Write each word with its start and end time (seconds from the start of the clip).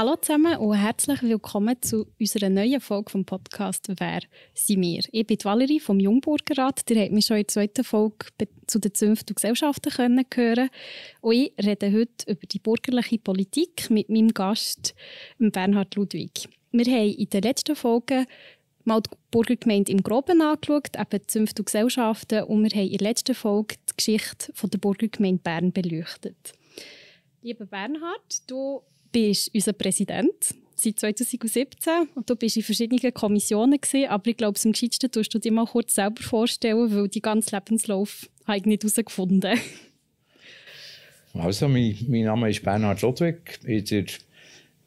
Hallo 0.00 0.16
zusammen 0.16 0.56
und 0.56 0.76
herzlich 0.76 1.20
willkommen 1.20 1.76
zu 1.82 2.06
unserer 2.18 2.48
neuen 2.48 2.80
Folge 2.80 3.10
vom 3.10 3.26
Podcast 3.26 3.86
«Wer 3.98 4.20
sind 4.54 4.80
wir?». 4.80 5.02
Ich 5.12 5.26
bin 5.26 5.36
Valerie 5.42 5.78
vom 5.78 6.00
Jungburgerrat. 6.00 6.90
Ihr 6.90 7.02
habt 7.02 7.12
mich 7.12 7.26
schon 7.26 7.36
in 7.36 7.42
der 7.42 7.48
zweiten 7.48 7.84
Folge 7.84 8.24
zu 8.66 8.78
den 8.78 8.94
Zünften 8.94 9.32
und 9.32 9.36
Gesellschaften 9.36 9.90
können 9.90 10.70
Und 11.20 11.32
ich 11.34 11.52
rede 11.62 11.92
heute 11.92 12.32
über 12.32 12.46
die 12.46 12.60
bürgerliche 12.60 13.18
Politik 13.18 13.90
mit 13.90 14.08
meinem 14.08 14.32
Gast 14.32 14.94
Bernhard 15.38 15.94
Ludwig. 15.96 16.48
Wir 16.72 16.86
haben 16.86 17.10
in 17.10 17.28
der 17.28 17.42
letzten 17.42 17.76
Folge 17.76 18.24
mal 18.84 19.02
die 19.02 19.10
Burgergemeinde 19.30 19.92
im 19.92 20.02
Groben 20.02 20.40
angeschaut, 20.40 20.96
eben 20.98 21.28
Zünfte 21.28 21.60
und 21.60 21.66
Gesellschaften, 21.66 22.44
und 22.44 22.62
wir 22.62 22.70
haben 22.70 22.88
in 22.88 22.96
der 22.96 23.06
letzten 23.06 23.34
Folge 23.34 23.74
die 23.90 23.96
Geschichte 23.98 24.50
von 24.54 24.70
der 24.70 24.78
Burgergemeinde 24.78 25.42
Bern 25.42 25.72
beleuchtet. 25.72 26.54
Lieber 27.42 27.66
Bernhard, 27.66 28.50
du 28.50 28.80
bist 29.12 29.50
unser 29.54 29.72
Präsident 29.72 30.54
seit 30.74 30.98
2017 30.98 32.08
und 32.14 32.28
du 32.28 32.36
bist 32.36 32.56
in 32.56 32.62
verschiedenen 32.62 33.12
Kommissionen 33.12 33.80
gewesen, 33.80 34.08
aber 34.08 34.28
ich 34.28 34.36
glaube, 34.36 34.58
am 34.64 34.72
gescheitsten 34.72 35.10
tust 35.10 35.34
du 35.34 35.38
dir 35.38 35.52
mal 35.52 35.66
kurz 35.66 35.94
selber 35.94 36.22
vorstellen, 36.22 36.94
weil 36.94 37.08
die 37.08 37.20
ganze 37.20 37.54
Lebenslauf 37.54 38.28
habe 38.46 38.58
ich 38.58 38.64
nicht 38.64 38.82
herausgefunden. 38.82 39.58
Also, 41.32 41.68
mein, 41.68 41.96
mein 42.08 42.24
Name 42.24 42.50
ist 42.50 42.64
Bernhard 42.64 43.02
Ludwig. 43.02 43.60
In 43.64 43.84
der 43.84 44.04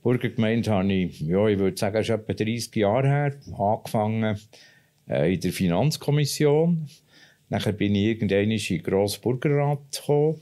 Burgergemeinde 0.01 0.71
habe 0.71 0.91
ich, 0.91 1.21
ja, 1.21 1.47
ich 1.47 1.57
würde 1.57 1.77
sagen, 1.77 2.03
schon 2.03 2.19
etwa 2.19 2.33
30 2.33 2.75
Jahre 2.75 3.07
her 3.07 3.35
angefangen 3.57 4.37
äh, 5.07 5.33
in 5.33 5.39
der 5.39 5.53
Finanzkommission. 5.53 6.89
Nachher 7.47 7.71
bin 7.71 7.95
ich 7.95 8.07
irgendwann 8.07 8.51
in 8.51 8.59
den 8.59 8.83
Grossen 8.83 9.21
Burgerrat 9.21 9.79
gekommen. 9.91 10.41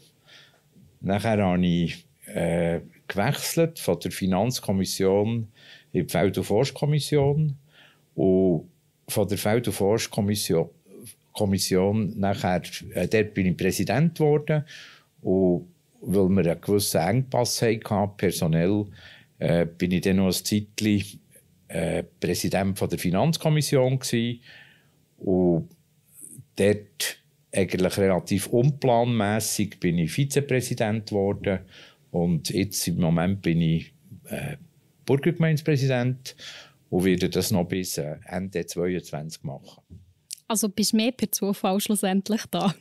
Nachher 1.01 1.37
habe 1.37 1.65
ich 1.67 2.03
äh, 2.25 2.79
gewechselt 3.11 3.79
von 3.79 3.99
der 3.99 4.11
Finanzkommission 4.11 5.47
in 5.91 6.07
die 6.07 6.11
Feld- 6.11 6.37
und 6.37 6.43
Forstkommission. 6.45 7.57
Und 8.15 8.69
von 9.07 9.27
der 9.27 9.37
Feld- 9.37 9.67
und 9.67 9.73
Forstkommission 9.73 10.69
Kommission 11.33 12.13
nachher, 12.19 12.61
äh, 12.93 13.07
dort 13.07 13.33
bin 13.33 13.47
ich 13.47 13.57
Präsident 13.57 14.15
geworden. 14.15 14.65
Und 15.21 15.67
weil 16.01 16.29
wir 16.29 16.51
einen 16.51 16.61
gewissen 16.61 16.99
Engpass 16.99 17.61
hatten, 17.61 18.17
personell, 18.17 18.85
äh, 19.39 19.65
bin 19.65 19.91
ich 19.91 20.01
dann 20.01 20.17
noch 20.17 20.27
ein 20.27 20.33
Zeitchen 20.33 21.19
äh, 21.67 22.03
Präsident 22.19 22.77
von 22.77 22.89
der 22.89 22.99
Finanzkommission 22.99 23.99
gewesen. 23.99 24.41
Und 25.19 25.69
dort 26.55 27.17
eigentlich 27.53 27.97
relativ 27.97 28.47
unplanmäßig 28.47 29.79
bin 29.79 29.97
ich 29.99 30.11
Vizepräsident 30.11 31.09
geworden 31.09 31.59
und 32.11 32.49
jetzt 32.49 32.87
im 32.87 32.97
Moment 32.97 33.41
bin 33.41 33.61
ich 33.61 33.93
äh, 34.25 34.57
Burgergemeindepräsident 35.05 36.35
und 36.89 37.05
werde 37.05 37.29
das 37.29 37.51
noch 37.51 37.65
bis 37.65 37.97
äh, 37.97 38.17
Ende 38.25 38.65
2022 38.65 39.43
machen. 39.43 39.81
Also 40.47 40.69
bist 40.69 40.91
du 40.91 40.97
mehr 40.97 41.13
per 41.13 41.31
Zufall 41.31 41.79
schlussendlich 41.79 42.41
da? 42.51 42.75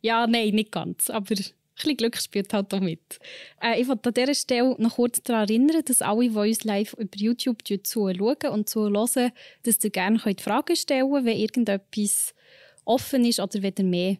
Ja, 0.00 0.26
nein, 0.26 0.54
nicht 0.54 0.72
ganz, 0.72 1.10
aber 1.10 1.30
ein 1.30 1.36
bisschen 1.76 1.96
Glück 1.96 2.16
spielt 2.16 2.52
halt 2.52 2.74
auch 2.74 2.80
mit. 2.80 3.20
Äh, 3.62 3.80
ich 3.80 3.88
wollte 3.88 4.08
an 4.08 4.14
dieser 4.14 4.34
Stelle 4.34 4.74
noch 4.78 4.96
kurz 4.96 5.22
daran 5.22 5.48
erinnern, 5.48 5.82
dass 5.84 6.02
alle, 6.02 6.28
die 6.28 6.36
uns 6.36 6.64
live 6.64 6.94
über 6.94 7.16
YouTube 7.16 7.58
zuschauen 7.64 8.36
und 8.50 8.68
zuhören, 8.68 9.32
dass 9.62 9.84
ihr 9.84 9.90
gerne 9.90 10.18
Fragen 10.18 10.76
stellen 10.76 11.10
könnt, 11.10 11.26
wenn 11.26 11.36
irgendetwas 11.36 12.34
offen 12.84 13.24
ist 13.24 13.38
oder 13.38 13.62
wenn 13.62 13.74
ihr 13.78 13.84
mehr 13.84 14.16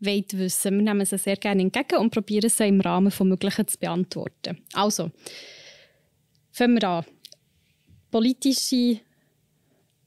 wollt 0.00 0.36
wissen. 0.38 0.76
Wir 0.76 0.82
nehmen 0.82 1.06
sie 1.06 1.18
sehr 1.18 1.36
gerne 1.36 1.62
entgegen 1.62 1.98
und 1.98 2.10
probieren 2.10 2.50
sie 2.50 2.68
im 2.68 2.80
Rahmen 2.80 3.10
von 3.10 3.28
Möglichen 3.28 3.66
zu 3.68 3.78
beantworten. 3.78 4.58
Also, 4.72 5.10
fangen 6.52 6.80
wir 6.80 6.88
an. 6.88 7.04
Politische 8.10 9.00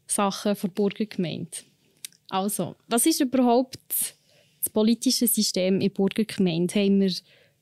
Sachen 0.07 0.55
der 0.61 0.67
Burgergemeinde. 0.69 1.57
Also, 2.29 2.75
was 2.87 3.05
ist 3.05 3.21
überhaupt 3.21 3.79
das 3.89 4.69
politische 4.71 5.27
System 5.27 5.81
in 5.81 5.91
Burgergemeinde? 5.91 6.75
Haben 6.75 7.01
wir, 7.01 7.11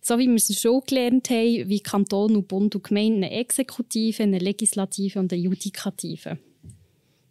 so 0.01 0.17
wie 0.17 0.27
wir 0.27 0.35
es 0.35 0.59
schon 0.59 0.81
gelernt 0.81 1.29
haben, 1.29 1.69
wie 1.69 1.79
Kanton 1.79 2.35
und 2.35 2.47
Bund 2.47 2.75
und 2.75 2.83
Gemeinde 2.83 3.27
eine 3.27 3.31
Exekutive, 3.31 4.23
eine 4.23 4.39
Legislative 4.39 5.19
und 5.19 5.31
eine 5.33 5.41
Judikative. 5.41 6.37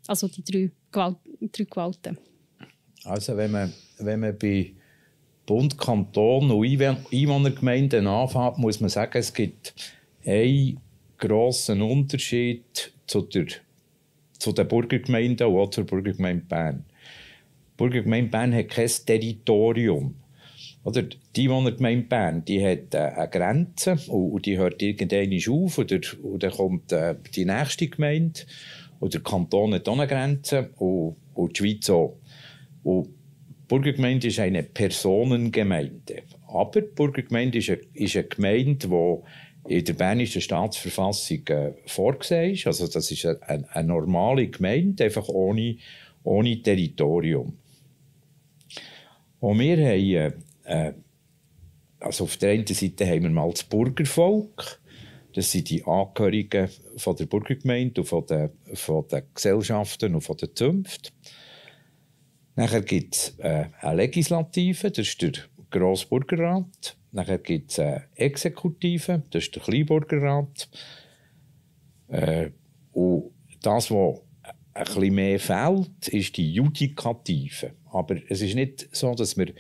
Also 0.06 0.28
die 0.28 0.44
drei, 0.44 0.70
Gewalt, 0.90 1.16
drei 1.40 1.64
Gewalten. 1.64 2.18
Also 3.04 3.36
wenn 3.36 3.50
man, 3.50 3.72
wenn 3.98 4.20
man 4.20 4.36
bei 4.38 4.74
Bund, 5.46 5.78
Kanton 5.78 6.50
und 6.50 6.82
Einwohnergemeinden 7.12 8.06
anfängt, 8.06 8.58
muss 8.58 8.80
man 8.80 8.90
sagen, 8.90 9.18
es 9.18 9.32
gibt 9.32 9.74
einen 10.24 10.80
grossen 11.18 11.82
Unterschied 11.82 12.92
zu, 13.06 13.22
der, 13.22 13.46
zu 14.38 14.52
den 14.52 14.68
Burgergemeinden 14.68 15.46
und 15.46 15.56
auch 15.56 15.70
zur 15.70 15.84
Burgergemeinde 15.84 16.44
Bern. 16.46 16.84
Die 16.88 17.76
Burgergemeinde 17.76 18.30
Bern 18.30 18.54
hat 18.54 18.68
kein 18.70 18.90
Territorium. 19.06 20.14
Oder 20.82 21.02
die 21.02 21.42
Einwohnergemeinde 21.42 22.06
Bern 22.06 22.44
die 22.44 22.64
hat 22.64 22.94
äh, 22.94 22.98
eine 22.98 23.28
Grenze 23.28 23.96
und, 24.08 24.44
die 24.46 24.58
hört 24.58 24.82
irgendwann 24.82 25.32
auf 25.48 25.78
und 25.78 26.42
dann 26.42 26.50
kommt 26.50 26.92
äh, 26.92 27.16
die 27.34 27.44
nächste 27.44 27.88
Gemeinde. 27.88 28.40
Und 29.00 29.12
der 29.12 29.22
Kanton 29.22 29.74
hat 29.74 29.88
auch 29.88 29.98
eine 29.98 30.06
Grenze 30.06 30.70
und, 30.76 31.16
und 31.34 31.58
die 31.58 31.62
Schweiz 31.62 31.90
auch. 31.90 32.16
Und 32.82 33.13
Burgergemeinde 33.68 34.28
ist 34.28 34.40
eine 34.40 34.62
Personengemeinde. 34.62 36.22
Aber 36.48 36.82
die 36.82 36.88
Burgergemeinde 36.94 37.58
ist 37.58 37.70
eine, 37.70 37.80
ist 37.94 38.16
eine 38.16 38.24
Gemeinde, 38.26 38.88
die 38.88 39.74
in 39.74 39.84
der 39.84 39.92
bernischen 39.94 40.42
Staatsverfassung 40.42 41.46
äh, 41.48 41.72
vorgesehen 41.86 42.52
ist. 42.52 42.66
Also 42.66 42.86
das 42.86 43.10
ist 43.10 43.24
eine, 43.24 43.68
eine, 43.74 43.88
normale 43.88 44.48
Gemeinde, 44.48 45.04
einfach 45.04 45.28
ohne, 45.28 45.76
ohne 46.22 46.60
Territorium. 46.62 47.56
Und 49.40 49.58
wir 49.58 49.76
haben, 49.76 50.44
äh, 50.64 50.92
also 52.00 52.24
auf 52.24 52.36
der 52.36 52.52
einen 52.52 52.66
Seite 52.66 53.06
haben 53.06 53.22
wir 53.22 53.30
mal 53.30 53.50
das 53.50 53.64
Bürgervolk. 53.64 54.80
Das 55.32 55.50
sind 55.50 55.70
die 55.70 55.84
Angehörigen 55.84 56.68
von 56.96 57.16
der 57.16 57.26
Burgergemeinde 57.26 58.02
und 58.02 58.06
von 58.06 58.26
den, 58.26 58.50
von 58.74 59.08
den 59.08 59.22
Gesellschaften 59.34 60.14
und 60.14 60.20
von 60.20 60.36
den 60.36 60.54
Zünften. 60.54 61.13
Nachher 62.56 62.82
gibt 62.82 63.16
es 63.16 63.38
äh, 63.38 63.66
Legislative, 63.94 64.90
das 64.90 65.08
ist 65.08 65.22
der 65.22 65.32
Grossburgerrat. 65.70 66.96
Nachher 67.10 67.38
gibt 67.38 67.72
es 67.72 67.78
eine 67.80 68.04
Exekutive, 68.14 69.22
das 69.30 69.44
ist 69.44 69.54
der 69.56 69.62
Kleinburgerrat. 69.62 70.68
Äh, 72.08 72.50
und 72.92 73.32
das, 73.62 73.90
was 73.90 74.20
ein 74.72 75.14
mehr 75.14 75.38
fehlt, 75.38 76.08
ist 76.08 76.36
die 76.36 76.52
Judikative. 76.52 77.72
Aber 77.90 78.16
es 78.28 78.40
ist 78.40 78.54
nicht 78.54 78.88
so, 78.94 79.14
dass 79.14 79.36
wir 79.36 79.52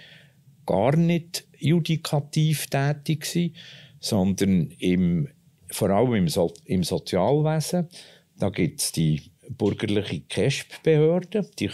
gar 0.66 0.96
nicht 0.96 1.46
judikativ 1.58 2.66
tätig 2.66 3.24
sind, 3.26 3.56
sondern 4.00 4.70
im, 4.78 5.28
vor 5.70 5.90
allem 5.90 6.14
im, 6.14 6.28
im 6.64 6.82
Sozialwesen. 6.82 7.88
Da 8.36 8.50
gibt 8.50 8.80
es 8.80 8.92
die 8.92 9.30
bürgerliche 9.48 10.20
KESP-Behörde, 10.20 11.48
die 11.58 11.68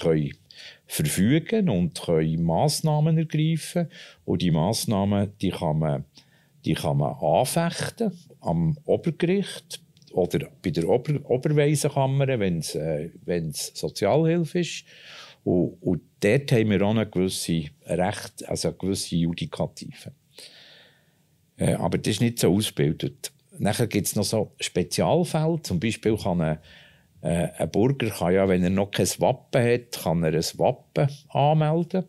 verfügen 0.90 1.68
und 1.68 2.00
können 2.02 2.42
Massnahmen 2.42 3.16
ergreifen. 3.16 3.88
Und 4.24 4.42
die 4.42 4.50
Massnahmen 4.50 5.32
die 5.40 5.50
kann, 5.50 5.78
man, 5.78 6.04
die 6.64 6.74
kann 6.74 6.96
man 6.96 7.14
anfechten 7.14 8.10
am 8.40 8.76
Obergericht 8.84 9.80
oder 10.10 10.48
bei 10.60 10.70
der 10.70 10.88
Ober 10.88 11.20
Oberweisenkammer, 11.30 12.26
wenn 12.40 12.58
es 12.58 12.74
äh, 12.74 13.10
Sozialhilfe 13.52 14.58
ist. 14.58 14.84
Und, 15.44 15.78
und 15.80 16.02
dort 16.18 16.50
haben 16.50 16.70
wir 16.70 16.82
auch 16.82 16.90
eine 16.90 17.06
gewisse 17.06 17.66
Recht, 17.86 18.48
also 18.48 18.68
eine 18.68 18.76
gewisse 18.76 19.14
Judikative. 19.14 20.12
Äh, 21.56 21.74
aber 21.74 21.98
das 21.98 22.14
ist 22.14 22.20
nicht 22.20 22.40
so 22.40 22.52
ausgebildet. 22.52 23.30
Nachher 23.58 23.86
gibt 23.86 24.08
es 24.08 24.16
noch 24.16 24.24
so 24.24 24.50
Spezialfälle. 24.58 25.62
Zum 25.62 25.78
Beispiel 25.78 26.16
kann 26.16 26.40
eine 26.40 26.60
äh, 27.22 27.48
ein 27.58 27.70
Bürger 27.70 28.10
kann 28.10 28.34
ja, 28.34 28.48
wenn 28.48 28.62
er 28.62 28.70
noch 28.70 28.90
kein 28.90 29.08
Wappen 29.18 29.62
hat, 29.62 29.92
kann 30.02 30.22
er 30.22 30.34
ein 30.34 30.58
Wappen 30.58 31.08
anmelden. 31.28 32.04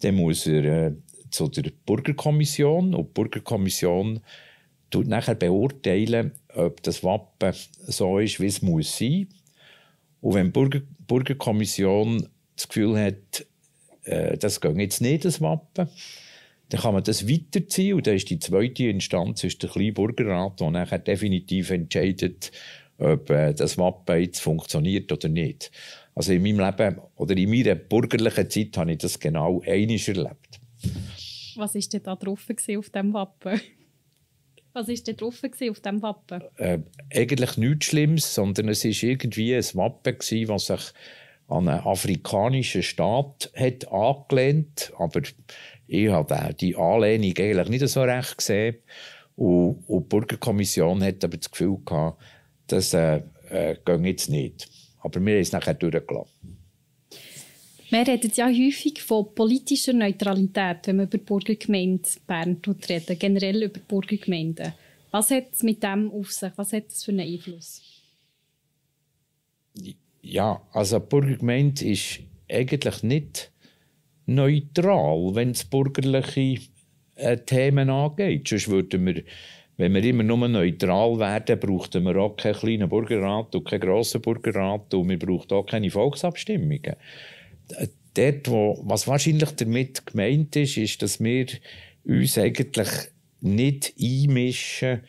Dann 0.00 0.14
muss 0.14 0.46
er 0.46 0.64
äh, 0.64 0.92
zu 1.30 1.48
der 1.48 1.70
Bürgerkommission 1.84 2.94
und 2.94 3.08
die 3.08 3.12
Bürgerkommission 3.12 4.20
tut 4.90 5.08
nachher 5.08 5.34
beurteilen, 5.34 6.32
ob 6.54 6.82
das 6.82 7.02
Wappen 7.02 7.52
so 7.86 8.18
ist, 8.18 8.40
wie 8.40 8.46
es 8.46 8.62
muss 8.62 8.96
sein. 8.96 9.28
Und 10.20 10.34
wenn 10.34 10.46
die 10.46 10.52
Bürger 10.52 10.80
Bürgerkommission 11.06 12.28
das 12.56 12.68
Gefühl 12.68 12.98
hat, 12.98 13.46
äh, 14.04 14.36
das 14.38 14.60
geht 14.60 14.76
jetzt 14.76 15.00
nicht, 15.00 15.24
das 15.24 15.40
Wappen, 15.40 15.88
dann 16.68 16.80
kann 16.80 16.94
man 16.94 17.04
das 17.04 17.28
weiterziehen 17.28 17.94
und 17.94 18.06
dann 18.06 18.16
ist 18.16 18.28
die 18.28 18.40
zweite 18.40 18.84
Instanz 18.84 19.44
ist 19.44 19.62
der 19.62 19.70
Kleinbürgerrat, 19.70 20.58
der 20.60 20.70
nachher 20.70 20.98
definitiv 20.98 21.70
entscheidet, 21.70 22.50
ob 22.98 23.30
äh, 23.30 23.52
das 23.54 23.78
Wappen 23.78 24.20
jetzt 24.20 24.40
funktioniert 24.40 25.10
oder 25.12 25.28
nicht. 25.28 25.70
Also 26.14 26.32
in 26.32 26.42
meinem 26.42 26.60
Leben 26.60 27.00
oder 27.16 27.36
in 27.36 27.50
meiner 27.50 27.74
bürgerlichen 27.74 28.50
Zeit 28.50 28.76
habe 28.76 28.92
ich 28.92 28.98
das 28.98 29.18
genau 29.18 29.60
einmal 29.62 29.98
erlebt. 29.98 30.60
Was 31.56 31.74
war 31.74 31.80
denn 31.80 32.02
da 32.02 32.16
drauf 32.16 32.46
auf 32.48 32.90
dem 32.90 33.12
Wappen? 33.14 33.60
Was 34.72 34.88
war 34.88 34.94
denn 34.94 35.16
drauf 35.16 35.42
auf 35.42 35.50
diesem 35.58 36.02
Wappen? 36.02 36.42
Äh, 36.56 36.80
eigentlich 37.14 37.56
nichts 37.56 37.86
Schlimmes, 37.86 38.34
sondern 38.34 38.68
es 38.68 38.84
war 38.84 38.90
irgendwie 38.90 39.54
ein 39.54 39.64
Wappen, 39.74 40.18
gewesen, 40.18 40.48
das 40.48 40.66
sich 40.66 40.92
an 41.48 41.68
einen 41.68 41.80
afrikanischen 41.80 42.82
Staat 42.82 43.50
hat 43.54 43.88
angelehnt 43.90 44.92
aber 44.98 45.22
ich 45.86 46.08
habe 46.10 46.54
die 46.54 46.76
Anlehnung 46.76 47.34
eigentlich 47.38 47.68
nicht 47.68 47.88
so 47.88 48.02
recht 48.02 48.38
gesehen. 48.38 48.76
Und, 49.36 49.84
und 49.86 50.04
die 50.04 50.08
Bürgerkommission 50.08 51.02
hat 51.04 51.22
aber 51.24 51.36
das 51.36 51.50
Gefühl 51.50 51.78
gehabt, 51.84 52.20
das 52.66 52.94
äh, 52.94 53.22
äh, 53.50 53.76
geht 53.84 54.04
jetzt 54.04 54.30
nicht. 54.30 54.68
Aber 55.00 55.24
wir 55.24 55.34
haben 55.34 55.40
es 55.40 55.52
nachher 55.52 55.74
durchgelassen. 55.74 56.58
Man 57.90 58.04
redet 58.04 58.36
ja 58.36 58.48
häufig 58.48 59.00
von 59.00 59.32
politischer 59.34 59.92
Neutralität, 59.92 60.78
wenn 60.84 60.96
man 60.96 61.06
über 61.06 61.18
die 61.18 61.24
Burgergemeinde 61.24 62.08
Bern 62.26 62.60
redet, 62.88 63.20
generell 63.20 63.62
über 63.62 63.78
die 63.78 63.86
Burgergemeinden. 63.86 64.72
Was 65.12 65.30
hat 65.30 65.52
es 65.52 65.62
mit 65.62 65.82
dem 65.82 66.10
auf 66.10 66.32
sich? 66.32 66.50
Was 66.56 66.72
hat 66.72 66.88
es 66.88 67.04
für 67.04 67.12
einen 67.12 67.20
Einfluss? 67.20 67.82
Ja, 70.20 70.60
also 70.72 70.98
die 70.98 71.06
Burgergemeinde 71.06 71.84
ist 71.84 72.20
eigentlich 72.50 73.02
nicht 73.04 73.52
neutral, 74.26 75.34
wenn 75.34 75.50
es 75.50 75.64
bürgerliche 75.64 76.60
äh, 77.14 77.38
Themen 77.38 77.88
angeht. 77.88 78.48
Sonst 78.48 78.68
würden 78.68 79.06
wir, 79.06 79.22
wenn 79.76 79.94
wir 79.94 80.04
immer 80.04 80.22
nur 80.22 80.48
neutral 80.48 81.18
werden, 81.18 81.60
bräuchten 81.60 82.04
wir 82.04 82.16
auch 82.16 82.36
keinen 82.36 82.54
kleinen 82.54 82.88
Bürgerrat 82.88 83.54
und 83.54 83.64
keinen 83.64 83.80
grossen 83.80 84.22
Bürgerrat 84.22 84.92
und 84.94 85.08
wir 85.08 85.18
brauchen 85.18 85.52
auch 85.52 85.66
keine 85.66 85.90
Volksabstimmungen. 85.90 86.96
Dort, 88.14 88.48
wo, 88.48 88.80
was 88.84 89.06
wahrscheinlich 89.06 89.50
damit 89.50 90.06
gemeint 90.06 90.56
ist, 90.56 90.78
ist, 90.78 91.02
dass 91.02 91.22
wir 91.22 91.46
uns 92.04 92.38
eigentlich 92.38 92.88
nicht 93.40 93.94
einmischen 94.00 95.02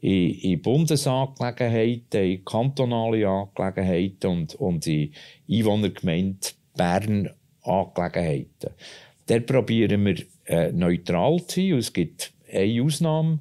in, 0.00 0.34
in 0.40 0.62
Bundesangelegenheiten, 0.62 2.24
in 2.24 2.44
kantonale 2.44 3.28
Angelegenheiten 3.28 4.30
und, 4.30 4.54
und 4.54 4.86
in 4.86 5.12
Einwohnergemeinde 5.50 6.48
Bern 6.76 7.30
Angelegenheiten. 7.62 8.70
Dort 9.26 9.46
probieren 9.46 10.04
wir 10.04 10.16
äh, 10.44 10.72
neutral 10.72 11.38
zu 11.46 11.60
sein. 11.60 11.78
Es 11.78 11.92
gibt 11.92 12.32
eine 12.52 12.82
Ausnahme. 12.82 13.40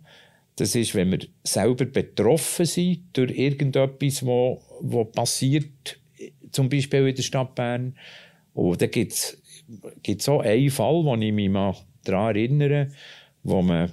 Das 0.55 0.75
ist, 0.75 0.93
wenn 0.93 1.11
wir 1.11 1.19
selber 1.43 1.85
betroffen 1.85 2.65
sind 2.65 3.05
durch 3.13 3.31
irgendetwas, 3.31 4.25
was, 4.25 4.59
was 4.81 5.11
passiert, 5.11 5.99
zum 6.51 6.69
Beispiel 6.69 7.07
in 7.07 7.15
der 7.15 7.23
Stadt 7.23 7.55
Bern. 7.55 7.97
Und 8.53 8.81
da 8.81 8.85
gibt 8.85 9.13
es 9.13 10.29
auch 10.29 10.41
einen 10.41 10.69
Fall, 10.69 11.03
wo 11.03 11.15
ich 11.15 11.33
mich 11.33 11.49
mal 11.49 11.75
daran 12.03 12.35
erinnere, 12.35 12.91
wo 13.41 13.61
man 13.61 13.91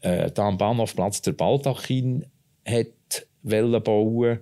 äh, 0.00 0.30
da 0.30 0.48
am 0.48 0.58
Bahnhofplatz 0.58 1.22
der 1.22 1.32
Baldachin 1.32 2.26
hat 2.66 2.88
bauen 3.42 4.40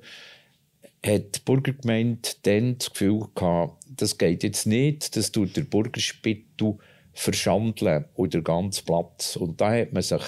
hat 1.04 1.36
die 1.36 1.40
Burgergemeinde 1.44 2.28
dann 2.42 2.78
das 2.78 2.90
Gefühl 2.90 3.24
gehabt, 3.34 3.84
das 3.88 4.18
geht 4.18 4.44
jetzt 4.44 4.66
nicht, 4.66 5.16
das 5.16 5.32
tut 5.32 5.56
der 5.56 5.62
Burgerspittel 5.62 6.78
verschandeln 7.12 8.04
und 8.14 8.34
der 8.34 8.42
ganze 8.42 8.84
Platz. 8.84 9.34
Und 9.36 9.60
da 9.60 9.72
hat 9.72 9.92
man 9.92 10.02
sich 10.02 10.22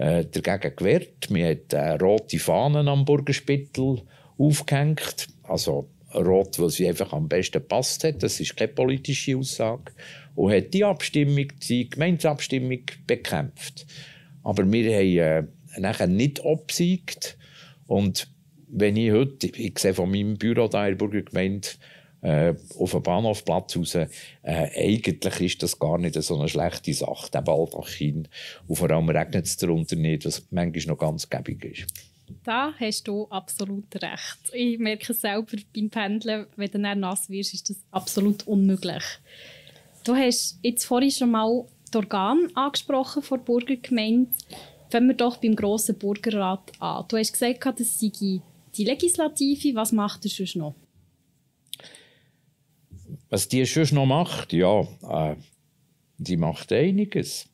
äh, 0.00 0.24
dagegen 0.24 0.76
gewehrt. 0.76 1.30
Man 1.30 1.44
hat 1.44 1.72
äh, 1.74 1.90
rote 1.92 2.38
Fahnen 2.38 2.88
am 2.88 3.04
Burgerspittel 3.04 4.02
aufgehängt, 4.38 5.28
also 5.42 5.90
rot, 6.14 6.58
weil 6.58 6.70
sie 6.70 6.88
einfach 6.88 7.12
am 7.12 7.28
besten 7.28 7.62
passt 7.66 8.04
hat. 8.04 8.22
Das 8.22 8.40
ist 8.40 8.56
keine 8.56 8.72
politische 8.72 9.36
Aussage. 9.36 9.92
Und 10.34 10.52
hat 10.52 10.72
die 10.72 10.84
Abstimmung, 10.84 11.48
die 11.68 11.90
Gemeindeabstimmung 11.90 12.80
bekämpft. 13.06 13.86
Aber 14.42 14.70
wir 14.72 14.96
haben 14.96 15.50
äh, 15.76 15.80
nachher 15.80 16.06
nicht 16.06 16.42
obsiegt. 16.44 17.36
Und 17.86 18.28
wenn 18.68 18.96
ich 18.96 19.12
heute, 19.12 19.48
ich 19.48 19.78
sehe 19.78 19.92
von 19.92 20.10
meinem 20.10 20.38
Büro 20.38 20.66
da 20.68 20.86
in 20.86 20.92
der 20.92 21.04
Burgergemeinde, 21.04 21.68
äh, 22.22 22.54
auf 22.78 22.90
dem 22.92 23.02
Bahnhofplatz 23.02 23.76
raus, 23.76 23.94
äh, 23.94 24.08
eigentlich 24.42 25.40
ist 25.40 25.62
das 25.62 25.78
gar 25.78 25.98
nicht 25.98 26.20
so 26.22 26.38
eine 26.38 26.48
schlechte 26.48 26.92
Sache, 26.92 27.30
der 27.30 27.42
Baldachin. 27.42 28.28
Und 28.66 28.76
vor 28.76 28.90
allem 28.90 29.08
regnet 29.08 29.46
es 29.46 29.56
darunter 29.56 29.96
nicht, 29.96 30.24
was 30.24 30.46
manchmal 30.50 30.94
noch 30.94 30.98
ganz 30.98 31.28
gäbig 31.28 31.64
ist. 31.64 31.86
Da 32.44 32.72
hast 32.78 33.08
du 33.08 33.26
absolut 33.28 33.94
recht. 33.96 34.38
Ich 34.52 34.78
merke 34.78 35.12
selber 35.14 35.56
beim 35.74 35.90
Pendeln, 35.90 36.46
wenn 36.56 36.70
du 36.70 36.78
nass 36.78 37.28
wirst, 37.28 37.54
ist 37.54 37.70
das 37.70 37.78
absolut 37.90 38.46
unmöglich. 38.46 39.02
Du 40.04 40.14
hast 40.14 40.58
jetzt 40.62 40.84
vorhin 40.84 41.10
schon 41.10 41.32
mal 41.32 41.64
die 41.92 41.96
Organe 41.96 42.48
angesprochen 42.54 43.22
von 43.22 43.38
der 43.38 43.44
Burgergemeinde. 43.44 44.30
Fangen 44.90 45.08
wir 45.08 45.14
doch 45.14 45.36
beim 45.36 45.56
grossen 45.56 45.98
Burgerrat 45.98 46.72
an. 46.78 47.04
Du 47.08 47.16
hast 47.16 47.32
gesagt, 47.32 47.80
das 47.80 48.00
sei 48.00 48.10
die 48.10 48.84
Legislative. 48.84 49.74
Was 49.74 49.92
macht 49.92 50.24
er 50.24 50.30
sonst 50.30 50.56
noch? 50.56 50.74
Was 53.30 53.48
die 53.48 53.64
sonst 53.64 53.92
noch 53.92 54.06
macht? 54.06 54.52
Ja, 54.52 54.80
äh, 55.08 55.36
die 56.18 56.36
macht 56.36 56.72
einiges. 56.72 57.48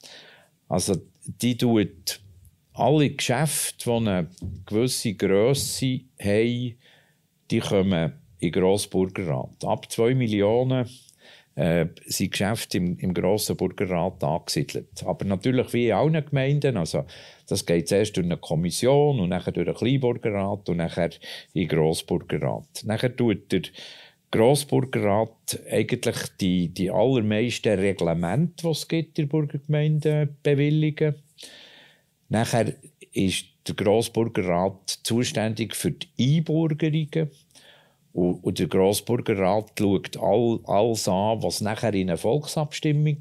Also, 0.69 0.97
die 1.25 1.57
tut 1.57 2.21
alle 2.73 3.11
Geschäfte, 3.11 3.85
die 3.85 3.91
eine 3.91 4.29
gewisse 4.67 5.15
Grösse 5.15 6.01
haben, 6.21 6.77
die 7.51 7.61
kommen 7.61 8.13
in 8.39 8.53
Grossburgerrat. 8.53 9.65
Ab 9.65 9.91
2 9.91 10.15
Millionen 10.15 10.89
äh, 11.57 11.87
sind 12.05 12.33
Geschäfte 12.33 12.77
im, 12.79 12.99
im 12.99 13.15
grossen 13.15 13.57
Burgerrat 13.57 14.23
angesiedelt. 14.23 15.03
Aber 15.05 15.25
natürlich 15.25 15.73
wie 15.73 15.89
in 15.89 15.95
allen 15.95 16.25
Gemeinden. 16.25 16.77
Also, 16.77 17.05
das 17.49 17.65
geht 17.65 17.89
zuerst 17.89 18.17
durch 18.17 18.27
eine 18.27 18.37
Kommission 18.37 19.21
und 19.21 19.31
nachher 19.31 19.53
durch 19.53 19.69
einen 19.69 19.77
Kleinburgerrat 19.77 20.69
und 20.69 20.77
nachher 20.77 21.11
in 21.55 21.63
den 21.63 21.69
Grossburgerrat. 21.69 22.85
Nachher 22.85 23.15
tut 23.15 23.51
der 23.53 23.63
Grossburgerrat 24.31 25.61
eigentlich 25.71 26.17
die, 26.41 26.69
die 26.69 26.91
allermeisten 26.91 27.79
Reglemente, 27.79 28.63
die 28.63 28.69
es 28.69 28.89
gibt 28.89 29.19
der 29.19 29.27
Burgergemeinde, 29.27 30.29
bewilligen. 30.43 31.15
Nachher 32.29 32.75
ist 33.13 33.47
der 33.67 33.75
Grossburgerrat 33.75 35.01
zuständig 35.03 35.75
für 35.75 35.93
die 35.93 36.39
Einbürgerungen. 36.39 37.31
Und, 38.13 38.59
der 38.59 38.67
Grossburgerrat 38.67 39.73
schaut 39.79 40.17
all, 40.17 40.61
alles 40.65 41.07
an, 41.07 41.43
was 41.43 41.61
nachher 41.61 41.93
in 41.93 42.09
eine 42.09 42.17
Volksabstimmung 42.17 43.19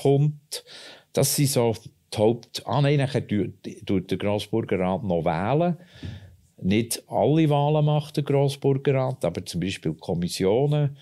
kommt. 0.00 0.64
Das 1.12 1.36
sind 1.36 1.50
so 1.50 1.74
die 2.12 2.18
Haupt... 2.18 2.62
Ah 2.66 2.80
nein, 2.80 2.98
nachher 2.98 3.26
tut 3.26 4.10
der 4.10 4.18
Grossburgerrat 4.18 5.04
noch 5.04 5.24
wählen. 5.24 5.76
Nicht 6.62 7.02
alle 7.08 7.48
Wahlen 7.48 7.84
macht 7.84 8.16
der 8.16 8.24
Grossburgerrat, 8.24 9.24
aber 9.24 9.44
zum 9.46 9.60
Beispiel 9.60 9.94
Kommissionen. 9.94 10.96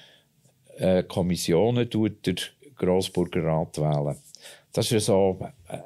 Äh, 0.77 1.03
Kommissionen 1.03 1.91
tut 1.91 2.25
der 2.27 2.37
Grossburgerrat 2.77 3.79
wählen. 3.79 4.17
Das 4.73 4.93
ist 4.93 5.07
so 5.07 5.38
äh, 5.69 5.77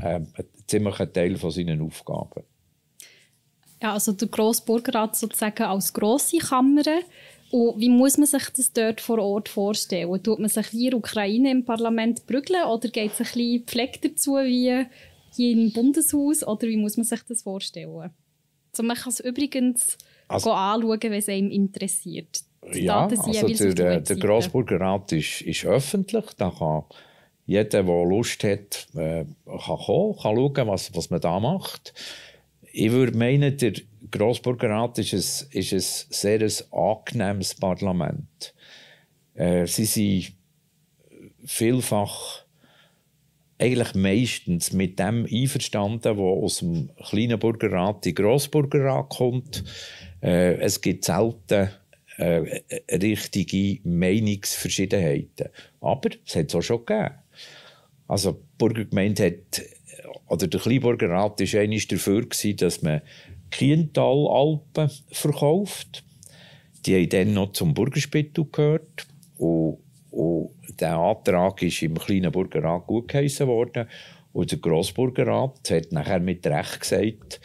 äh, 0.00 0.16
ein 0.16 0.32
ziemlicher 0.66 1.12
Teil 1.12 1.36
von 1.36 1.52
seinen 1.52 1.80
Aufgaben. 1.80 2.42
Ja, 3.80 3.92
also 3.92 4.12
der 4.12 4.28
Grossburgerrat 4.28 5.14
sozusagen 5.14 5.62
als 5.62 5.92
grosse 5.92 6.38
Kammer. 6.38 6.82
Und 7.52 7.78
wie 7.78 7.90
muss 7.90 8.18
man 8.18 8.26
sich 8.26 8.48
das 8.56 8.72
dort 8.72 9.00
vor 9.00 9.20
Ort 9.20 9.48
vorstellen? 9.48 10.20
Tut 10.22 10.40
man 10.40 10.48
sich 10.48 10.72
wie 10.72 10.86
in 10.86 10.90
der 10.90 10.98
Ukraine 10.98 11.50
im 11.52 11.64
Parlament 11.64 12.26
prügeln 12.26 12.64
oder 12.64 12.88
geht 12.88 13.12
es 13.12 13.20
ein 13.20 13.26
bisschen 13.26 13.64
gepflegt 13.64 14.04
dazu 14.04 14.32
wie 14.36 14.86
hier 15.36 15.52
im 15.52 15.72
Bundeshaus? 15.72 16.44
Oder 16.44 16.66
wie 16.66 16.78
muss 16.78 16.96
man 16.96 17.04
sich 17.04 17.22
das 17.28 17.42
vorstellen? 17.42 18.10
Also 18.74 18.82
man 18.82 18.96
kann 18.96 19.12
es 19.12 19.20
übrigens 19.20 19.96
also, 20.26 20.52
anschauen, 20.52 21.00
wenn 21.00 21.12
es 21.12 21.28
einem 21.28 21.50
interessiert. 21.50 22.40
Die 22.74 22.80
ja, 22.80 23.06
also 23.06 23.72
der, 23.72 24.00
der 24.00 24.16
Grossburgerrat 24.16 25.12
ist, 25.12 25.42
ist 25.42 25.64
öffentlich. 25.64 26.24
Da 26.36 26.50
kann 26.50 26.82
jeder, 27.46 27.84
der 27.84 28.04
Lust 28.04 28.42
hat, 28.42 28.88
äh, 28.94 29.26
kann 29.46 29.76
kommen, 29.76 30.16
kann 30.16 30.34
schauen, 30.34 30.66
was, 30.66 30.94
was 30.94 31.10
man 31.10 31.20
da 31.20 31.38
macht. 31.38 31.94
Ich 32.72 32.90
würde 32.90 33.16
meinen, 33.16 33.56
der 33.58 33.74
Grossburgerrat 34.10 34.98
ist 34.98 35.12
ein, 35.12 35.58
ist 35.60 35.72
ein 35.72 36.10
sehr 36.10 36.40
ein 36.40 36.52
angenehmes 36.72 37.54
Parlament. 37.54 38.54
Äh, 39.34 39.66
sie 39.66 39.84
sind 39.84 40.32
vielfach 41.44 42.43
eigentlich 43.64 43.94
meistens 43.94 44.72
mit 44.72 44.98
dem 44.98 45.26
einverstanden, 45.30 46.18
was 46.18 46.42
aus 46.44 46.58
dem 46.58 46.90
kleinen 47.08 47.38
Burgerrat 47.38 48.06
in 48.06 48.14
den 48.14 48.24
Grossburgerrat 48.24 49.08
kommt. 49.08 49.64
Äh, 50.22 50.56
es 50.56 50.80
gibt 50.80 51.04
selten 51.04 51.70
äh, 52.18 52.62
richtige 52.92 53.80
Meinungsverschiedenheiten. 53.88 55.48
Aber 55.80 56.10
es 56.26 56.36
hat 56.36 56.48
es 56.48 56.54
auch 56.54 56.62
schon 56.62 56.84
gegeben. 56.84 57.14
Also 58.06 58.32
die 58.32 58.38
Burgergemeinde 58.58 59.26
hat 59.26 59.62
oder 60.28 60.46
der 60.46 60.60
Kleinburgerrat 60.60 61.40
war 61.40 61.60
einmal 61.60 61.78
dafür, 61.78 62.22
gewesen, 62.22 62.56
dass 62.56 62.82
man 62.82 63.02
Kiental-Alpen 63.50 64.90
verkauft. 65.10 66.04
Die 66.86 66.94
haben 66.94 67.08
dann 67.08 67.34
noch 67.34 67.52
zum 67.52 67.74
Burgerspittel 67.74 68.46
gehört. 68.50 69.06
Und, 69.38 69.78
und 70.10 70.50
der 70.80 70.96
Antrag 70.96 71.62
ist 71.62 71.82
im 71.82 71.98
kleinen 71.98 72.32
Burgerrat 72.32 72.86
gut 72.86 73.08
geheissen 73.08 73.46
worden. 73.46 73.88
Und 74.32 74.50
der 74.50 74.58
Grossburgerrat 74.58 75.70
hat 75.70 75.92
nachher 75.92 76.20
mit 76.20 76.46
Recht 76.46 76.80
gesagt, 76.80 77.40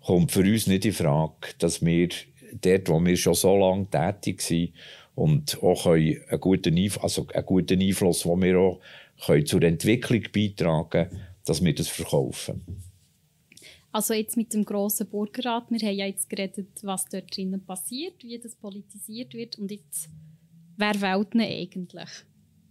kommt 0.00 0.32
für 0.32 0.40
uns 0.40 0.66
nicht 0.66 0.84
in 0.84 0.92
Frage, 0.92 1.48
dass 1.58 1.84
wir 1.84 2.08
dort, 2.60 2.88
wo 2.88 3.04
wir 3.04 3.16
schon 3.16 3.34
so 3.34 3.56
lange 3.56 3.88
tätig 3.90 4.42
sind 4.42 4.72
und 5.14 5.62
auch 5.62 5.86
einen 5.86 6.18
guten, 6.40 6.76
Einf 6.76 7.02
also 7.02 7.26
einen 7.32 7.46
guten 7.46 7.80
Einfluss, 7.80 8.22
den 8.22 8.42
wir 8.42 8.58
auch 8.58 8.80
zur 9.44 9.62
Entwicklung 9.62 10.22
beitragen 10.32 10.90
können, 10.90 11.20
dass 11.44 11.64
wir 11.64 11.74
das 11.74 11.88
verkaufen. 11.88 12.62
Also 13.92 14.12
jetzt 14.12 14.36
mit 14.36 14.52
dem 14.52 14.64
grossen 14.64 15.08
Burgerrat, 15.08 15.70
wir 15.70 15.78
haben 15.78 15.96
ja 15.96 16.06
jetzt 16.06 16.28
geredet, 16.28 16.68
was 16.82 17.04
dort 17.06 17.36
drinnen 17.36 17.64
passiert, 17.64 18.24
wie 18.24 18.38
das 18.38 18.56
politisiert 18.56 19.34
wird 19.34 19.56
und 19.56 19.70
jetzt, 19.70 20.08
wer 20.76 21.00
wählt 21.00 21.32
ihn 21.34 21.42
eigentlich? 21.42 22.10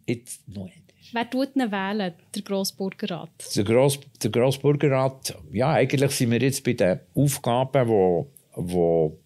Jetzt 0.06 0.48
noch 0.48 0.70
Wer 1.12 1.30
tut 1.30 1.56
ihn 1.56 1.72
wählen, 1.72 2.14
der 2.34 2.42
Grossburgerrat? 2.42 3.30
Der, 3.56 3.64
Gross, 3.64 4.00
der 4.22 4.32
Grossburgerrat, 4.32 5.38
ja, 5.52 5.72
eigentlich 5.72 6.12
sind 6.12 6.32
wir 6.32 6.40
jetzt 6.40 6.64
bei 6.64 6.74
den 6.74 7.00
Aufgaben, 7.14 7.88
wo, 7.88 8.32
wo 8.56 9.20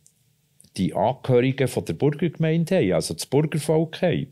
die 0.75 0.93
Angehörigen 0.93 1.67
von 1.67 1.85
der 1.85 1.93
Burgergemeinde 1.93 2.77
haben, 2.77 2.93
also 2.93 3.13
das 3.13 3.25
Bürgervolk 3.25 4.01
haben. 4.01 4.27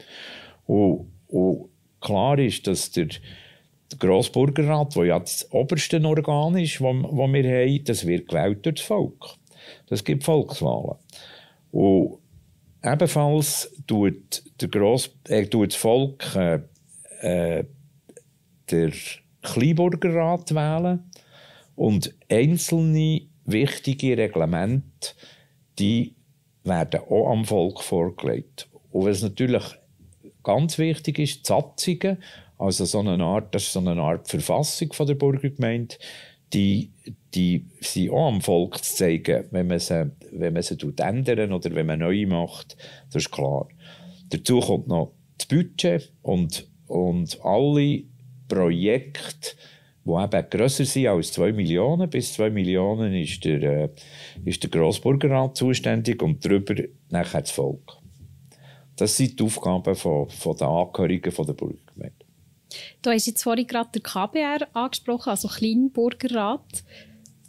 Und, 0.66 1.12
und 1.28 1.70
klar 2.02 2.38
ist, 2.40 2.68
dass 2.68 2.92
der, 2.92 3.06
der 3.06 4.00
Grossburgerrat, 4.00 4.96
der 4.96 5.06
ja 5.06 5.20
das 5.20 5.50
oberste 5.52 6.04
Organ 6.04 6.58
ist, 6.58 6.76
das 6.76 6.82
wir 6.82 6.94
haben, 6.94 7.84
das 7.86 8.06
wird 8.06 8.28
gewählt 8.28 8.66
durch 8.66 8.76
das 8.76 8.86
Volk. 8.86 9.38
Das 9.88 10.04
gibt 10.04 10.24
Volkswahlen. 10.24 10.98
Und 11.72 12.20
ebenfalls 12.86 13.72
tut, 13.88 14.44
der 14.62 14.68
Gross, 14.70 15.10
äh, 15.28 15.46
tut 15.46 15.74
das 15.74 15.76
Volk 15.76 16.36
äh, 16.36 16.60
äh, 17.22 17.66
der 18.70 18.92
Kleinburgerrat 19.42 20.54
wählen 20.54 21.04
und 21.76 22.14
einzelne 22.30 23.22
wichtige 23.46 24.18
Reglemente, 24.18 25.14
die 25.78 26.16
werden 26.64 27.02
auch 27.10 27.32
am 27.32 27.46
Volk 27.46 27.84
vorgelegt. 27.84 28.68
Und 28.92 29.06
was 29.06 29.22
natürlich 29.22 29.64
ganz 30.44 30.78
wichtig 30.78 31.20
ist, 31.20 31.40
die 31.42 31.48
Satzungen, 31.48 32.18
also 32.58 32.86
so 32.86 33.00
eine 33.00 33.24
Art, 33.24 33.54
das 33.54 33.64
ist 33.64 33.74
so 33.74 33.80
eine 33.80 34.02
Art 34.02 34.28
Verfassung 34.28 34.94
von 34.94 35.08
der 35.08 35.16
Burgergemeinde, 35.16 35.96
die, 36.54 36.92
die 37.34 37.66
sind 37.82 38.12
auch 38.12 38.28
am 38.28 38.42
Volk 38.42 38.84
zu 38.84 38.96
zeigen, 38.96 39.46
wenn 39.52 39.68
man 39.68 39.80
sie, 39.80 40.12
wenn 40.32 40.54
man 40.54 40.64
sie 40.64 40.78
ändern 40.98 41.52
oder 41.52 41.74
wenn 41.74 41.86
man 41.86 42.00
neue 42.00 42.28
macht, 42.28 42.78
das 43.12 43.24
ist 43.24 43.32
klar. 43.32 43.68
Dazu 44.30 44.60
kommt 44.60 44.88
noch 44.88 45.14
das 45.38 45.48
Budget 45.48 46.12
und, 46.22 46.68
und 46.88 47.40
alle 47.44 48.04
Projekte, 48.48 49.56
die 50.06 50.12
eben 50.12 50.50
grösser 50.50 50.86
sind 50.86 51.08
als 51.08 51.32
2 51.34 51.52
Millionen. 51.54 52.10
Bis 52.10 52.34
2 52.34 52.52
Millionen 52.52 53.14
ist 53.16 53.44
der, 53.44 53.62
äh, 53.64 53.90
ist 54.46 54.64
der 54.64 54.70
Grossburgerrat 54.70 55.58
zuständig 55.58 56.22
und 56.22 56.46
darüber 56.46 56.76
nachher 57.10 57.42
das 57.42 57.52
Volk. 57.52 57.98
Das 58.96 59.18
sind 59.18 59.40
die 59.40 59.44
Aufgaben 59.44 59.96
von, 59.96 60.30
von 60.30 60.56
der 60.56 60.68
Angehörigen 60.68 61.32
von 61.32 61.46
der 61.46 61.54
Burgergemeinde. 61.54 61.85
Du 63.02 63.10
hast 63.10 63.28
jetzt 63.28 63.44
vorhin 63.44 63.68
gerade 63.68 63.90
den 63.92 64.04
KBR 64.04 64.68
angesprochen, 64.74 65.30
also 65.30 65.48
Kleinburgerrat. 65.48 66.84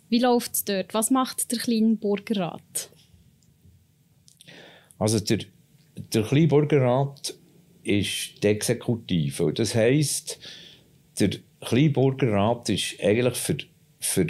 Wie 0.09 0.18
läuft 0.18 0.54
es 0.54 0.64
dort? 0.64 0.95
Was 0.95 1.11
macht 1.11 1.50
der 1.50 1.59
Kleinburgerrat? 1.59 2.90
Also 4.99 5.21
der, 5.21 5.38
der 5.97 6.23
Kleinburgerrat 6.23 7.35
ist 7.83 8.42
die 8.42 8.47
Exekutive. 8.47 9.52
Das 9.52 9.75
heisst, 9.75 10.38
der 11.18 11.30
Kleinburgerrat 11.61 12.68
ist 12.68 12.97
eigentlich 13.02 13.37
für, 13.37 13.56
für 13.99 14.26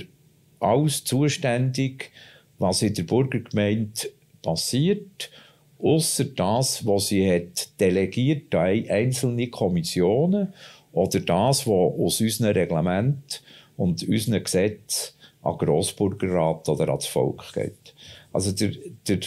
alles 0.60 1.04
zuständig, 1.04 2.10
was 2.58 2.82
in 2.82 2.94
der 2.94 3.02
Burgergemeinde 3.02 4.10
passiert 4.42 5.30
außer 5.78 6.24
das, 6.24 6.86
was 6.86 7.08
sie 7.08 7.30
hat 7.30 7.80
delegiert 7.80 8.54
an 8.54 8.88
einzelne 8.88 9.48
Kommissionen 9.48 10.54
oder 10.96 11.20
das, 11.20 11.66
was 11.66 11.68
aus 11.68 12.20
unserem 12.20 12.52
Reglement 12.52 13.42
und 13.76 14.02
unseren 14.08 14.42
Gesetzen 14.42 15.12
an 15.42 15.58
Grossburgerrat 15.58 16.68
oder 16.70 16.88
ans 16.88 17.06
Volk 17.06 17.52
geht. 17.52 17.94
Also 18.32 18.52
der, 18.52 18.70
der, 19.06 19.20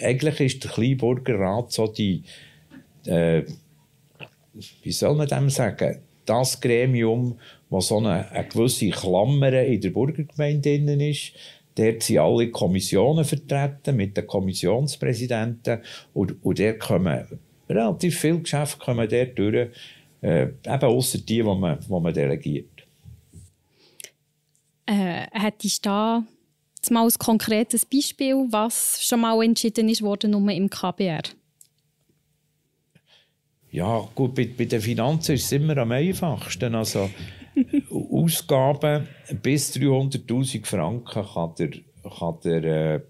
eigentlich 0.00 0.40
ist 0.40 0.64
der 0.64 0.70
Kleinburgerrat 0.70 1.72
so 1.72 1.88
die, 1.88 2.22
äh, 3.04 3.42
wie 4.82 4.92
soll 4.92 5.16
man 5.16 5.26
dem 5.26 5.50
sagen, 5.50 5.98
das 6.24 6.60
Gremium, 6.60 7.36
das 7.68 7.88
so 7.88 7.98
eine, 7.98 8.30
eine 8.30 8.48
gewisse 8.48 8.90
Klammer 8.90 9.52
in 9.64 9.80
der 9.80 9.90
Burgergemeinde 9.90 11.08
ist, 11.08 11.32
Dort 11.74 12.02
sind 12.02 12.18
alle 12.18 12.50
Kommissionen 12.50 13.24
vertreten 13.24 13.96
mit 13.96 14.14
den 14.14 14.26
Kommissionspräsidenten 14.26 15.80
und, 16.12 16.36
und 16.44 16.58
dort 16.58 16.80
kommen 16.80 17.26
relativ 17.66 18.20
viele 18.20 18.40
Geschäfte 18.40 18.78
kommen 18.78 19.08
dort 19.08 19.38
durch, 19.38 19.70
äh, 20.22 20.42
eben 20.44 20.84
außer 20.84 21.18
die, 21.18 21.24
die 21.24 21.42
man, 21.42 21.78
die 21.78 21.90
man 21.90 22.14
delegiert. 22.14 22.86
Äh, 24.86 25.26
hättest 25.32 25.84
du 25.84 25.88
da 25.88 26.24
mal 26.90 27.04
ein 27.04 27.18
konkretes 27.18 27.84
Beispiel, 27.86 28.34
was 28.50 29.04
schon 29.04 29.20
mal 29.20 29.42
entschieden 29.42 29.88
ist 29.88 30.02
worden 30.02 30.32
nur 30.32 30.50
im 30.50 30.68
KBR? 30.68 31.22
Ja, 33.70 34.06
gut, 34.14 34.34
bei, 34.34 34.46
bei 34.46 34.66
den 34.66 34.80
Finanzen 34.80 35.34
ist 35.34 35.44
es 35.44 35.52
immer 35.52 35.76
am 35.78 35.92
einfachsten. 35.92 36.74
Also, 36.74 37.08
Ausgaben 37.90 39.08
bis 39.42 39.74
300'000 39.76 40.66
Franken 40.66 41.24
kann 41.24 41.54
der, 41.58 41.70
kann 42.18 42.38
der, 42.44 42.64
äh, 42.64 43.00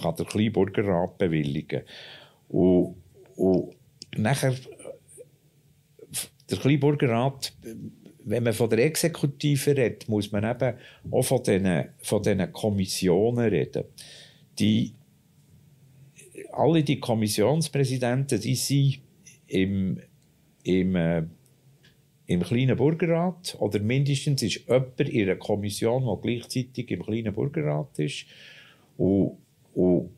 kann 0.00 0.16
der 0.16 0.26
Kleinburgerrat 0.26 1.18
bewilligen. 1.18 1.82
Und, 2.48 2.96
und 3.36 3.74
nachher, 4.16 4.54
der 6.50 6.58
Kleinburgerrat, 6.58 7.52
wenn 8.24 8.42
man 8.42 8.52
von 8.52 8.70
der 8.70 8.84
Exekutive 8.84 9.76
redet, 9.76 10.08
muss 10.08 10.32
man 10.32 10.44
eben 10.44 10.76
auch 11.10 11.22
von 11.22 11.42
diesen, 11.42 11.88
von 11.98 12.22
diesen 12.22 12.52
Kommissionen 12.52 13.48
reden. 13.48 13.84
Die, 14.58 14.92
alle 16.52 16.82
die 16.82 16.98
Kommissionspräsidenten, 16.98 18.40
die 18.40 18.54
sind 18.54 18.98
im, 19.46 20.00
im 20.64 20.96
äh, 20.96 21.22
im 22.26 22.42
kleinen 22.42 22.76
Bürgerrat 22.76 23.56
oder 23.60 23.78
mindestens 23.78 24.42
ist 24.42 24.66
jemand 24.66 25.00
in 25.00 25.22
einer 25.22 25.36
Kommission, 25.36 26.04
die 26.04 26.28
gleichzeitig 26.28 26.90
im 26.90 27.02
kleinen 27.02 27.34
Bürgerrat 27.34 27.98
ist. 27.98 28.26
Und, 28.96 29.38
und 29.74 30.10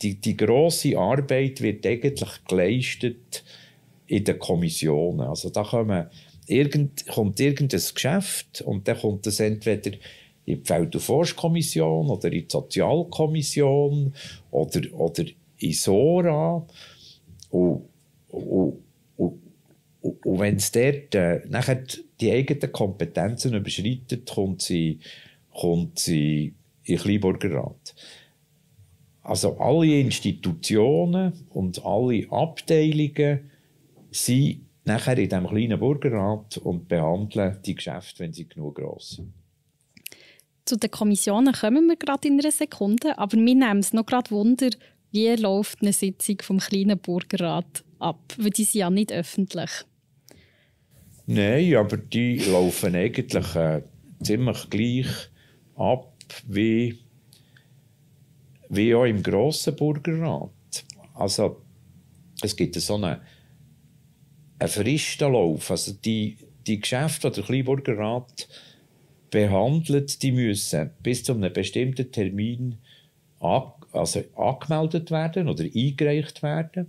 die, 0.00 0.14
die 0.14 0.36
grosse 0.36 0.96
Arbeit 0.96 1.60
wird 1.60 1.86
eigentlich 1.86 2.44
geleistet 2.48 3.44
in 4.06 4.24
den 4.24 4.38
Kommissionen. 4.38 5.20
Also 5.20 5.50
da 5.50 5.62
kommen, 5.62 6.06
irgend, 6.46 7.06
kommt 7.06 7.40
irgendein 7.40 7.80
Geschäft 7.94 8.62
und 8.62 8.86
dann 8.86 8.98
kommt 8.98 9.26
es 9.26 9.40
entweder 9.40 9.92
in 10.44 10.60
die 10.60 10.64
Feld- 10.64 10.94
und 10.94 11.00
Forstkommission 11.00 12.10
oder 12.10 12.30
in 12.30 12.40
die 12.40 12.46
Sozialkommission 12.48 14.14
oder, 14.50 14.80
oder 14.92 15.24
in 15.58 15.72
SORA. 15.72 16.66
Und, 17.50 17.88
und, 18.28 18.82
und 20.02 20.38
wenn 20.38 20.56
es 20.56 20.70
dort 20.70 21.14
äh, 21.14 21.40
nachher 21.48 21.82
die 22.20 22.30
eigenen 22.30 22.72
Kompetenzen 22.72 23.54
überschreitet, 23.54 24.28
kommt 24.30 24.60
sie, 24.62 24.98
kommt 25.50 25.98
sie 25.98 26.52
in 26.84 26.98
Kleinburgerrat. 26.98 27.94
Also 29.22 29.56
alle 29.58 30.00
Institutionen 30.00 31.32
und 31.50 31.82
alle 31.84 32.30
Abteilungen 32.30 33.50
sind 34.14 34.66
nachher 34.84 35.18
in 35.18 35.28
diesem 35.28 35.46
kleinen 35.46 35.78
Burgerrat 35.78 36.58
und 36.58 36.88
behandeln 36.88 37.58
die 37.64 37.74
Geschäfte, 37.74 38.20
wenn 38.20 38.32
sie 38.32 38.48
genug 38.48 38.76
gross 38.76 39.16
sind. 39.16 39.32
Zu 40.64 40.76
den 40.76 40.90
Kommissionen 40.90 41.52
kommen 41.52 41.86
wir 41.88 41.96
gerade 41.96 42.28
in 42.28 42.40
einer 42.40 42.50
Sekunde, 42.50 43.18
aber 43.18 43.36
mir 43.36 43.54
nehmen 43.54 43.80
es 43.80 43.92
noch 43.92 44.06
gerade 44.06 44.30
Wunder, 44.30 44.70
wie 45.10 45.34
läuft 45.36 45.82
eine 45.82 45.92
Sitzung 45.92 46.38
vom 46.42 46.58
kleinen 46.58 46.98
Burgerrat 46.98 47.84
ab, 47.98 48.20
weil 48.38 48.50
die 48.50 48.64
sind 48.64 48.80
ja 48.80 48.90
nicht 48.90 49.12
öffentlich. 49.12 49.70
Nein, 51.26 51.74
aber 51.76 51.96
die 51.96 52.38
laufen 52.38 52.94
eigentlich 52.94 53.54
äh, 53.54 53.82
ziemlich 54.22 54.70
gleich 54.70 55.06
ab 55.76 56.12
wie, 56.46 56.98
wie 58.68 58.94
auch 58.94 59.04
im 59.04 59.22
grossen 59.22 59.76
Burgerrat. 59.76 60.50
Also 61.14 61.62
es 62.42 62.56
gibt 62.56 62.74
so 62.74 62.96
einen, 62.96 63.20
einen 64.58 64.68
Fristenlauf. 64.68 65.70
Also 65.70 65.92
die, 65.92 66.36
die 66.66 66.80
Geschäfte, 66.80 67.30
die 67.30 67.36
der 67.36 67.44
Kleinburgerrat 67.44 68.48
behandelt, 69.30 70.22
die 70.22 70.32
müssen 70.32 70.90
bis 71.02 71.24
zu 71.24 71.32
einem 71.32 71.52
bestimmten 71.52 72.10
Termin 72.10 72.78
also 73.40 74.22
angemeldet 74.36 75.10
werden 75.10 75.48
oder 75.48 75.64
eingereicht 75.64 76.42
werden. 76.42 76.86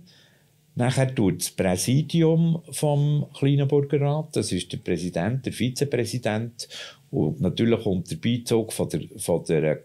Nachher 0.74 1.14
tut 1.14 1.40
das 1.40 1.50
Präsidium 1.50 2.62
vom 2.70 3.26
kleinen 3.32 3.66
Burgerrat, 3.66 4.36
das 4.36 4.52
ist 4.52 4.72
der 4.72 4.78
Präsident, 4.78 5.46
der 5.46 5.52
Vizepräsident 5.52 6.68
und 7.10 7.40
natürlich 7.40 7.86
unter 7.86 8.16
Beizug 8.16 8.74
von 8.74 8.88
der, 8.90 9.00
von 9.16 9.42
der, 9.44 9.80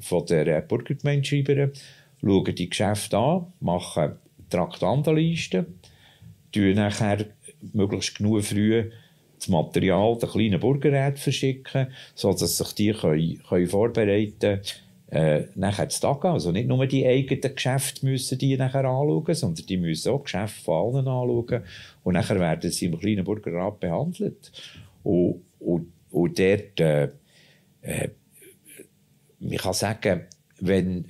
von 0.00 0.26
der 0.26 0.60
Burgergemeindeschreiberin 0.60 1.72
schauen 2.20 2.54
die 2.54 2.68
Geschäfte 2.68 3.18
an, 3.18 3.52
machen 3.60 4.12
Traktandenlisten, 4.48 5.66
tun 6.52 6.74
nachher 6.74 7.26
möglichst 7.72 8.16
genug 8.18 8.44
früh 8.44 8.90
das 9.38 9.48
Material 9.48 10.18
der 10.18 10.28
kleinen 10.28 10.60
Burgerräte 10.60 11.20
verschicken, 11.20 11.88
sodass 12.14 12.58
sich 12.58 12.72
die 12.72 12.92
können, 12.92 13.40
können 13.48 13.66
vorbereiten 13.68 14.60
äh, 15.10 15.44
nachher 15.54 15.88
zu 15.88 16.02
Tag 16.02 16.24
Also 16.24 16.52
nicht 16.52 16.68
nur 16.68 16.86
die 16.86 17.06
eigenen 17.06 17.54
Geschäfte 17.54 18.04
müssen 18.04 18.38
die 18.38 18.56
nachher 18.56 18.84
anschauen, 18.84 19.34
sondern 19.34 19.66
die 19.66 19.76
müssen 19.76 20.12
auch 20.12 20.24
Geschäfte 20.24 20.62
von 20.62 20.96
allen 20.96 21.08
anschauen. 21.08 21.62
Und 22.04 22.14
nachher 22.14 22.38
werden 22.38 22.70
sie 22.70 22.86
im 22.86 22.98
kleinen 22.98 23.24
Burgerrat 23.24 23.80
behandelt. 23.80 24.52
Und, 25.02 25.42
und, 25.60 25.92
und 26.10 26.38
dort, 26.38 26.80
äh, 26.80 27.08
äh, 27.82 28.08
kann 29.56 29.72
sagen, 29.72 30.26
wenn, 30.60 31.06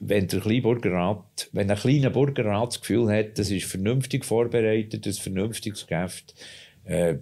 wenn 0.00 0.28
der 0.28 0.40
kleine 0.40 0.62
Burgerrat, 0.62 1.48
wenn 1.52 1.70
ein 1.70 1.76
kleiner 1.76 2.10
Burgerrat 2.10 2.68
das 2.68 2.80
Gefühl 2.80 3.08
hat, 3.08 3.38
das 3.38 3.50
ist 3.50 3.66
vernünftig 3.66 4.24
vorbereitet, 4.24 5.06
ein 5.06 5.12
vernünftiges 5.12 5.86
Geschäft, 5.86 6.34
äh, 6.84 7.16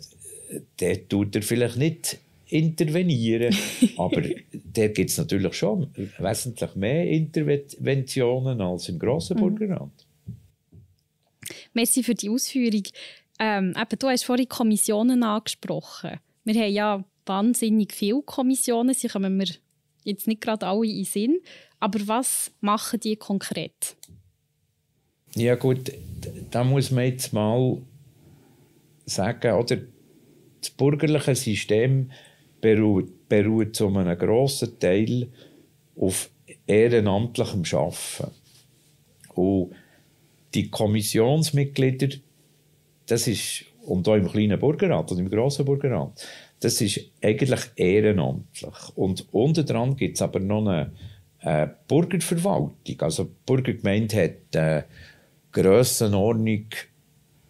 der 0.80 1.08
tut 1.08 1.34
er 1.36 1.42
vielleicht 1.42 1.76
nicht 1.76 2.18
intervenieren. 2.48 3.54
Aber 3.96 4.22
da 4.52 4.88
gibt 4.88 5.10
es 5.10 5.18
natürlich 5.18 5.54
schon 5.54 5.92
wesentlich 6.18 6.74
mehr 6.74 7.08
Interventionen 7.08 8.60
als 8.60 8.88
im 8.88 8.98
grossen 8.98 9.36
mhm. 9.36 9.40
Burgerrat. 9.40 10.06
Merci 11.72 12.02
für 12.02 12.14
die 12.14 12.30
Ausführung. 12.30 12.82
Ähm, 13.38 13.74
eben, 13.76 13.98
du 13.98 14.08
hast 14.08 14.24
vorhin 14.24 14.48
Kommissionen 14.48 15.22
angesprochen. 15.22 16.20
Wir 16.44 16.62
haben 16.62 16.72
ja 16.72 17.04
wahnsinnig 17.26 17.92
viele 17.92 18.22
Kommissionen, 18.22 18.94
sie 18.94 19.08
kommen 19.08 19.36
mir 19.36 19.48
jetzt 20.04 20.26
nicht 20.26 20.40
gerade 20.40 20.66
alle 20.66 20.86
in 20.86 21.04
Sinn. 21.04 21.40
Aber 21.80 21.98
was 22.06 22.52
machen 22.60 23.00
die 23.00 23.16
konkret? 23.16 23.96
Ja 25.34 25.56
gut, 25.56 25.92
da 26.50 26.62
muss 26.62 26.90
man 26.90 27.04
jetzt 27.04 27.32
mal 27.32 27.82
sagen, 29.04 29.52
oder 29.52 29.78
das 30.60 30.70
bürgerliche 30.70 31.34
System 31.34 32.10
beruht, 32.60 33.28
beruht 33.28 33.76
zu 33.76 33.88
einem 33.88 34.16
grossen 34.16 34.78
Teil 34.78 35.28
auf 35.96 36.30
ehrenamtlichem 36.66 37.64
Arbeiten. 37.72 38.32
Und 39.34 39.74
die 40.54 40.70
Kommissionsmitglieder, 40.70 42.08
das 43.06 43.26
ist, 43.26 43.64
und 43.82 44.08
auch 44.08 44.14
im 44.14 44.28
kleinen 44.28 44.58
Burgerrat 44.58 45.10
und 45.10 45.18
im 45.18 45.28
grossen 45.28 45.64
Burgerrat, 45.64 46.26
das 46.64 46.80
ist 46.80 47.00
eigentlich 47.22 47.60
ehrenamtlich. 47.76 48.74
Und 48.94 49.26
unten 49.32 49.66
dran 49.66 49.96
gibt 49.96 50.16
es 50.16 50.22
aber 50.22 50.40
noch 50.40 50.66
eine 50.66 50.92
äh, 51.40 51.68
Burgerverwaltung. 51.86 53.00
Also 53.00 53.24
die 53.24 53.30
Burgergemeinde 53.44 54.22
hat 54.22 54.56
äh, 54.56 54.82
Grössenordnung 55.52 56.66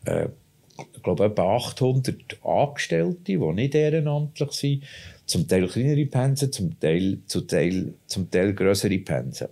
äh, 0.04 0.28
ich 0.76 1.02
glaube, 1.02 1.26
etwa 1.26 1.56
800 1.56 2.44
Angestellte, 2.44 3.21
die 3.25 3.37
nicht 3.37 3.75
ehrenamtlich 3.75 4.50
sind. 4.52 4.85
Zum 5.25 5.47
Teil 5.47 5.68
kleinere 5.68 6.06
Pensen, 6.06 6.50
zum 6.50 6.78
Teil, 6.80 7.18
zum 7.26 7.47
Teil, 7.47 7.94
zum 8.06 8.30
Teil 8.30 8.54
größere 8.54 8.99
Pensen. 8.99 9.49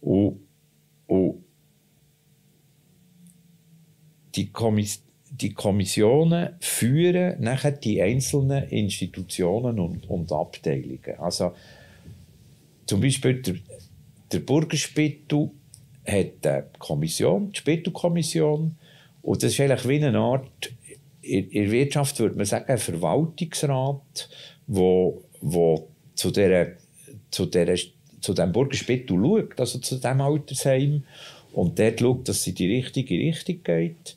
Und, 0.00 0.40
und 1.06 1.44
die, 4.34 4.50
Kommiss 4.50 5.02
die 5.40 5.54
Kommissionen 5.54 6.50
führen 6.60 7.42
nachher 7.42 7.72
die 7.72 8.02
einzelnen 8.02 8.68
Institutionen 8.68 9.78
und, 9.80 10.08
und 10.08 10.30
Abteilungen. 10.30 11.18
Also 11.18 11.52
zum 12.86 13.00
Beispiel 13.00 13.40
der, 13.40 13.54
der 14.30 14.40
Burgerspittel 14.40 15.50
hat 16.06 16.46
eine 16.46 16.66
Kommission, 16.78 17.52
die 17.52 17.58
Spittelkommission, 17.58 18.76
und 19.22 19.42
das 19.42 19.52
ist 19.52 19.60
eigentlich 19.60 19.88
wie 19.88 20.04
eine 20.04 20.18
Art, 20.18 20.72
in, 21.22 21.50
der 21.50 21.70
Wirtschaft 21.70 22.18
würde 22.18 22.36
man 22.36 22.44
sagen, 22.44 22.68
ein 22.68 22.78
Verwaltungsrat, 22.78 24.28
wo, 24.66 25.22
wo 25.40 25.88
zu, 26.14 26.30
der, 26.30 26.76
zu, 27.30 27.46
der, 27.46 27.78
zu 28.20 28.34
dem 28.34 28.52
Burgerspittel 28.52 29.16
schaut, 29.16 29.60
also 29.60 29.78
zu 29.78 29.96
dem 29.96 30.20
Altersheim, 30.20 31.04
und 31.52 31.78
dort 31.78 32.00
schaut, 32.00 32.28
dass 32.28 32.42
sie 32.42 32.50
in 32.50 32.56
die 32.56 32.74
richtige 32.74 33.14
Richtung 33.14 33.62
geht. 33.62 34.16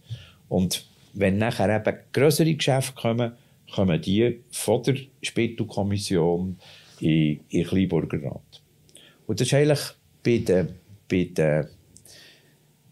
Und 0.49 0.86
wenn 1.15 1.38
nachher 1.38 1.75
eben 1.75 1.97
größere 2.13 2.54
Geschäfte 2.54 2.93
kommen, 2.93 3.32
kommen 3.73 4.01
die 4.01 4.41
von 4.51 4.84
der 4.84 4.95
Spittelkommission 5.21 6.58
in, 6.99 7.39
in 7.49 7.65
Kleinburgerrat. 7.65 8.62
Und 9.25 9.39
das 9.39 9.47
ist 9.47 9.54
eigentlich 9.54 9.82
bei 10.23 10.38
den, 10.38 10.75
bei 11.10 11.30
den 11.32 11.67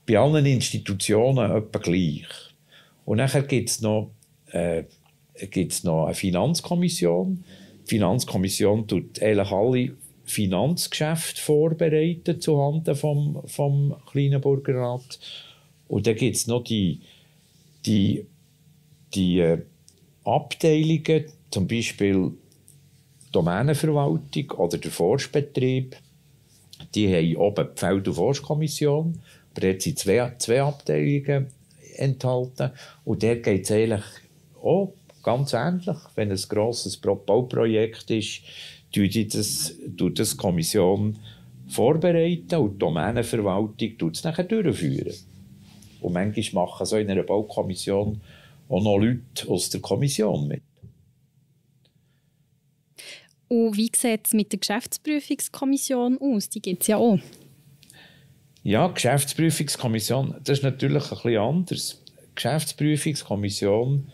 bei 0.05 0.17
allen 0.17 0.45
Institutionen 0.45 1.51
etwa 1.51 1.79
gleich. 1.79 2.27
Und 3.05 3.17
nachher 3.17 3.43
gibt 3.43 3.69
es 3.69 3.81
noch, 3.81 4.12
äh, 4.51 4.83
gibt's 5.49 5.83
noch 5.83 6.05
eine 6.05 6.15
Finanzkommission. 6.15 7.43
Die 7.86 7.89
Finanzkommission 7.89 8.88
tut 8.88 9.21
eigentlich 9.21 9.51
alle 9.51 9.91
Finanzgeschäfte 10.25 11.41
vorbereiten 11.41 12.39
zuhanden 12.39 12.95
vom, 12.95 13.41
vom 13.45 13.95
kleinen 14.12 14.41
Burgerrat. 14.41 15.19
Und 15.88 16.07
dann 16.07 16.15
gibt 16.15 16.36
es 16.36 16.47
noch 16.47 16.63
die, 16.63 17.01
die, 17.85 18.25
die 19.13 19.39
äh, 19.39 19.61
Abteilungen, 20.23 21.25
zum 21.51 21.67
Beispiel 21.67 22.31
Domänenverwaltung 23.31 24.51
oder 24.51 24.77
der 24.77 24.91
Forstbetrieb. 24.91 25.95
Die 26.95 27.13
haben 27.13 27.37
oben 27.37 27.67
die 27.75 27.79
Feld- 27.79 28.07
und 28.07 28.13
Forstkommission 28.13 29.19
aber 29.53 29.67
dort 29.67 29.81
sind 29.81 29.99
zwei, 29.99 30.33
zwei 30.37 30.61
Abteilungen 30.61 31.47
enthalten. 31.97 32.71
Und 33.05 33.21
der 33.21 33.37
geht 33.37 33.65
es 33.65 33.71
eigentlich 33.71 34.03
auch 34.61 34.93
ganz 35.21 35.53
ähnlich. 35.53 35.97
Wenn 36.15 36.31
ein 36.31 36.41
grosses 36.49 36.97
Bauprojekt 36.97 38.09
ist, 38.09 38.41
tut 38.91 39.15
das, 39.33 39.75
tut 39.95 40.19
das 40.19 40.31
die 40.31 40.37
Kommission 40.37 41.19
vorbereiten 41.67 42.55
und 42.55 42.73
die 42.73 42.79
Domänenverwaltung 42.79 43.97
tut 43.97 44.15
es 44.15 44.23
nachher 44.23 44.43
durchführen. 44.43 45.13
Und 46.03 46.13
manchmal 46.13 46.65
machen 46.65 46.85
so 46.85 46.97
in 46.97 47.09
einer 47.09 47.23
Baukommission 47.23 48.21
auch 48.69 48.83
noch 48.83 48.97
Leute 48.97 49.47
aus 49.47 49.69
der 49.69 49.81
Kommission 49.81 50.47
mit. 50.47 50.61
Und 53.47 53.77
wie 53.77 53.91
sieht 53.95 54.25
es 54.25 54.33
mit 54.33 54.51
der 54.51 54.59
Geschäftsprüfungskommission 54.59 56.17
aus? 56.19 56.49
Die 56.49 56.61
gibt 56.61 56.81
es 56.81 56.87
ja 56.87 56.97
auch. 56.97 57.19
Ja, 58.63 58.87
Geschäftsprüfungskommission, 58.87 60.35
das 60.43 60.59
ist 60.59 60.63
natürlich 60.63 61.03
ein 61.03 61.09
bisschen 61.09 61.37
anders. 61.37 62.03
Die 62.07 62.35
Geschäftsprüfungskommission 62.35 64.07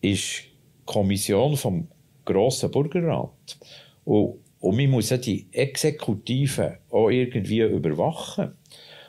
ist 0.00 0.44
Kommission 0.84 1.56
vom 1.56 1.88
grossen 2.24 2.70
Bürgerrat. 2.70 3.58
Und, 4.04 4.38
und 4.60 4.76
man 4.76 4.90
muss 4.90 5.10
ja 5.10 5.18
die 5.18 5.46
Exekutive 5.52 6.78
auch 6.90 7.10
irgendwie 7.10 7.60
überwachen. 7.60 8.52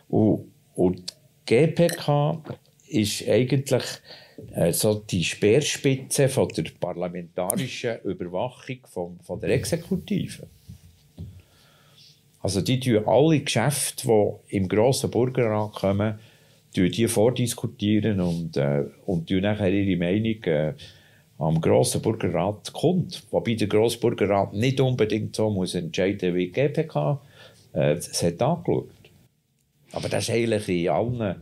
Und, 0.10 0.52
und 0.76 1.14
GPK 1.46 2.44
ist 2.88 3.28
eigentlich 3.28 3.84
äh, 4.54 4.72
so 4.72 4.96
die 4.96 5.24
Speerspitze 5.24 6.30
von 6.30 6.48
der 6.50 6.66
parlamentarischen 6.80 8.00
Überwachung 8.04 8.80
von, 8.86 9.20
von 9.22 9.40
der 9.40 9.52
Exekutive. 9.52 10.48
Also 12.42 12.62
die 12.62 12.80
tun 12.80 13.04
alle 13.06 13.40
Geschäfte, 13.40 14.08
die 14.08 14.58
im 14.58 14.68
grossen 14.68 15.10
Bürgerrat 15.10 15.74
kommen, 15.74 16.20
die 16.76 17.08
vordiskutieren 17.08 18.20
und, 18.20 18.58
äh, 18.58 18.84
und 19.06 19.30
nachher 19.30 19.72
ihre 19.72 19.98
Meinung 19.98 20.44
äh, 20.44 20.74
am 21.38 21.62
grossen 21.62 22.02
Bürgerrat 22.02 22.74
kommt. 22.74 23.24
Wobei 23.32 23.56
der 23.56 23.68
grosse 23.68 24.00
Bürgerrat 24.00 24.54
nicht 24.54 24.80
unbedingt 24.80 25.36
so 25.36 25.50
muss 25.50 25.76
entscheiden 25.76 26.36
wie 26.36 26.48
die 26.48 26.52
GPK. 26.52 27.22
Äh, 27.74 27.96
das 27.96 28.22
hat 28.22 28.42
angeschaut. 28.42 28.90
Aber 29.94 30.10
das 30.10 30.28
ist 30.28 30.32
eigentlich 30.32 30.68
in 30.68 30.90
allen, 30.90 31.36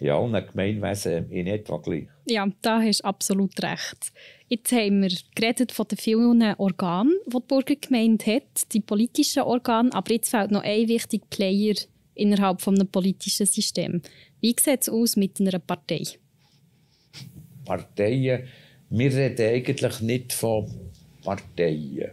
in 0.00 0.10
allen 0.10 0.46
Gemeinwesen 0.46 1.30
in 1.30 1.48
etwa 1.48 1.78
gleich. 1.78 2.06
Ja, 2.26 2.46
da 2.62 2.80
hast 2.80 3.00
du 3.00 3.04
absolut 3.04 3.60
recht. 3.62 4.12
Jetzt 4.48 4.70
haben 4.70 5.02
wir 5.02 5.10
geredet 5.34 5.72
von 5.72 5.88
den 5.88 5.98
vielen 5.98 6.42
Organen, 6.58 7.12
die 7.26 7.30
die 7.36 7.46
Bürgergemeinde 7.48 8.24
hat, 8.26 8.72
die 8.72 8.80
politischen 8.80 9.42
Organe, 9.42 9.92
aber 9.92 10.12
jetzt 10.12 10.30
fehlt 10.30 10.52
noch 10.52 10.62
ein 10.62 10.86
wichtiger 10.86 11.26
Player 11.28 11.74
innerhalb 12.14 12.58
des 12.58 12.84
politischen 12.86 13.46
Systems. 13.46 14.08
Wie 14.40 14.54
sieht 14.58 14.82
es 14.82 14.88
aus 14.88 15.16
mit 15.16 15.40
einer 15.40 15.58
Partei? 15.58 16.02
Parteien, 17.64 18.44
wir 18.88 19.12
reden 19.12 19.48
eigentlich 19.48 20.00
nicht 20.00 20.32
von 20.32 20.70
Parteien. 21.24 22.12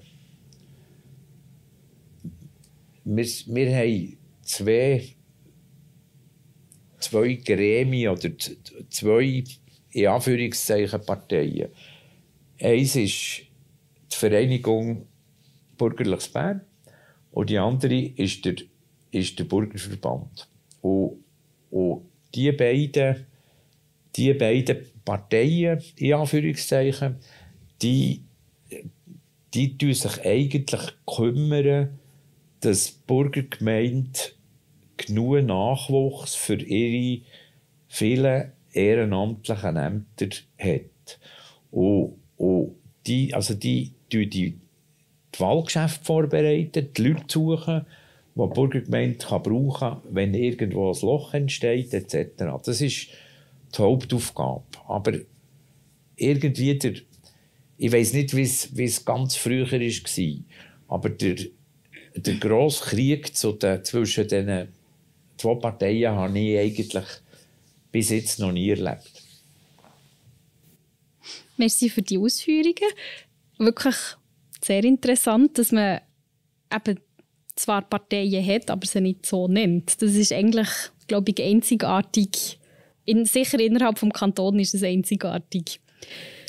Wir, 3.06 3.26
wir 3.26 3.76
haben 3.76 4.18
zwei 4.42 5.04
zwei 7.04 7.34
Gremien 7.36 8.12
oder 8.12 8.30
zwei, 8.90 9.44
in 9.92 10.08
Anführungszeichen, 10.08 11.06
Parteien. 11.06 11.70
Eins 12.60 12.96
ist 12.96 13.42
die 14.12 14.16
Vereinigung 14.16 15.08
Bürgerliches 15.78 16.30
Bern 16.30 16.62
und 17.32 17.50
die 17.50 17.58
andere 17.58 18.00
ist 18.16 18.46
der, 18.46 18.56
ist 19.12 19.38
der 19.38 19.44
Bürgerverband. 19.46 20.48
Und, 20.82 21.24
und 21.72 22.06
die 22.34 22.52
beiden, 22.52 23.26
die 24.16 24.34
beiden 24.34 24.86
Parteien, 25.04 25.82
in 25.98 26.14
Anführungszeichen, 26.14 27.18
die, 27.82 28.24
die 29.54 29.78
tun 29.78 29.94
sich 29.94 30.26
eigentlich 30.26 30.82
kümmern, 31.06 32.00
dass 32.62 32.94
die 32.94 33.00
Bürgergemeinde 33.08 34.20
genug 35.08 35.42
Nachwuchs 35.44 36.36
für 36.36 36.56
ihre 36.62 37.22
vielen 37.88 38.52
ehrenamtlichen 38.74 39.78
Ämter 39.78 40.28
hat. 40.58 41.20
Und, 41.72 42.16
und 42.38 42.76
die, 43.06 43.34
also 43.34 43.54
die, 43.54 43.92
die, 44.12 44.30
die, 44.30 44.58
die 45.36 45.40
Wahlgeschäfte 45.40 46.06
vorbereiten, 46.06 46.90
die 46.96 47.02
Leute 47.02 47.26
suchen, 47.28 47.86
die 48.36 48.42
die 48.42 48.54
Bürgergemeinde 48.54 49.18
brauchen 49.26 49.74
kann, 49.74 50.02
wenn 50.10 50.34
irgendwo 50.34 50.92
ein 50.92 51.02
Loch 51.02 51.34
entsteht, 51.34 51.94
etc. 51.94 52.44
Das 52.64 52.82
ist 52.82 53.08
die 53.76 53.82
Hauptaufgabe. 53.82 54.64
Aber 54.88 55.14
irgendwie, 56.16 56.78
der, 56.78 56.94
ich 57.78 57.92
weiß 57.92 58.14
nicht, 58.14 58.36
wie 58.36 58.84
es 58.84 59.06
ganz 59.06 59.36
früher 59.36 59.72
war, 59.72 60.44
aber 60.88 61.10
der, 61.10 61.36
der 62.16 62.36
grosse 62.36 62.84
Krieg 62.86 63.36
zu 63.36 63.54
den, 63.54 63.84
zwischen 63.84 64.28
diesen 64.28 64.70
zwei 65.44 65.56
Parteien 65.56 66.16
habe 66.16 66.40
ich 66.40 66.58
eigentlich 66.58 67.06
bis 67.92 68.10
jetzt 68.10 68.40
noch 68.40 68.52
nie 68.54 68.70
erlebt. 68.70 69.12
Merci 71.58 71.90
für 71.90 72.02
die 72.02 72.18
Ausführungen. 72.18 72.92
Wirklich 73.58 73.96
sehr 74.62 74.84
interessant, 74.84 75.58
dass 75.58 75.72
man 75.72 76.00
eben 76.74 77.00
zwar 77.56 77.82
Parteien 77.82 78.46
hat, 78.46 78.72
aber 78.72 78.88
sie 78.88 79.02
nicht 79.02 79.26
so 79.26 79.48
nennt. 79.48 80.02
Das 80.02 80.16
ist 80.16 80.32
eigentlich, 80.32 80.70
glaube 81.08 81.32
ich, 81.32 81.44
einzigartig. 81.44 82.58
In, 83.06 83.26
sicher 83.26 83.60
innerhalb 83.60 84.00
des 84.00 84.10
Kantons 84.14 84.62
ist 84.62 84.76
es 84.76 84.84
einzigartig. 84.84 85.82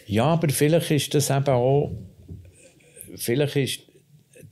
Ja, 0.06 0.26
aber 0.26 0.48
vielleicht 0.48 0.90
ist 0.92 1.14
das 1.14 1.30
eben 1.30 1.48
auch, 1.48 1.90
vielleicht 3.16 3.56
ist, 3.56 3.80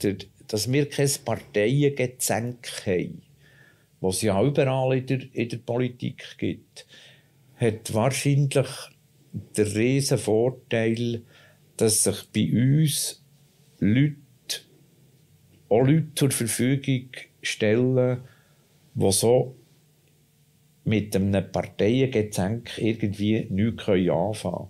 der, 0.03 0.17
dass 0.49 0.71
wir 0.71 0.89
kein 0.89 1.11
Parteiengezänk 1.25 2.69
haben, 2.87 3.23
was 4.03 4.17
es 4.17 4.23
ja 4.23 4.43
überall 4.43 4.99
in 4.99 5.07
der, 5.07 5.21
in 5.33 5.49
der 5.49 5.57
Politik 5.59 6.37
gibt, 6.37 6.87
hat 7.55 7.95
wahrscheinlich 7.95 8.69
den 9.33 9.67
riesen 9.69 10.19
Vorteil, 10.19 11.23
dass 11.77 12.03
sich 12.03 12.25
bei 12.35 12.51
uns 12.53 13.25
Leute, 13.79 14.17
auch 15.69 15.87
Leute 15.87 16.09
zur 16.17 16.33
Verfügung 16.33 17.09
stellen, 17.43 18.23
die 18.95 19.13
so 19.13 19.55
mit 20.85 21.15
einem 21.15 21.51
Parteiengezänk 21.51 22.73
irgendwie 22.79 23.47
nichts 23.51 23.89
anfangen 23.89 24.35
können. 24.43 24.69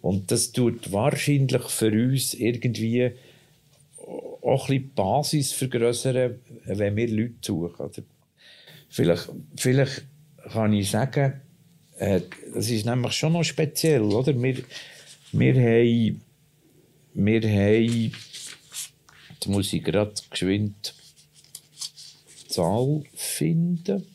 Und 0.00 0.30
das 0.30 0.50
tut 0.50 0.90
wahrscheinlich 0.92 1.62
für 1.64 1.92
uns 1.92 2.32
irgendwie 2.32 3.12
auch 4.42 4.68
ein 4.68 4.78
bisschen 4.78 4.82
die 4.82 4.94
Basis 4.94 5.52
vergrößern, 5.52 6.40
wenn 6.64 6.96
wir 6.96 7.08
Leute 7.08 7.34
suchen. 7.42 7.90
Vielleicht, 8.92 9.30
vielleicht 9.56 10.04
kann 10.52 10.74
ich 10.74 10.90
sagen, 10.90 11.40
äh, 11.96 12.20
das 12.52 12.68
ist 12.68 12.84
nämlich 12.84 13.14
schon 13.14 13.32
noch 13.32 13.42
speziell, 13.42 14.02
oder? 14.02 14.34
Wir, 14.42 14.62
wir 15.32 15.54
haben, 15.54 16.20
wir 17.14 17.40
haben, 17.40 18.12
jetzt 19.30 19.46
muss 19.46 19.72
ich 19.72 19.82
gerade 19.82 20.12
geschwind 20.28 20.94
Zahl 22.48 23.02
finden. 23.14 24.06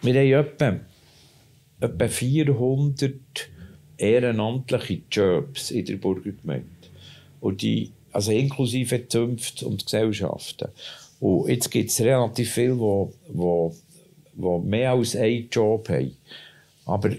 Wir 0.00 0.14
haben 0.14 0.46
etwa, 0.46 0.80
etwa 1.80 2.08
400 2.08 3.53
ehrenamtliche 3.98 5.02
Jobs 5.10 5.70
in 5.70 5.84
der 5.84 5.96
Burgergemeinde. 5.96 6.66
Und 7.40 7.62
die, 7.62 7.90
also 8.12 8.32
inklusive 8.32 9.06
Zünfte 9.08 9.66
und 9.66 9.84
Gesellschaften. 9.84 10.68
Und 11.20 11.48
jetzt 11.48 11.70
gibt 11.70 11.90
es 11.90 12.00
relativ 12.00 12.52
viele, 12.52 13.08
die, 13.28 13.32
die, 13.32 14.40
die 14.42 14.66
mehr 14.66 14.92
als 14.92 15.16
einen 15.16 15.48
Job 15.50 15.88
haben. 15.88 16.16
Aber 16.86 17.10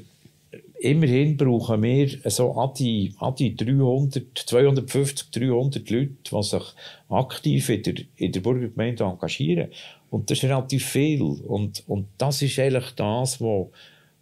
immerhin 0.80 1.38
brauchen 1.38 1.82
wir 1.82 2.10
so 2.26 2.54
an 2.54 2.72
die, 2.78 3.14
an 3.20 3.36
die 3.36 3.56
300, 3.56 4.24
250, 4.36 5.32
300 5.32 5.90
Leute, 5.90 6.12
die 6.32 6.44
sich 6.44 6.64
aktiv 7.10 7.70
in 7.70 7.84
der, 7.84 7.96
in 8.18 8.32
der 8.32 8.40
Burgergemeinde 8.40 9.04
engagieren. 9.04 9.70
Und 10.10 10.30
das 10.30 10.38
ist 10.38 10.44
relativ 10.44 10.86
viel. 10.86 11.22
Und, 11.22 11.84
und 11.88 12.08
das 12.18 12.42
ist 12.42 12.60
eigentlich 12.60 12.92
das, 12.96 13.42
was, 13.42 13.68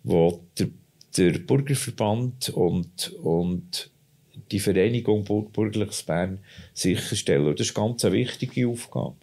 was 0.04 0.34
der, 0.58 0.68
der 1.18 1.40
Bürgerverband 1.40 2.50
und, 2.50 3.14
und 3.22 3.92
die 4.52 4.60
Vereinigung 4.60 5.24
Bürgerliches 5.52 6.04
Bern 6.04 6.40
sicherstellen. 6.74 7.56
Das 7.56 7.68
ist 7.68 7.78
eine 7.78 7.88
ganz 7.88 8.04
wichtige 8.04 8.68
Aufgabe. 8.68 9.16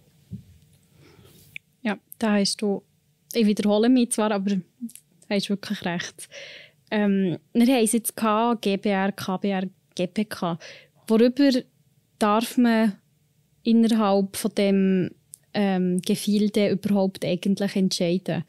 Ja, 1.83 1.99
da 2.19 2.35
hast 2.35 2.63
du, 2.63 2.83
ich 3.33 3.47
wiederhole 3.47 3.89
mich 3.89 4.11
zwar, 4.11 4.31
aber 4.33 4.57
du 4.57 4.63
hast 5.29 5.49
wirklich 5.49 5.85
recht. 5.85 6.29
Ähm, 6.91 7.39
wir 7.53 7.67
haben 7.67 7.85
es 7.85 7.93
jetzt 7.93 8.17
gehabt, 8.17 8.63
GBR, 8.63 9.13
KBR, 9.13 9.69
GPK. 9.95 10.59
Worüber 11.07 11.51
darf 12.19 12.57
man 12.57 12.97
innerhalb 13.63 14.37
von 14.37 14.55
dem 14.55 15.11
ähm, 15.55 16.01
Gefilde 16.03 16.71
überhaupt 16.71 17.25
eigentlich 17.25 17.77
entscheiden? 17.77 18.45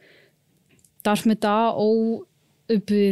Darf 1.03 1.25
man 1.25 1.39
da 1.39 1.69
auch 1.69 2.25
über 2.71 3.11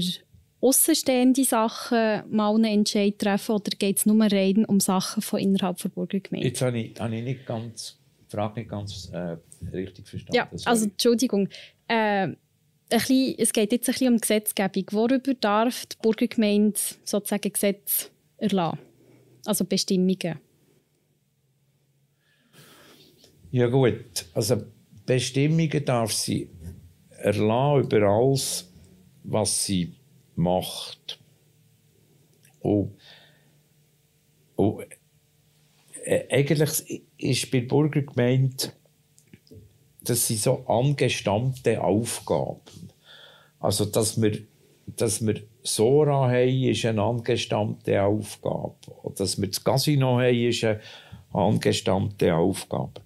außenstehende 0.62 1.44
Sachen 1.44 2.24
mal 2.30 2.54
einen 2.54 2.66
Entscheid 2.66 3.18
treffen 3.18 3.56
oder 3.56 3.72
geht 3.78 3.98
es 3.98 4.06
nur 4.06 4.22
rein 4.26 4.66
um 4.66 4.80
Sachen 4.80 5.22
von 5.22 5.40
innerhalb 5.40 5.78
der 5.78 5.90
Burgergemeinde? 5.90 6.48
Jetzt 6.48 6.62
habe 6.62 6.80
ich, 6.80 7.00
habe 7.00 7.16
ich 7.16 7.24
nicht 7.24 7.46
ganz, 7.46 7.98
die 8.20 8.36
Frage 8.36 8.60
nicht 8.60 8.70
ganz 8.70 9.10
äh, 9.14 9.38
richtig 9.72 10.08
verstanden. 10.08 10.36
Ja, 10.36 10.50
also 10.66 10.86
Entschuldigung. 10.86 11.48
Äh, 11.88 12.30
bisschen, 12.90 13.36
es 13.38 13.54
geht 13.54 13.72
jetzt 13.72 13.88
ein 13.88 13.94
bisschen 13.94 14.08
um 14.08 14.16
die 14.16 14.22
Gesetzgebung. 14.22 14.86
Worüber 14.92 15.34
darf 15.36 15.86
die 15.86 15.96
Burgergemeinde 16.02 16.80
sozusagen 17.04 17.52
Gesetz 17.52 18.12
erlassen? 18.38 18.80
Also 19.46 19.64
Bestimmungen. 19.64 20.40
Ja 23.52 23.68
gut, 23.68 24.26
also 24.34 24.62
Bestimmungen 25.06 25.86
darf 25.86 26.12
sie 26.12 26.50
erlassen 27.10 27.84
über 27.84 28.08
alles, 28.08 28.69
was 29.32 29.66
sie 29.66 29.94
macht. 30.36 31.20
Und, 32.62 32.96
und 34.56 34.86
äh, 36.04 36.26
eigentlich 36.30 37.04
ist 37.18 37.52
bei 37.52 37.60
der 37.60 37.68
Burgergemeinde 37.68 38.74
das 40.10 40.28
sind 40.28 40.40
so 40.40 40.66
angestammte 40.66 41.82
Aufgaben. 41.82 42.90
Also, 43.60 43.86
dass 43.86 44.22
wir, 44.22 44.40
dass 44.88 45.26
wir 45.26 45.42
Sora 45.62 46.30
haben, 46.30 46.64
ist 46.64 46.86
eine 46.86 47.02
angestammte 47.02 48.02
Aufgabe. 48.02 48.76
Dass 49.16 49.40
wir 49.40 49.48
das 49.48 49.64
Casino 49.64 50.20
haben, 50.20 50.36
ist 50.36 50.64
eine 50.64 50.80
angestammte 51.34 52.34
Aufgabe. 52.34 53.02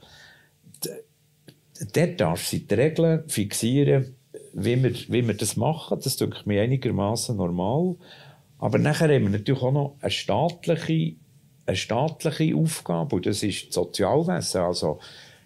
Dort 1.93 2.21
darf 2.21 2.45
sie 2.45 2.65
die 2.65 2.73
Regeln 2.73 3.27
fixieren, 3.27 4.15
wie 4.53 4.81
wir, 4.81 4.93
wie 4.93 5.27
wir 5.27 5.33
das 5.33 5.57
machen. 5.57 5.99
Das 6.03 6.15
tut 6.15 6.45
mir 6.45 6.61
einigermaßen 6.61 7.35
normal. 7.35 7.95
Aber 8.59 8.77
nachher 8.77 9.13
haben 9.13 9.23
wir 9.23 9.29
natürlich 9.29 9.61
auch 9.61 9.71
noch 9.71 9.95
eine 9.99 10.11
staatliche, 10.11 11.15
eine 11.65 11.75
staatliche 11.75 12.55
Aufgabe, 12.55 13.17
und 13.17 13.25
das 13.25 13.43
ist 13.43 13.67
das 13.67 13.75
Sozialwesen. 13.75 14.61
Also, 14.61 14.99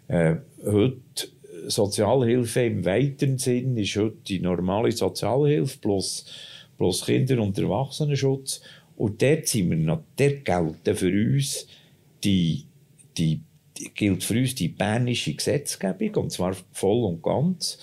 äh, 0.07 0.35
heute 0.63 1.27
Sozialhilfe 1.67 2.61
im 2.61 2.85
weiteren 2.85 3.37
Sinn 3.37 3.77
ist 3.77 3.95
heute 3.95 4.17
die 4.27 4.39
normale 4.39 4.91
Sozialhilfe 4.91 5.79
plus, 5.79 6.25
plus 6.77 7.05
Kinder- 7.05 7.41
und 7.41 7.57
Erwachsenenschutz. 7.57 8.61
Und 8.95 9.21
dort, 9.21 9.47
sind 9.47 9.69
wir 9.69 9.77
noch, 9.77 10.03
dort 10.15 10.45
gelten 10.45 10.95
für 10.95 11.11
uns 11.11 11.67
die, 12.23 12.65
die, 13.17 13.41
gilt 13.93 14.23
für 14.23 14.39
uns 14.39 14.55
die 14.55 14.69
bernische 14.69 15.33
Gesetzgebung, 15.33 16.23
und 16.23 16.31
zwar 16.31 16.55
voll 16.71 17.03
und 17.03 17.21
ganz. 17.21 17.77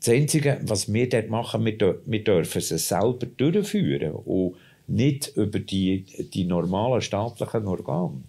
Das 0.00 0.08
Einzige, 0.08 0.60
was 0.62 0.92
wir 0.92 1.08
dort 1.08 1.30
machen, 1.30 1.64
wir, 1.64 2.24
dürfen 2.24 2.60
sie 2.60 2.78
selber 2.78 3.26
durchführen. 3.26 4.12
Und 4.12 4.56
nicht 4.88 5.36
über 5.36 5.58
die, 5.58 6.04
die 6.32 6.44
normalen 6.44 7.00
staatlichen 7.00 7.66
Organe. 7.66 8.22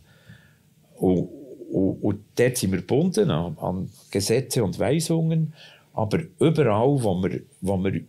Und, 0.98 1.30
und, 1.72 2.04
und 2.04 2.20
dort 2.36 2.58
sind 2.58 2.72
wir 2.72 2.80
gebunden 2.80 3.32
an, 3.32 3.58
an 3.58 3.90
Gesetze 4.12 4.64
und 4.64 4.78
Weisungen, 4.78 5.54
aber 5.94 6.20
überall, 6.40 7.02
wo 7.02 7.24
wir, 7.24 7.42
wo 7.62 7.78
wir 7.78 8.02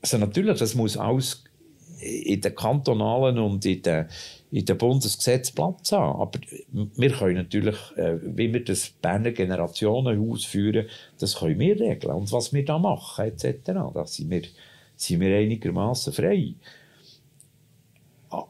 also 0.00 0.18
natürlich, 0.18 0.58
das 0.58 0.74
muss 0.74 0.96
alles 0.96 1.44
in 2.00 2.40
den 2.40 2.54
kantonalen 2.54 3.38
und 3.38 3.64
in 3.66 3.82
den, 3.82 4.06
in 4.50 4.64
den 4.64 4.78
Bundesgesetzen 4.78 5.54
Platz 5.54 5.92
haben. 5.92 6.20
Aber 6.20 6.40
wir 6.72 7.10
können 7.10 7.36
natürlich, 7.36 7.76
äh, 7.96 8.18
wie 8.22 8.52
wir 8.52 8.64
das 8.64 8.90
Berner 8.90 9.32
Generationenhaus 9.32 10.44
führen, 10.44 10.86
das 11.18 11.36
können 11.36 11.58
wir 11.58 11.78
regeln. 11.78 12.14
Und 12.14 12.32
was 12.32 12.52
wir 12.52 12.64
da 12.64 12.78
machen, 12.78 13.26
etc., 13.26 13.58
da 13.64 14.06
sind 14.06 14.30
wir, 14.30 14.42
sind 14.96 15.20
wir 15.20 15.36
einigermaßen 15.36 16.12
frei. 16.12 16.54
Ah, 18.30 18.46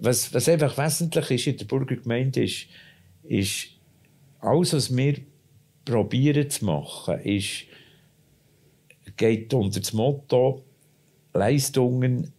was, 0.00 0.34
was 0.34 0.48
einfach 0.48 0.76
wesentlich 0.76 1.30
ist 1.30 1.46
in 1.46 1.56
der 1.58 1.64
Burgergemeinde, 1.66 2.42
ist, 2.42 2.66
ist 3.22 3.68
alles, 4.40 4.72
was 4.72 4.96
wir 4.96 5.14
probieren 5.84 6.50
zu 6.50 6.64
machen, 6.64 7.20
ist, 7.20 7.66
geht 9.16 9.54
unter 9.54 9.80
das 9.80 9.92
Motto, 9.92 10.64
Leistungen 11.32 12.32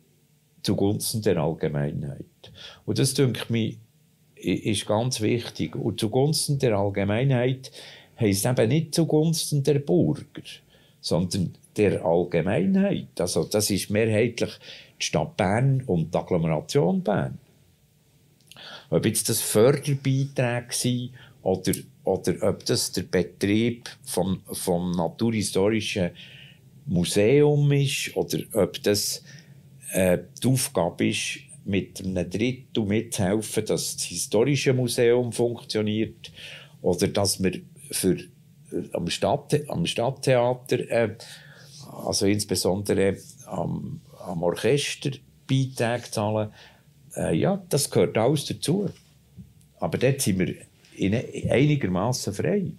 zugunsten 0.67 1.21
der 1.21 1.37
Allgemeinheit. 1.37 2.25
Und 2.85 2.99
das, 2.99 3.13
denke 3.13 3.57
ich, 3.57 3.77
ist 4.35 4.85
ganz 4.85 5.21
wichtig. 5.21 5.77
Und 5.77 5.97
zugunsten 5.97 6.59
der 6.59 6.77
Allgemeinheit 6.77 7.71
heisst 8.19 8.45
eben 8.45 8.67
nicht 8.67 8.93
zugunsten 8.93 9.63
der 9.63 9.79
Bürger, 9.79 10.43
sondern 10.99 11.53
der 11.77 12.03
Allgemeinheit. 12.03 13.07
Also 13.17 13.45
das 13.45 13.69
ist 13.69 13.89
mehrheitlich 13.89 14.51
die 14.99 15.05
Stadt 15.05 15.37
Bern 15.37 15.83
und 15.85 16.13
die 16.13 16.17
Agglomeration 16.17 17.01
Bern. 17.01 17.37
Ob 18.89 19.05
jetzt 19.05 19.29
das 19.29 19.39
Förderbeiträge 19.39 20.71
sind 20.71 21.11
oder, 21.43 21.71
oder 22.03 22.49
ob 22.49 22.65
das 22.65 22.91
der 22.91 23.03
Betrieb 23.03 23.89
vom, 24.03 24.41
vom 24.51 24.91
naturhistorischen 24.91 26.11
Museum 26.87 27.71
ist 27.71 28.17
oder 28.17 28.39
ob 28.51 28.83
das 28.83 29.23
äh, 29.91 30.19
die 30.41 30.47
Aufgabe 30.47 31.07
ist, 31.07 31.39
mit 31.65 31.99
einem 31.99 32.29
Drittel 32.29 32.85
mitzuhelfen, 32.85 33.65
dass 33.65 33.97
das 33.97 34.05
historische 34.05 34.73
Museum 34.73 35.33
funktioniert 35.33 36.31
oder 36.81 37.07
dass 37.07 37.43
wir 37.43 37.59
für, 37.91 38.15
äh, 38.15 38.89
am, 38.93 39.09
Stadt, 39.09 39.59
am 39.67 39.85
Stadttheater, 39.85 40.79
äh, 40.89 41.15
also 42.05 42.25
insbesondere 42.25 43.17
am, 43.45 44.01
am 44.19 44.43
Orchester, 44.43 45.11
Beiträge 45.47 46.11
zahlen. 46.11 46.51
Äh, 47.15 47.35
ja, 47.35 47.61
das 47.69 47.89
gehört 47.89 48.17
alles 48.17 48.45
dazu. 48.45 48.89
Aber 49.79 49.97
dort 49.97 50.21
sind 50.21 50.39
wir 50.39 50.55
einigermaßen 51.49 52.33
frei. 52.33 52.71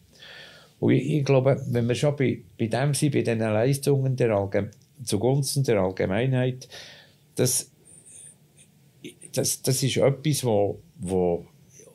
Und 0.81 0.92
ich, 0.92 1.11
ich, 1.11 1.25
glaube, 1.25 1.61
wenn 1.68 1.88
wir 1.88 1.94
schon 1.94 2.16
bei, 2.16 2.42
bei 2.59 2.66
dem 2.66 2.94
sind, 2.94 3.12
bei 3.12 3.23
den 3.23 3.38
Leistungen 3.38 4.16
der 4.16 4.35
Allgeme 4.35 4.71
zugunsten 5.05 5.62
der 5.64 5.81
Allgemeinheit, 5.81 6.68
das, 7.38 7.70
das, 9.33 9.62
das 9.62 9.83
ist 9.83 9.96
etwas, 9.96 10.44
wo, 10.44 10.79
wo 10.98 11.46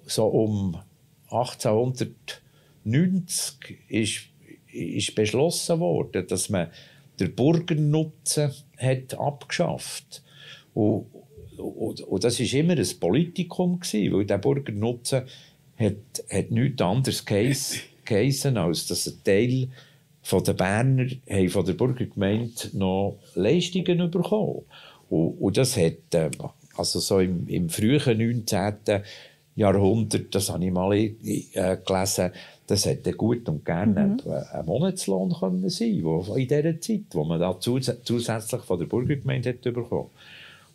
so 0.06 0.26
um 0.28 0.78
1890 1.30 3.80
ist, 3.90 4.22
ist 4.72 5.16
beschlossen 5.16 5.80
worden, 5.80 6.28
dass 6.28 6.50
man 6.50 6.70
den 7.20 7.36
Bürgernutzen 7.36 8.52
hat 8.78 9.14
abgeschafft 9.16 10.24
und, 10.74 11.08
und, 11.58 12.02
und 12.02 12.24
das 12.24 12.40
ist 12.40 12.54
immer 12.54 12.78
ein 12.78 13.00
Politikum 13.00 13.80
gewesen, 13.80 14.14
weil 14.14 14.26
der 14.26 14.38
Bürgernutzen 14.38 15.24
hat, 15.78 15.96
hat 16.30 16.52
nichts 16.52 16.82
anderes 16.82 17.26
geheissen, 18.06 18.58
als 18.58 18.88
dass 18.88 19.08
ein 19.08 19.24
Teil 19.24 19.70
von 20.22 20.44
der 20.44 20.54
Berner 20.54 21.08
haben 21.30 21.50
von 21.50 21.66
der 21.66 21.74
Burgergemeinde 21.74 22.70
noch 22.74 23.18
Leistungen 23.36 24.10
bekommen. 24.10 24.64
Und, 25.14 25.38
und 25.40 25.58
das 25.58 25.78
hat, 25.78 26.14
äh, 26.14 26.32
also 26.76 27.00
so 27.00 27.20
im, 27.20 27.48
im 27.48 27.70
frühen 27.70 28.18
19. 28.18 29.04
Jahrhundert, 29.56 30.34
das 30.34 30.50
habe 30.50 30.66
ich 30.66 30.72
mal 30.72 30.94
äh, 30.94 31.14
gelesen, 31.86 32.32
das 32.66 32.86
hätte 32.88 33.14
gut 33.14 33.48
und 33.48 33.64
gerne 33.64 34.18
mhm. 34.26 34.32
ein 34.52 34.66
Monatslohn 34.66 35.32
können 35.40 35.70
sein 35.70 36.00
wo, 36.04 36.22
in 36.36 36.48
dieser 36.48 36.82
Zeit, 36.82 37.04
wo 37.12 37.24
man 37.24 37.40
da 37.40 37.60
zus 37.60 37.92
zusätzlich 38.04 38.62
von 38.62 38.80
der 38.80 38.88
Burgergemeinde 38.88 39.50
hat 39.50 39.62
bekommen. 39.62 40.10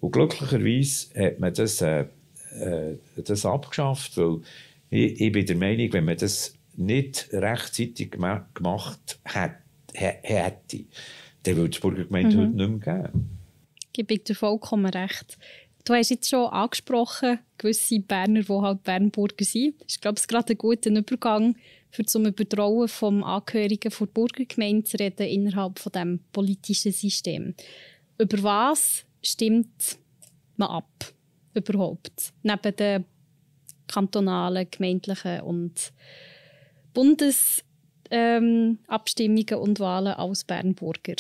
Und 0.01 0.13
glücklicherweise 0.13 1.09
hat 1.19 1.41
man 1.41 1.53
das, 1.53 1.83
äh, 1.83 2.05
äh, 2.61 2.97
das 3.17 3.45
abgeschafft, 3.45 4.17
weil 4.17 4.43
ich, 4.91 5.21
ich 5.21 5.33
bin 5.33 5.47
der 5.47 5.57
Meinung, 5.57 5.93
wenn 5.93 6.05
man 6.05 6.17
das 6.17 6.55
nicht 6.77 7.29
rechtzeitig 7.33 8.13
gemacht 8.13 9.19
hätte, 9.25 10.85
dann 11.43 11.57
würde 11.57 11.71
es 11.75 11.81
Burgergemeinde 11.81 12.37
mhm. 12.37 12.41
heute 12.41 12.57
nicht 12.57 12.87
mehr 12.87 13.03
geben. 13.03 13.38
Gebe 13.99 14.15
ich 14.15 14.23
dir 14.23 14.37
vollkommen 14.37 14.87
recht. 14.87 15.37
Du 15.85 15.93
hast 15.93 16.11
jetzt 16.11 16.29
schon 16.29 16.47
angesprochen, 16.47 17.41
gewisse 17.57 17.99
Berner, 17.99 18.43
die 18.43 18.53
halt 18.53 18.85
Bernburger 18.85 19.45
sind. 19.45 19.75
Ich 19.89 20.01
glaube, 20.01 20.15
es 20.15 20.21
ist 20.21 20.29
gerade 20.29 20.53
ein 20.53 20.59
guter 20.59 20.91
Übergang, 20.91 21.57
für 21.91 22.05
zum 22.05 22.27
Übertrauen 22.27 22.87
vom 22.87 23.25
Angehörigen 23.25 23.93
der 23.99 24.07
Burgergemeinde 24.07 24.85
zu 24.85 24.99
reden 24.99 25.27
innerhalb 25.27 25.81
von 25.81 25.91
dem 25.91 26.21
politischen 26.31 26.93
System. 26.93 27.57
Über 28.19 28.41
was 28.45 29.05
stimmt 29.21 29.99
man 30.57 30.69
ab 30.69 31.13
überhaupt? 31.55 32.33
Neben 32.45 32.77
den 32.77 33.05
kantonalen, 33.89 34.71
gemeindlichen 34.71 35.41
und 35.41 35.93
Bundesabstimmungen 36.95 38.79
ähm, 39.49 39.59
und 39.59 39.81
Wahlen 39.81 40.15
als 40.15 40.45
Bernburger? 40.45 41.17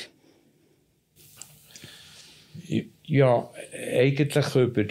Ja, 3.04 3.50
eigentlich 3.72 4.54
über. 4.54 4.84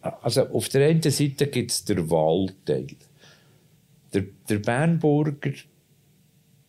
Also 0.00 0.48
auf 0.48 0.68
der 0.68 0.88
einen 0.88 1.02
Seite 1.02 1.48
gibt 1.48 1.70
es 1.70 1.84
den 1.84 2.08
Wahlteil. 2.10 2.86
Der, 4.12 4.24
der 4.48 4.58
Bernburger, 4.58 5.52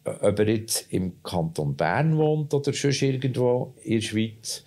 ob 0.04 0.40
er 0.40 0.50
jetzt 0.50 0.92
im 0.92 1.22
Kanton 1.22 1.76
Bern 1.76 2.18
wohnt 2.18 2.54
oder 2.54 2.74
schon 2.74 2.92
irgendwo 2.92 3.76
in 3.84 3.96
der 3.96 4.02
Schweiz, 4.02 4.64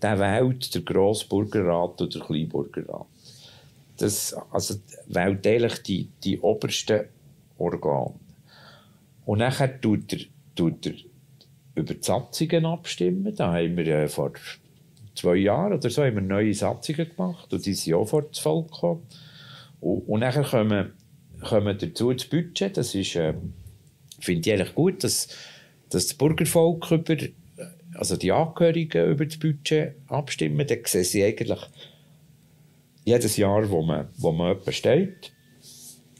der 0.00 0.18
wählt 0.18 0.74
der 0.74 0.82
Grossburgerrat 0.82 2.00
oder 2.00 2.10
der 2.10 2.20
Kleinburgerrat 2.20 3.06
das, 4.02 4.34
also 4.50 4.74
wählt 5.06 5.46
eigentlich 5.46 5.82
die, 5.82 6.08
die 6.24 6.40
obersten 6.40 7.06
Organe. 7.58 8.14
Und 9.24 9.38
nachher 9.38 9.80
tut 9.80 10.12
er, 10.12 10.20
tut 10.56 10.86
er 10.86 10.94
über 11.74 11.94
die 11.94 12.02
Satzungen 12.02 12.66
abstimmen. 12.66 13.34
Da 13.34 13.52
haben 13.52 13.76
wir 13.76 13.86
äh, 13.86 14.08
vor 14.08 14.32
zwei 15.14 15.36
Jahren 15.36 15.74
oder 15.74 15.90
so 15.90 16.02
haben 16.02 16.14
wir 16.14 16.22
neue 16.22 16.54
Satzungen 16.54 17.08
gemacht 17.08 17.52
und 17.52 17.64
die 17.64 17.74
sind 17.74 17.94
auch 17.94 18.06
vor 18.06 18.22
das 18.22 18.38
Volk 18.38 18.72
gekommen. 18.72 19.02
Und, 19.80 20.08
und 20.08 20.20
nachher 20.20 20.44
kommen, 20.44 20.92
kommen 21.42 21.78
dazu 21.78 22.12
das 22.12 22.26
Budget. 22.26 22.76
Das 22.76 22.94
ist, 22.94 23.16
äh, 23.16 23.34
finde 24.20 24.48
ich 24.48 24.54
eigentlich 24.54 24.74
gut, 24.74 25.04
dass, 25.04 25.28
dass 25.88 26.06
das 26.06 26.14
Bürgervolk 26.14 26.90
über, 26.90 27.16
also 27.94 28.16
die 28.16 28.32
Angehörigen 28.32 29.10
über 29.10 29.26
das 29.26 29.38
Budget 29.38 29.94
abstimmen. 30.08 30.66
Dann 30.66 30.78
sehen 30.84 31.04
sie 31.04 31.24
eigentlich 31.24 31.60
jedes 33.04 33.36
Jahr, 33.36 33.68
wo 33.68 33.82
man, 33.82 34.08
wo 34.16 34.32
man 34.32 34.56
jemand 34.56 34.74
steht. 34.74 35.32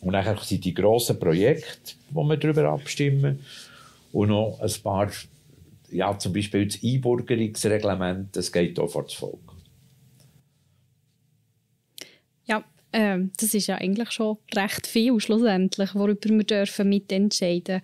Und 0.00 0.14
dann 0.14 0.36
sind 0.38 0.64
die 0.64 0.74
grossen 0.74 1.18
Projekte, 1.18 1.94
wo 2.10 2.24
wir 2.24 2.36
darüber 2.36 2.70
abstimmen. 2.70 3.40
Und 4.12 4.28
noch 4.28 4.58
ein 4.60 4.82
paar, 4.82 5.10
ja, 5.92 6.18
zum 6.18 6.32
Beispiel 6.32 6.66
das 6.66 6.82
Einbürgerungsreglement, 6.82 8.36
das 8.36 8.50
geht 8.50 8.78
auch 8.78 8.88
vor 8.88 9.04
das 9.04 9.14
Volk. 9.14 9.52
Ja, 12.44 12.64
äh, 12.92 13.18
das 13.38 13.54
ist 13.54 13.66
ja 13.66 13.76
eigentlich 13.76 14.10
schon 14.10 14.38
recht 14.54 14.86
viel 14.86 15.18
schlussendlich, 15.20 15.94
worüber 15.94 16.28
wir 16.28 16.44
dürfen 16.44 16.88
mitentscheiden 16.88 17.80
dürfen. 17.80 17.82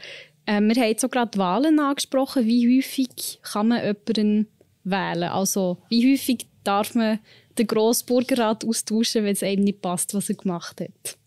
Äh, 0.48 0.60
wir 0.62 0.82
haben 0.82 0.88
jetzt 0.88 1.04
auch 1.04 1.10
gerade 1.10 1.38
Wahlen 1.38 1.78
angesprochen. 1.78 2.46
Wie 2.46 2.78
häufig 2.78 3.38
kann 3.42 3.68
man 3.68 3.84
jemanden 3.84 4.48
wählen? 4.84 5.28
Also, 5.28 5.76
wie 5.90 6.10
häufig 6.10 6.46
darf 6.64 6.94
man 6.94 7.18
den 7.58 7.66
Grossburgerrat 7.66 8.64
austauschen, 8.64 9.24
wenn 9.24 9.32
es 9.32 9.42
einem 9.42 9.64
nicht 9.64 9.82
passt, 9.82 10.14
was 10.14 10.30
er 10.30 10.36
gemacht 10.36 10.80
hat? 10.80 11.18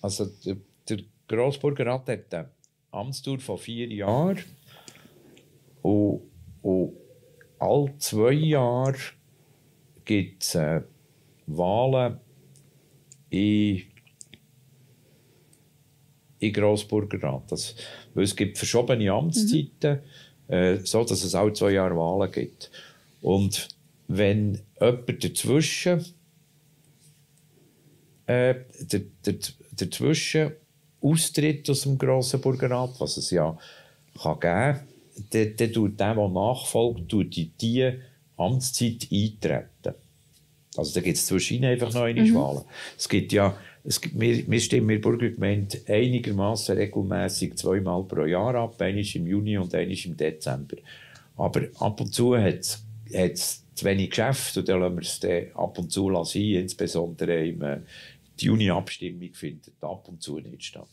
Also 0.00 0.26
der, 0.44 0.56
der 0.88 0.98
Grossburgerrat 1.28 2.08
hat 2.08 2.34
eine 2.34 2.48
Amtsdauer 2.90 3.38
von 3.38 3.58
vier 3.58 3.86
Jahren 3.88 4.38
und, 5.82 6.22
und 6.62 6.92
alle 7.58 7.92
zwei 7.98 8.32
Jahre 8.32 8.96
gibt 10.04 10.42
es 10.42 10.54
äh, 10.54 10.82
Wahlen 11.46 12.18
in 13.30 13.82
in 16.40 16.52
Grossburgerrat. 16.52 17.52
Das, 17.52 17.76
weil 18.14 18.24
es 18.24 18.34
gibt 18.34 18.58
verschobene 18.58 19.12
Amtszeiten, 19.12 20.00
mhm. 20.48 20.54
äh, 20.54 20.76
so 20.84 21.04
dass 21.04 21.22
es 21.22 21.34
alle 21.34 21.52
zwei 21.52 21.72
Jahre 21.72 21.96
Wahlen 21.96 22.32
gibt. 22.32 22.70
Und 23.20 23.68
wenn 24.08 24.60
jemand 24.80 25.22
dazwischen, 25.22 26.04
äh, 28.26 28.54
der, 28.80 29.00
der, 29.24 29.34
dazwischen 29.72 30.52
austritt 31.02 31.68
aus 31.70 31.82
dem 31.82 31.98
Grossen 31.98 32.40
Bürgerrat, 32.40 32.98
was 32.98 33.16
es 33.16 33.30
ja 33.30 33.56
kann 34.20 34.40
geben 34.40 34.40
kann, 34.40 34.80
dann, 35.30 35.56
dann 35.56 35.72
tut 35.72 36.00
der, 36.00 36.14
der 36.14 36.28
nachfolgt, 36.28 37.08
tut 37.08 37.36
in 37.36 37.52
diese 37.60 38.00
Amtszeit 38.36 39.08
eintreten. 39.12 39.94
Also 40.76 40.94
da 40.94 41.00
gibt 41.00 41.16
es 41.16 41.26
zwischen 41.26 41.64
einfach 41.64 41.92
noch 41.92 42.02
eine 42.02 42.22
mhm. 42.22 42.34
Wahlen. 42.34 42.64
Es 42.96 43.08
gibt 43.08 43.32
ja, 43.32 43.56
es 43.82 44.00
gibt, 44.00 44.18
wir, 44.18 44.46
wir 44.48 44.60
stimmen 44.60 44.88
der 44.88 44.98
Burgergemeinde 44.98 45.80
einigermaßen 45.86 46.76
regelmäßig 46.76 47.56
zweimal 47.56 48.04
pro 48.04 48.24
Jahr 48.24 48.54
ab, 48.54 48.80
eines 48.80 49.14
im 49.14 49.26
Juni 49.26 49.58
und 49.58 49.74
eines 49.74 50.04
im 50.04 50.16
Dezember. 50.16 50.76
Aber 51.36 51.62
ab 51.78 52.00
und 52.00 52.14
zu 52.14 52.36
hat 52.36 52.78
es 53.10 53.64
zu 53.74 53.84
wenig 53.84 54.10
Geschäft 54.10 54.56
und 54.58 54.68
dann 54.68 54.80
lassen 54.80 54.96
wir 54.96 55.02
es 55.02 55.20
dann 55.20 55.46
ab 55.54 55.78
und 55.78 55.90
zu 55.90 56.24
sein, 56.24 56.42
insbesondere 56.42 57.46
im, 57.46 57.62
äh, 57.62 57.80
die 58.38 58.46
Juni-Abstimmung 58.46 59.34
findet 59.34 59.74
ab 59.82 60.08
und 60.08 60.22
zu 60.22 60.38
nicht 60.38 60.64
statt. 60.64 60.88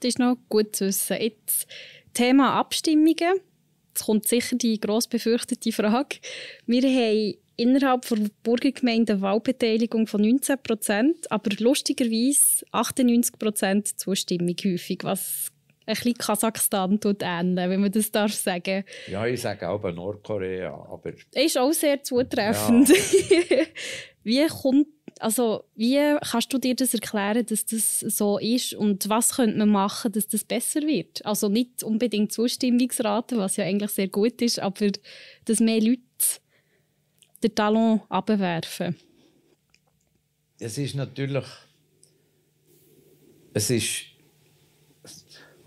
Das 0.00 0.08
ist 0.08 0.18
noch 0.18 0.36
gut 0.48 0.76
zu 0.76 0.86
wissen. 0.86 1.16
Jetzt 1.20 1.66
Thema 2.14 2.54
Abstimmungen. 2.58 3.40
Jetzt 3.88 4.04
kommt 4.04 4.28
sicher 4.28 4.56
die 4.56 4.80
gross 4.80 5.08
befürchtete 5.08 5.72
Frage. 5.72 6.16
Wir 6.66 6.82
haben 6.82 7.34
innerhalb 7.56 8.08
der 8.08 8.30
Burgergemeinde 8.42 9.14
eine 9.14 9.22
Wahlbeteiligung 9.22 10.06
von 10.06 10.22
19 10.22 10.56
Prozent, 10.62 11.30
aber 11.30 11.50
lustigerweise 11.58 12.64
98 12.72 13.38
Prozent 13.38 14.00
Zustimmung 14.00 14.56
häufig, 14.64 15.00
was 15.02 15.50
ein 15.86 15.94
bisschen 15.94 16.14
Kasachstan 16.14 17.00
tut 17.00 17.22
ähneln, 17.22 17.70
wenn 17.70 17.80
man 17.80 17.92
das 17.92 18.10
darf 18.10 18.32
sagen. 18.32 18.84
Ja, 19.08 19.26
ich 19.26 19.40
sage 19.40 19.68
auch 19.68 19.80
bei 19.80 19.90
Nordkorea, 19.92 20.72
aber... 20.72 21.12
Ist 21.34 21.58
auch 21.58 21.72
sehr 21.72 22.02
zutreffend. 22.02 22.88
Ja. 22.88 23.64
Wie 24.22 24.46
kommt 24.46 24.86
also 25.20 25.64
wie 25.74 26.16
kannst 26.20 26.52
du 26.52 26.58
dir 26.58 26.74
das 26.74 26.94
erklären, 26.94 27.44
dass 27.44 27.66
das 27.66 28.00
so 28.00 28.38
ist 28.38 28.74
und 28.74 29.08
was 29.08 29.36
könnte 29.36 29.58
man 29.58 29.68
machen, 29.68 30.12
dass 30.12 30.26
das 30.26 30.44
besser 30.44 30.80
wird? 30.82 31.24
Also 31.26 31.48
nicht 31.48 31.82
unbedingt 31.82 32.32
Zustimmungsraten, 32.32 33.38
was 33.38 33.56
ja 33.56 33.64
eigentlich 33.64 33.90
sehr 33.90 34.08
gut 34.08 34.40
ist, 34.40 34.58
aber 34.58 34.90
dass 35.44 35.60
mehr 35.60 35.80
Leute 35.80 36.00
den 37.42 37.54
Talon 37.54 38.00
abwerfen. 38.08 38.96
Es 40.58 40.78
ist 40.78 40.94
natürlich, 40.94 41.46
es 43.54 43.70
ist, 43.70 44.04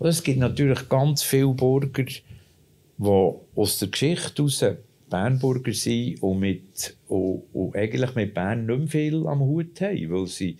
es 0.00 0.22
gibt 0.22 0.38
natürlich 0.38 0.88
ganz 0.88 1.22
viele 1.22 1.54
Bürger, 1.54 2.04
die 2.04 2.22
aus 3.56 3.78
der 3.78 3.88
Geschichte 3.88 4.42
heraus 4.42 4.64
Bernburger 5.14 5.72
sind 5.72 6.20
und, 6.24 6.40
mit, 6.40 6.96
und, 7.06 7.44
und 7.52 7.76
eigentlich 7.76 8.16
mit 8.16 8.34
Bern 8.34 8.66
nicht 8.66 8.78
mehr 8.78 8.88
viel 8.88 9.26
am 9.28 9.38
Hut 9.42 9.80
haben, 9.80 10.10
weil 10.10 10.26
sie 10.26 10.56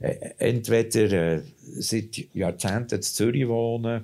äh, 0.00 0.30
entweder 0.38 1.36
äh, 1.36 1.42
seit 1.76 2.34
Jahrzehnten 2.34 2.96
in 2.96 3.02
Zürich 3.02 3.46
wohnen, 3.46 4.02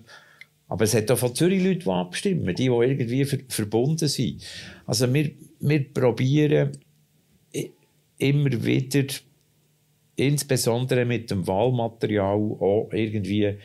aber 0.68 0.84
es 0.84 0.94
hat 0.94 1.10
auch 1.10 1.18
von 1.18 1.34
Zürich 1.34 1.60
Leute, 1.64 1.80
die 1.80 1.90
abstimmen, 1.90 2.46
die, 2.46 2.54
die 2.54 2.66
irgendwie 2.66 3.24
ver 3.24 3.38
verbunden 3.48 4.06
sind. 4.06 4.44
Also 4.86 5.12
wir, 5.12 5.32
wir 5.58 5.92
probieren 5.92 6.70
immer 8.16 8.64
wieder, 8.64 9.12
insbesondere 10.14 11.04
mit 11.04 11.32
dem 11.32 11.48
Wahlmaterial, 11.48 12.36
auch 12.36 12.90
irgendwie 12.92 13.56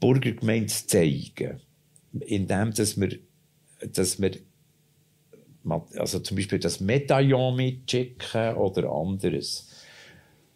Bürgergemeinde 0.00 0.66
zu 0.66 0.86
zeigen. 0.86 1.60
Indem 2.26 2.74
dass 2.74 3.00
wir, 3.00 3.18
dass 3.90 4.20
wir 4.20 4.32
also 5.96 6.20
zum 6.20 6.36
Beispiel 6.36 6.58
das 6.58 6.80
Medaillon 6.80 7.56
mitschicken 7.56 8.54
oder 8.54 8.90
anderes. 8.90 9.68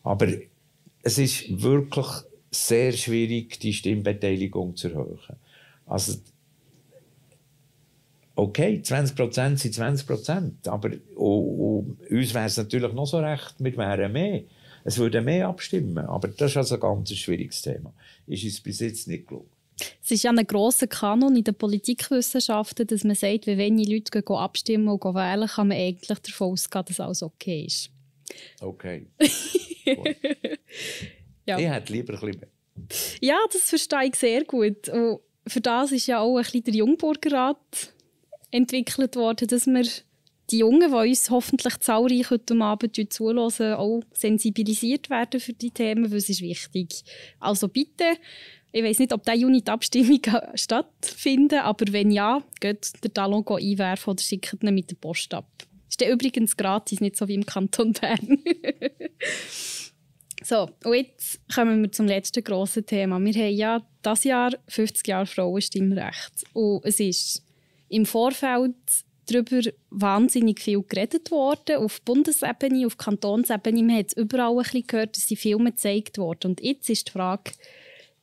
Aber 0.02 0.28
es 1.02 1.18
ist 1.18 1.62
wirklich 1.62 2.06
sehr 2.50 2.92
schwierig, 2.92 3.58
die 3.60 3.72
Stimmbeteiligung 3.72 4.76
zu 4.76 4.88
erhöhen. 4.88 5.18
Also, 5.86 6.18
okay, 8.34 8.80
20% 8.82 9.56
sind 9.56 9.74
20%, 9.74 10.68
aber 10.68 10.90
oh, 11.16 11.84
oh, 11.88 11.96
uns 12.10 12.34
wäre 12.34 12.46
es 12.46 12.56
natürlich 12.56 12.92
noch 12.92 13.06
so 13.06 13.18
recht, 13.18 13.54
wir 13.58 13.76
wären 13.76 14.12
mehr. 14.12 14.42
Es 14.84 14.98
würde 14.98 15.22
mehr 15.22 15.48
abstimmen, 15.48 16.06
aber 16.06 16.28
das 16.28 16.50
ist 16.50 16.56
also 16.58 16.74
ein 16.74 16.80
ganz 16.80 17.10
schwieriges 17.14 17.62
Thema. 17.62 17.92
Ist 18.26 18.44
uns 18.44 18.60
bis 18.60 18.80
jetzt 18.80 19.08
nicht 19.08 19.26
gelungen. 19.26 19.53
Es 20.02 20.10
ist 20.10 20.22
ja 20.24 20.30
ein 20.30 20.46
grosser 20.46 20.86
Kanon 20.86 21.36
in 21.36 21.44
den 21.44 21.54
Politikwissenschaften, 21.54 22.86
dass 22.86 23.04
man 23.04 23.14
sagt, 23.14 23.46
wenn 23.46 23.58
wenige 23.58 23.94
Leute 23.94 24.22
gehen 24.22 24.36
abstimmen 24.36 24.88
und 24.88 25.00
gehen 25.00 25.14
wählen, 25.14 25.48
kann 25.48 25.68
man 25.68 25.76
eigentlich 25.76 26.18
davon 26.18 26.52
ausgehen, 26.52 26.84
dass 26.86 27.00
alles 27.00 27.22
okay 27.22 27.64
ist. 27.66 27.90
Okay. 28.60 29.06
ja. 31.46 31.58
Ich 31.58 31.68
hätte 31.68 31.92
lieber 31.92 32.14
ein 32.14 32.20
bisschen 32.20 32.40
mehr. 32.40 32.48
Ja, 33.20 33.38
das 33.52 33.62
verstehe 33.62 34.08
ich 34.08 34.16
sehr 34.16 34.44
gut. 34.44 34.88
Und 34.88 35.20
für 35.46 35.60
das 35.60 35.92
ist 35.92 36.06
ja 36.06 36.20
auch 36.20 36.36
ein 36.36 36.42
bisschen 36.42 36.64
der 36.64 36.74
Jungburgerrat 36.74 37.92
entwickelt 38.50 39.16
worden, 39.16 39.48
dass 39.48 39.66
wir 39.66 39.84
die 40.50 40.58
Jungen, 40.58 40.90
die 40.90 41.10
uns 41.10 41.30
hoffentlich 41.30 41.78
zahlreich 41.80 42.30
heute 42.30 42.54
Abend 42.60 43.12
zuhören, 43.12 43.38
auch 43.38 44.02
sensibilisiert 44.12 45.08
werden 45.10 45.40
für 45.40 45.54
die 45.54 45.70
Themen, 45.70 46.10
weil 46.10 46.18
es 46.18 46.28
ist 46.28 46.42
wichtig. 46.42 47.02
Also 47.40 47.68
bitte 47.68 48.04
ich 48.74 48.82
weiß 48.82 48.98
nicht, 48.98 49.12
ob 49.12 49.22
diese 49.22 49.46
Unit-Abstimmung 49.46 50.20
stattfinden 50.54 51.60
aber 51.60 51.92
wenn 51.92 52.10
ja, 52.10 52.42
geht 52.60 52.92
der 53.04 53.14
Talon 53.14 53.44
einwerfen 53.46 54.10
oder 54.10 54.22
schickt 54.22 54.64
ihn 54.64 54.74
mit 54.74 54.90
der 54.90 54.96
Post 54.96 55.32
ab. 55.32 55.46
Ist 55.88 56.00
der 56.00 56.10
übrigens 56.10 56.56
gratis, 56.56 57.00
nicht 57.00 57.16
so 57.16 57.28
wie 57.28 57.34
im 57.34 57.46
Kanton 57.46 57.92
Bern. 57.92 58.38
so, 60.42 60.68
und 60.82 60.94
jetzt 60.94 61.38
kommen 61.54 61.82
wir 61.82 61.92
zum 61.92 62.06
letzten 62.06 62.42
grossen 62.42 62.84
Thema. 62.84 63.20
Wir 63.20 63.32
haben 63.32 63.54
ja 63.54 63.86
dieses 64.04 64.24
Jahr 64.24 64.50
50 64.66 65.06
Jahre 65.06 65.26
Frauenstimmrecht. 65.26 66.44
Und 66.52 66.84
es 66.84 66.98
ist 66.98 67.44
im 67.88 68.06
Vorfeld 68.06 68.74
darüber 69.26 69.70
wahnsinnig 69.90 70.60
viel 70.60 70.82
geredet 70.82 71.30
worden, 71.30 71.76
auf 71.76 72.02
Bundesebene, 72.02 72.86
auf 72.86 72.98
Kantonsebene. 72.98 73.84
Man 73.84 73.98
hat 73.98 74.06
es 74.08 74.16
überall 74.16 74.50
ein 74.50 74.64
bisschen 74.64 74.86
gehört, 74.88 75.16
dass 75.16 75.26
die 75.26 75.36
Filme 75.36 75.70
gezeigt 75.70 76.18
wurden. 76.18 76.50
Und 76.50 76.60
jetzt 76.60 76.90
ist 76.90 77.06
die 77.06 77.12
Frage, 77.12 77.52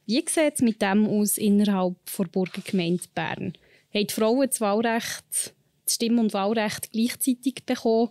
wie 0.06 0.24
sieht 0.28 0.56
es 0.56 0.62
mit 0.62 0.82
dem 0.82 1.08
aus 1.08 1.38
innerhalb 1.38 1.96
der 2.18 2.24
Burgergemeinde 2.26 3.04
Bern? 3.14 3.54
Haben 3.94 4.08
die 4.08 4.14
Frauen 4.14 4.48
das 4.48 4.62
Wahlrecht, 4.62 5.54
das 5.86 5.96
Stimm- 5.96 6.20
und 6.20 6.34
Wahlrecht 6.34 6.92
gleichzeitig 6.92 7.64
bekommen 7.66 8.10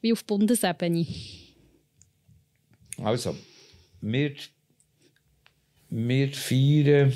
wie 0.00 0.12
auf 0.12 0.24
Bundesebene? 0.24 1.06
Also, 2.98 3.36
wir, 4.00 4.34
wir 5.90 6.32
feiern 6.32 7.12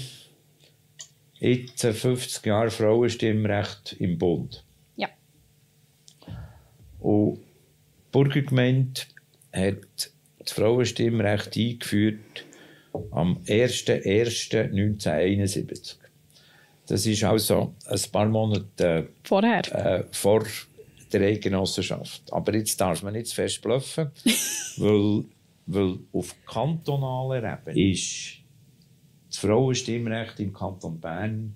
jetzt 1.38 1.82
50 1.82 2.44
Jahre 2.44 2.70
Frauenstimmrecht 2.70 3.96
im 3.98 4.18
Bund. 4.18 4.64
Ja. 4.96 5.08
Und 6.98 7.36
die 7.36 8.12
Burgergemeinde 8.12 9.00
hat 9.52 10.12
das 10.38 10.52
Frauenstimmrecht 10.52 11.56
eingeführt 11.56 12.44
am 13.10 13.38
01.01.1971. 13.44 15.96
Das 16.86 17.04
ist 17.06 17.24
also 17.24 17.74
ein 17.86 18.00
paar 18.10 18.26
Monate 18.26 18.84
äh, 18.84 19.04
Vorher. 19.22 19.74
Äh, 19.74 20.04
vor 20.10 20.44
der 21.12 21.20
Eidgenossenschaft. 21.22 22.32
Aber 22.32 22.54
jetzt 22.54 22.80
darf 22.80 23.02
man 23.02 23.12
nicht 23.12 23.26
zu 23.28 23.36
fest 23.36 23.62
bluffen, 23.62 24.10
weil, 24.76 25.24
weil 25.66 25.98
auf 26.12 26.34
kantonaler 26.46 27.58
Ebene 27.58 27.92
ist 27.92 28.38
das 29.28 29.38
Frauenstimmrecht 29.38 30.40
im 30.40 30.52
Kanton 30.52 31.00
Bern 31.00 31.54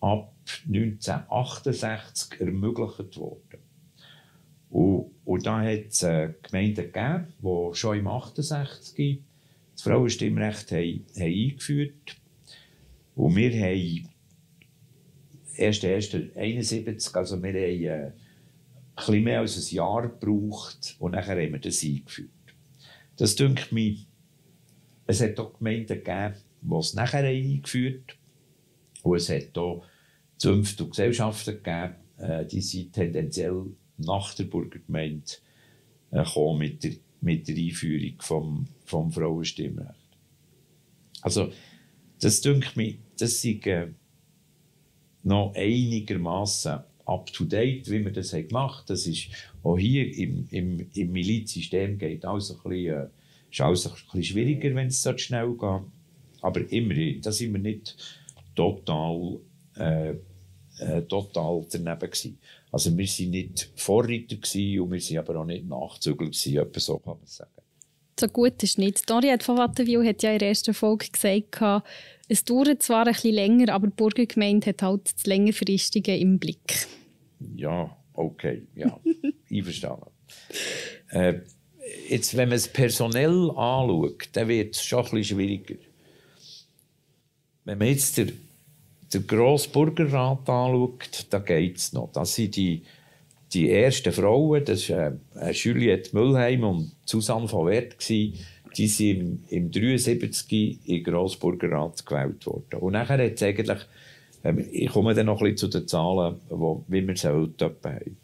ab 0.00 0.32
1968 0.66 2.40
ermöglicht 2.40 3.16
worden. 3.16 3.60
Und, 4.70 5.12
und 5.24 5.46
da 5.46 5.60
hat 5.60 5.86
es 5.88 6.02
äh, 6.02 6.30
Gemeinden 6.42 6.92
gegeben, 6.92 7.32
die 7.40 7.74
schon 7.74 7.98
im 7.98 8.08
68 8.08 9.22
Frauenstimmrecht 9.82 10.70
haben, 10.70 11.06
haben 11.16 11.22
eingeführt. 11.22 12.16
Und 13.16 13.36
wir 13.36 13.52
haben 13.52 14.08
erst 15.56 15.84
1.1.71, 15.84 17.14
also 17.14 17.42
wir 17.42 17.48
haben 17.48 17.54
äh, 17.54 18.06
ein 18.06 18.12
bisschen 18.94 19.24
mehr 19.24 19.40
als 19.40 19.56
ein 19.56 19.74
Jahr 19.74 20.08
gebraucht 20.08 20.96
und 20.98 21.12
dann 21.12 21.26
haben 21.26 21.52
wir 21.52 21.58
das 21.58 21.82
eingeführt. 21.82 22.30
Das 23.16 23.34
denke 23.34 23.74
mich, 23.74 24.06
es 25.06 25.20
hat 25.20 25.38
auch 25.40 25.58
Gemeinden 25.58 25.98
gegeben, 25.98 26.34
die 26.62 26.74
es 26.76 26.94
nachher 26.94 27.24
eingeführt 27.24 28.16
haben. 29.02 29.10
Und 29.10 29.16
es 29.16 29.28
hat 29.28 29.58
auch 29.58 29.84
Zünfte 30.38 30.84
und 30.84 30.90
Gesellschaften 30.90 31.62
gegeben, 31.62 31.94
äh, 32.18 32.46
die 32.46 32.60
sind 32.60 32.92
tendenziell 32.92 33.66
nach 33.98 34.34
der 34.34 34.44
Burgergemeinde 34.44 35.32
äh, 36.12 36.54
mit 36.56 36.84
der 36.84 36.92
mit 37.22 37.48
der 37.48 37.56
Einführung 37.56 38.14
vom, 38.18 38.66
vom 38.84 39.10
Frauenstimmrecht. 39.10 39.94
Also, 41.22 41.52
das 42.20 42.40
denke 42.40 42.68
mich, 42.74 42.98
das 43.18 43.44
ist 43.44 43.66
äh, 43.66 43.88
noch 45.22 45.54
einigermaßen 45.54 46.80
up-to-date, 47.04 47.90
wie 47.90 48.04
wir 48.04 48.12
das 48.12 48.32
gemacht 48.32 48.80
haben. 48.80 48.86
Das 48.88 49.06
ist 49.06 49.28
auch 49.62 49.78
hier 49.78 50.16
im, 50.16 50.46
im, 50.50 50.86
im 50.94 51.12
Milizsystem 51.12 51.98
geht 51.98 52.24
alles 52.24 52.50
ein 52.50 52.56
bisschen, 52.68 52.94
äh, 52.94 53.08
ist 53.50 53.60
alles 53.60 53.86
ein 53.86 53.92
bisschen 53.92 54.24
schwieriger, 54.24 54.74
wenn 54.74 54.88
es 54.88 55.02
so 55.02 55.16
schnell 55.16 55.52
geht. 55.52 55.82
Aber 56.40 56.72
immerhin, 56.72 57.22
da 57.22 57.30
sind 57.30 57.52
wir 57.52 57.60
nicht 57.60 57.96
total, 58.54 59.38
äh, 59.76 60.14
äh, 60.78 61.02
total 61.02 61.64
daneben 61.70 62.00
gewesen. 62.00 62.38
Also 62.72 62.96
wir 62.96 63.06
waren 63.06 63.30
nicht 63.30 63.70
Vorreiter 63.76 64.36
gewesen 64.36 64.80
und 64.80 64.92
wir 64.92 65.00
waren 65.00 65.18
aber 65.18 65.40
auch 65.40 65.44
nicht 65.44 65.68
Nachzügler 65.68 66.28
gewesen, 66.28 66.66
so 66.76 66.98
kann 66.98 67.18
man 67.18 67.26
sagen. 67.26 67.50
So 68.18 68.28
gut 68.28 68.62
ist 68.62 68.78
nicht. 68.78 69.08
Doriette 69.08 69.44
von 69.44 69.58
Wattenwil 69.58 70.06
hat 70.06 70.22
ja 70.22 70.32
in 70.32 70.38
der 70.38 70.48
ersten 70.48 70.74
Folge 70.74 71.08
gesagt, 71.10 71.60
es 72.28 72.44
dauert 72.44 72.82
zwar 72.82 73.06
ein 73.06 73.12
bisschen 73.12 73.34
länger, 73.34 73.74
aber 73.74 73.88
die 73.88 73.94
Burgergemeinde 73.94 74.68
hat 74.68 74.82
halt 74.82 75.12
das 75.14 75.26
längerfristige 75.26 76.16
im 76.16 76.38
Blick. 76.38 76.86
Ja, 77.56 77.94
okay, 78.14 78.66
ja, 78.74 78.98
einverstanden. 79.50 80.10
Äh, 81.10 81.40
jetzt, 82.08 82.36
wenn 82.36 82.48
man 82.48 82.56
es 82.56 82.68
personell 82.68 83.50
anschaut, 83.50 84.28
dann 84.32 84.48
wird 84.48 84.76
es 84.76 84.82
schon 84.82 85.04
ein 85.04 85.10
bisschen 85.10 85.36
schwieriger. 85.36 85.74
Wenn 87.64 87.78
man 87.78 87.88
jetzt 87.88 88.16
den, 88.16 88.32
den 89.14 89.26
Grossburgerrat 89.26 90.48
anschaut, 90.48 91.26
da 91.30 91.38
geht 91.38 91.76
es 91.76 91.92
noch. 91.92 92.10
Das 92.12 92.34
sind 92.34 92.56
die, 92.56 92.82
die 93.52 93.70
ersten 93.70 94.12
Frauen, 94.12 94.64
das 94.64 94.88
war 94.90 95.12
äh, 95.36 95.52
Juliette 95.52 96.16
Müllheim 96.16 96.64
und 96.64 96.92
Susanne 97.04 97.48
von 97.48 97.66
Wert, 97.66 97.96
die 98.08 98.34
sind 98.74 99.00
im, 99.00 99.44
im 99.48 99.70
73 99.70 100.78
in 100.88 101.04
Grossburgerrat 101.04 102.06
gewählt 102.06 102.46
worden. 102.46 102.80
Und 102.80 102.92
nachher 102.92 103.22
hat 103.24 103.34
es 103.34 103.42
eigentlich, 103.42 103.80
ähm, 104.44 104.64
ich 104.72 104.90
komme 104.90 105.14
dann 105.14 105.26
noch 105.26 105.40
ein 105.40 105.52
bisschen 105.52 105.70
zu 105.70 105.78
den 105.78 105.88
Zahlen, 105.88 106.36
wo, 106.48 106.84
wie 106.88 107.06
wir 107.06 107.14
es 107.14 107.24
heute 107.24 107.76
haben. 107.84 108.16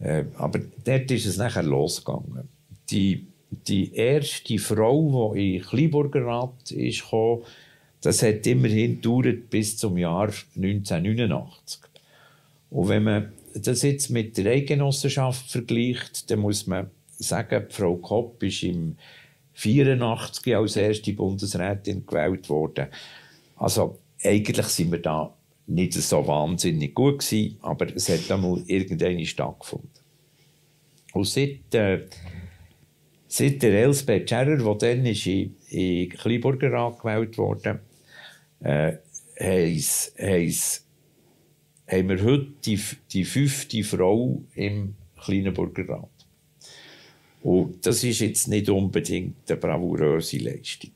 Äh, 0.00 0.24
aber 0.36 0.60
dort 0.84 1.10
ist 1.10 1.26
es 1.26 1.36
nachher 1.36 1.62
losgegangen. 1.62 2.48
Die, 2.90 3.26
die 3.50 3.94
erste 3.94 4.58
Frau, 4.58 5.32
die 5.34 5.56
in 5.56 5.62
Kleinburgerrat 5.62 6.70
ist 6.72 7.02
gekommen, 7.02 7.42
das 8.00 8.22
hat 8.22 8.46
immerhin 8.46 8.96
gedauert 8.96 9.50
bis 9.50 9.76
zum 9.76 9.98
Jahr 9.98 10.30
1989. 10.56 11.80
Und 12.70 12.88
wenn 12.88 13.04
man 13.04 13.32
das 13.54 13.82
jetzt 13.82 14.10
mit 14.10 14.36
der 14.36 14.52
Eidgenossenschaft 14.52 15.50
vergleicht, 15.50 16.30
dann 16.30 16.40
muss 16.40 16.66
man 16.66 16.90
sagen, 17.18 17.66
Frau 17.70 17.96
Kopp 17.96 18.42
ist 18.42 18.62
im 18.62 18.96
1984 19.54 20.56
als 20.56 20.76
erste 20.76 21.12
Bundesrätin 21.14 22.06
gewählt 22.06 22.48
worden. 22.48 22.86
Also 23.56 23.98
eigentlich 24.22 24.66
sind 24.66 24.92
wir 24.92 25.00
da 25.00 25.34
nicht 25.66 25.94
so 25.94 26.26
wahnsinnig 26.26 26.94
gut 26.94 27.18
gewesen, 27.18 27.56
aber 27.62 27.86
es 27.94 28.08
hat 28.08 28.30
einmal 28.30 28.62
irgendeine 28.66 29.26
stattgefunden. 29.26 29.90
Und 31.12 31.26
seit, 31.26 31.74
äh, 31.74 32.04
seit 33.26 33.62
der 33.62 33.82
Elsbeth 33.82 34.30
Scherrer, 34.30 34.56
die 34.56 34.78
dann 34.78 35.06
ist 35.06 35.26
in, 35.26 35.56
in 35.70 36.08
Kleinburgerrat 36.10 37.00
gewählt 37.00 37.36
wurde, 37.36 37.80
äh, 38.60 38.94
heisst, 39.38 40.14
heisst, 40.18 40.86
haben 41.86 42.08
wir 42.08 42.22
heute 42.22 42.48
die, 42.64 42.80
die 43.12 43.24
fünfte 43.24 43.82
Frau 43.82 44.42
im 44.54 44.94
kleinen 45.20 45.54
Burgerrat. 45.54 46.08
Und 47.42 47.86
das 47.86 48.04
ist 48.04 48.20
jetzt 48.20 48.48
nicht 48.48 48.68
unbedingt 48.68 49.48
eine 49.48 49.58
bravouröse 49.58 50.38
Leistung. 50.38 50.92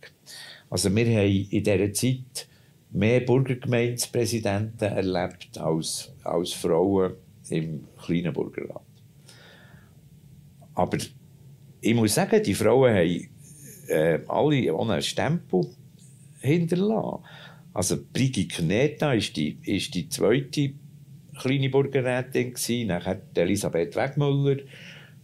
Also 0.68 0.94
wir 0.94 1.06
haben 1.06 1.48
in 1.50 1.64
dieser 1.64 1.92
Zeit 1.92 2.48
mehr 2.90 3.20
Burgergemeindepräsidenten 3.20 4.88
erlebt 4.88 5.56
als, 5.58 6.12
als 6.24 6.52
Frauen 6.52 7.14
im 7.48 7.84
kleinen 8.04 8.32
Burgerrat. 8.32 8.82
Aber 10.74 10.98
ich 11.80 11.94
muss 11.94 12.14
sagen, 12.14 12.42
die 12.42 12.54
Frauen 12.54 12.94
haben 12.94 13.28
äh, 13.88 14.20
alle 14.28 14.74
ohne 14.74 15.02
Stempel 15.02 15.68
hinterlassen. 16.42 17.24
Also 17.72 17.96
Brigitte 18.12 18.56
Kneta 18.56 19.14
ist 19.14 19.36
die, 19.36 19.58
ist 19.64 19.94
die 19.94 20.08
zweite 20.08 20.72
kleine 21.38 21.70
Burgerrätin 21.70 22.52
gewesen, 22.52 22.88
nachher 22.88 23.22
Elisabeth 23.34 23.96
Wegmüller, 23.96 24.58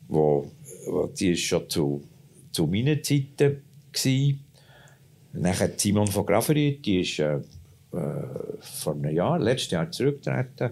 wo, 0.09 0.51
wo 0.87 1.07
die 1.07 1.33
ist 1.33 1.43
schon 1.43 1.69
zu, 1.69 2.03
zu 2.51 2.67
meinen 2.67 3.03
Zeiten 3.05 3.63
gewesen. 3.93 4.41
Nachher 5.35 5.71
Simon 5.77 6.07
von 6.07 6.25
Grafferi, 6.25 6.79
die 6.83 7.01
ist 7.01 7.19
äh, 7.19 7.37
äh, 7.37 7.41
vor 8.61 8.95
einem 8.95 9.15
Jahr, 9.15 9.39
letztes 9.39 9.73
Jahr 9.73 9.91
zurückgetreten. 9.91 10.71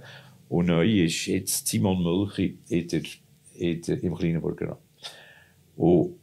Und 0.49 0.67
neu 0.67 1.05
ist 1.05 1.27
jetzt 1.27 1.67
Simon 1.67 2.03
Mülchi 2.03 2.59
in 2.69 2.89
der, 2.89 3.03
in 3.55 3.83
der, 3.83 4.03
im 4.03 4.15
kleinen 4.15 4.41
Burgerrat. 4.41 4.79
Und 5.77 6.15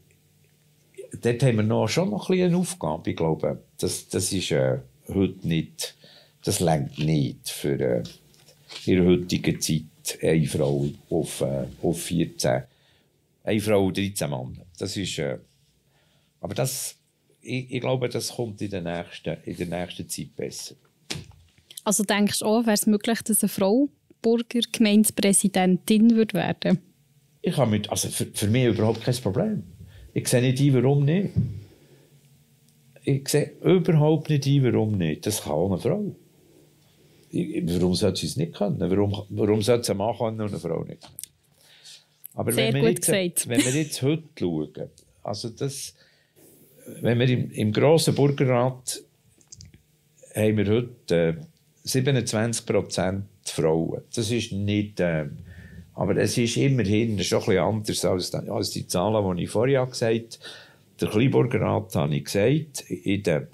dort 1.22 1.44
haben 1.44 1.58
wir 1.58 1.64
noch, 1.64 1.88
schon 1.88 2.10
noch 2.10 2.30
ein 2.30 2.42
eine 2.42 2.58
Aufgabe. 2.58 3.12
Ich 3.12 3.16
glaube, 3.16 3.64
das, 3.78 4.08
das 4.10 4.32
ist 4.34 4.52
äh, 4.52 4.80
heute 5.08 5.48
nicht, 5.48 5.96
das 6.44 6.60
längt 6.60 7.00
nicht 7.00 7.50
für 7.50 7.80
äh, 7.80 8.04
in 8.86 8.96
der 8.98 9.06
heutigen 9.06 9.60
Zeit 9.62 9.84
eine 10.22 10.46
Frau 10.48 10.88
auf, 11.10 11.42
äh, 11.42 11.66
auf 11.82 12.02
14. 12.02 12.64
Eine 13.44 13.60
Frau 13.60 13.88
und 13.88 13.98
13 13.98 14.30
Mann. 14.30 14.62
Das 14.78 14.96
ist, 14.98 15.20
äh, 15.20 15.38
aber 16.42 16.56
das, 16.56 16.96
ich, 17.42 17.72
ich, 17.72 17.82
glaube, 17.82 18.10
das 18.10 18.34
kommt 18.34 18.62
in 18.62 18.72
der 18.72 18.82
nächsten, 18.82 19.38
in 19.46 19.58
der 19.58 19.68
nächsten 19.68 20.08
Zeit 20.10 20.36
besser. 20.36 20.76
Also 21.84 22.04
denkst 22.04 22.40
du 22.40 22.46
auch, 22.46 22.62
wäre 22.66 22.74
es 22.74 22.86
möglich, 22.86 23.22
dass 23.22 23.44
eine 23.44 23.50
Frau 23.50 23.90
Burgergemeindepräsidentin 24.22 26.16
wird 26.16 26.34
werden? 26.34 26.80
Ich 27.42 27.58
habe 27.58 27.72
mit, 27.72 27.90
also 27.90 28.08
für, 28.08 28.26
für 28.26 28.48
mich 28.48 28.68
überhaupt 28.68 29.04
kein 29.04 29.16
Problem. 29.16 29.64
Ich 30.14 30.28
sehe 30.28 30.42
nicht 30.42 30.60
ein, 30.60 30.74
warum 30.74 31.06
nicht. 31.06 31.30
Ich 33.04 33.28
sehe 33.28 33.54
überhaupt 33.62 34.30
nicht 34.30 34.46
ein, 34.46 34.64
warum 34.64 34.98
nicht. 34.98 35.26
Das 35.26 35.44
kann 35.44 35.54
eine 35.54 35.78
Frau. 35.78 36.16
Warum 37.32 37.96
sollte 37.96 38.22
sie 38.22 38.28
es 38.28 38.38
nicht 38.38 38.54
können? 38.54 38.80
Warum, 38.80 39.26
warum 39.30 39.62
sollte 39.62 39.82
es 39.82 39.90
ein 39.90 39.98
Mann 39.98 40.16
können 40.16 40.42
und 40.42 40.50
eine 40.50 40.60
Frau 40.60 40.84
nicht? 40.84 41.10
Aber 42.36 42.52
Sehr 42.52 42.74
wenn 42.74 42.82
wir, 42.82 42.90
jetzt, 42.90 43.06
gesagt. 43.06 43.50
wenn 43.50 43.64
wir 43.64 43.72
jetzt 43.72 44.02
heute 44.02 44.24
schauen, 44.38 44.90
also 45.24 45.50
das, 45.50 45.96
wenn 47.02 47.20
wir 47.20 47.30
im, 47.30 47.52
im 47.52 47.72
grossen 47.72 48.16
Burgerrat 48.16 49.02
haben 50.36 50.58
wir 50.58 50.68
heute 50.68 51.38
äh, 51.86 51.88
27% 51.88 53.24
Frauen. 53.46 54.02
Das 54.16 54.32
ist 54.32 54.52
nicht, 54.52 55.00
äh, 55.00 55.26
aber 55.96 56.18
es 56.18 56.38
ist 56.38 56.58
immerhin 56.58 57.22
schon 57.24 57.40
ein 57.40 57.46
bisschen 57.46 57.64
anders 57.64 58.06
als, 58.06 58.34
als 58.34 58.72
die 58.72 58.88
Zahlen, 58.88 59.38
die 59.38 59.44
ich 59.44 59.50
vorher 59.50 59.86
gesagt 59.86 60.40
habe. 60.40 61.02
Der 61.02 61.08
Kleinburgerrat 61.10 61.96
habe 61.96 62.16
ich 62.16 62.26
gesagt, 62.26 62.90
in 62.90 63.24
den, 63.24 63.48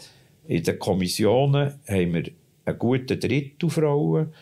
in 0.47 0.63
den 0.63 0.79
Kommissionen 0.79 1.73
haben 1.87 2.13
wir 2.13 2.23
einen 2.65 2.79
guten 2.79 3.19
Drittel 3.19 3.69
Frauen. 3.69 4.33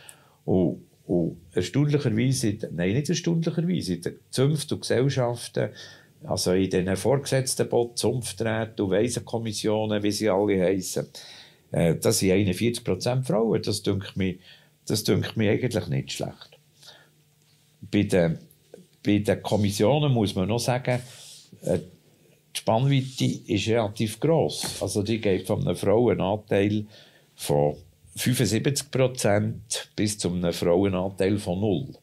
Und, 0.46 0.82
und 1.06 1.38
erstaunlicherweise, 1.54 2.58
nein, 2.72 2.94
nicht 2.94 3.10
erstaunlicherweise, 3.10 3.96
in 3.96 4.02
den 4.02 4.20
Zünften 4.30 4.76
und 4.76 4.82
Gesellschaften, 4.82 5.70
also 6.24 6.54
in 6.54 6.70
den 6.70 6.96
vorgesetzten 6.96 7.68
Zunfträten 7.96 8.86
und 8.86 8.92
Waisenkommissionen, 8.92 10.04
wie 10.04 10.12
sie 10.12 10.30
alle 10.30 10.62
heißen, 10.62 11.08
äh, 11.72 11.96
das 11.96 12.20
sind 12.20 12.32
41% 12.32 13.24
Frauen. 13.24 13.62
Das 13.62 13.84
denke 13.84 14.12
mir, 14.16 14.36
das 14.88 15.04
mir 15.36 15.52
eigentlich 15.52 15.88
nicht 15.88 16.12
schlecht. 16.12 16.57
Bei 17.92 18.04
den, 18.04 18.40
bei 19.04 19.20
den 19.20 19.42
Kommissionen 19.42 20.14
muss 20.14 20.36
man 20.36 20.48
noch 20.48 20.60
sagen, 20.60 21.02
äh, 21.64 21.80
die 22.56 22.60
Spannweite 22.60 23.26
ist 23.26 23.68
relativ 23.68 24.20
gross. 24.20 24.82
Also 24.82 25.04
die 25.04 25.22
geht 25.22 25.46
von 25.46 25.62
einem 25.62 25.76
Frauenanteil 25.76 26.86
von 27.36 27.76
75 28.16 28.90
Prozent 28.90 29.90
bis 29.96 30.18
zu 30.18 30.30
einem 30.30 30.54
Frauenanteil 30.54 31.38
von 31.38 31.60
null. 31.60 31.94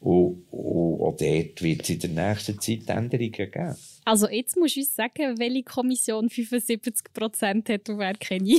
Und, 0.00 0.44
und 0.50 1.00
auch 1.00 1.16
dort 1.16 1.62
wird 1.62 1.82
es 1.82 1.90
in 1.90 1.98
der 2.00 2.10
nächsten 2.10 2.58
Zeit 2.58 2.88
Änderungen 2.88 3.32
geben. 3.32 3.76
Also 4.04 4.28
jetzt 4.28 4.56
musst 4.56 4.76
du 4.76 4.80
uns 4.80 4.96
sagen, 4.96 5.38
welche 5.38 5.62
Kommission 5.62 6.28
75 6.28 7.12
Prozent 7.12 7.68
hat 7.68 7.88
und 7.88 7.98
wer 7.98 8.14
kenne 8.14 8.58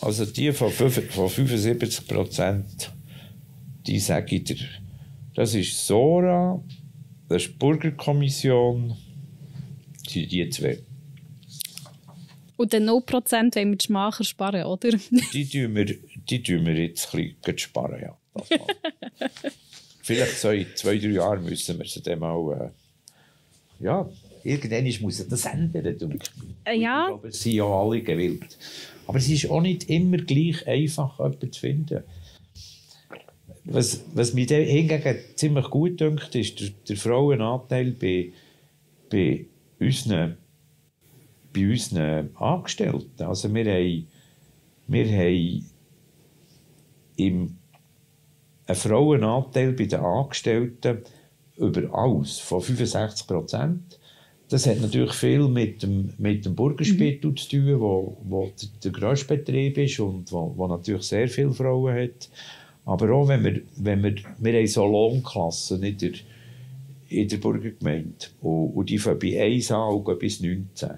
Also 0.00 0.24
die 0.24 0.52
von, 0.52 0.70
von 0.70 1.28
75 1.28 2.06
Prozent, 2.06 2.92
die 3.86 3.98
sage 3.98 4.36
ich 4.36 4.44
dir, 4.44 4.56
das 5.38 5.54
ist 5.54 5.86
Sora, 5.86 6.60
das 7.28 7.44
ist 7.44 7.52
die 7.52 7.58
Bürgerkommission, 7.58 8.96
sind 10.08 10.32
die 10.32 10.50
zwei. 10.50 10.80
Und 12.56 12.72
den 12.72 12.90
0% 12.90 13.54
wollen 13.54 13.70
wir 13.70 13.76
die 13.76 13.86
Schmacher 13.86 14.24
sparen, 14.24 14.64
oder? 14.64 14.90
die, 15.32 15.48
tun 15.48 15.76
wir, 15.76 15.84
die 15.84 16.42
tun 16.42 16.66
wir 16.66 16.74
jetzt 16.74 17.14
ein 17.14 17.36
bisschen 17.40 17.58
sparen, 17.58 18.02
ja. 18.02 18.16
Vielleicht 20.02 20.38
so 20.38 20.50
in 20.50 20.66
zwei, 20.74 20.98
drei 20.98 21.10
Jahren 21.10 21.44
müssen 21.44 21.78
wir 21.78 21.86
sie 21.86 22.02
dann 22.02 22.18
mal... 22.18 22.72
Äh, 23.80 23.84
ja, 23.84 24.10
irgendwann 24.42 24.92
muss 25.02 25.24
das 25.24 25.44
ändern, 25.44 25.86
äh, 26.64 26.76
ja. 26.76 27.02
Ich 27.02 27.06
glaube, 27.10 27.28
es 27.28 27.40
sind 27.40 27.52
ja 27.52 27.64
alle 27.64 28.02
gewillt. 28.02 28.58
Aber 29.06 29.18
es 29.18 29.28
ist 29.28 29.48
auch 29.48 29.60
nicht 29.60 29.88
immer 29.88 30.16
gleich 30.16 30.66
einfach, 30.66 31.16
jemanden 31.20 31.52
zu 31.52 31.60
finden. 31.60 32.02
Was, 33.68 34.02
was 34.14 34.34
mir 34.34 34.46
hingegen 34.46 35.16
ziemlich 35.36 35.68
gut 35.70 36.00
dünkt, 36.00 36.34
ist 36.34 36.60
der, 36.60 36.68
der 36.88 36.96
Frauenanteil 36.96 37.92
bei, 37.92 38.32
bei, 39.10 39.46
unseren, 39.78 40.38
bei 41.52 41.68
unseren 41.68 42.34
Angestellten. 42.36 43.22
Also 43.22 43.52
wir 43.54 43.64
haben, 43.64 44.06
wir 44.86 45.06
haben 45.06 45.66
im, 47.16 47.56
einen 48.66 48.76
Frauenanteil 48.76 49.72
bei 49.72 49.84
den 49.84 50.00
Angestellten 50.00 50.98
über 51.56 51.92
alles 51.92 52.38
von 52.38 52.60
65 52.60 53.26
Prozent. 53.26 53.98
Das 54.48 54.66
hat 54.66 54.80
natürlich 54.80 55.12
viel 55.12 55.46
mit 55.46 55.82
dem, 55.82 56.14
mit 56.16 56.46
dem 56.46 56.54
Burgerspital 56.54 57.32
mhm. 57.32 57.36
zu 57.36 57.48
tun, 57.50 57.80
wo, 57.80 58.16
wo 58.22 58.50
der 58.82 58.92
grösste 58.92 59.36
Betrieb 59.36 59.76
ist 59.76 60.00
und 60.00 60.32
wo, 60.32 60.54
wo 60.56 60.66
natürlich 60.66 61.02
sehr 61.02 61.28
viele 61.28 61.52
Frauen 61.52 61.94
hat. 61.94 62.30
Aber 62.88 63.12
auch 63.12 63.28
wenn 63.28 63.44
wir, 63.44 63.60
wenn 63.76 64.02
wir, 64.02 64.14
wir 64.38 64.52
haben 64.54 64.66
so 64.66 64.86
Lohnklassen 64.86 65.82
in 65.82 65.98
der, 65.98 66.12
in 67.10 67.28
der 67.28 67.36
Burgergemeinde 67.36 68.28
und, 68.40 68.70
und 68.70 68.88
die 68.88 68.96
fangen 68.96 69.18
bei 69.18 69.38
1 69.42 69.70
an 69.72 69.94
und 69.94 70.18
bis 70.18 70.40
19. 70.40 70.92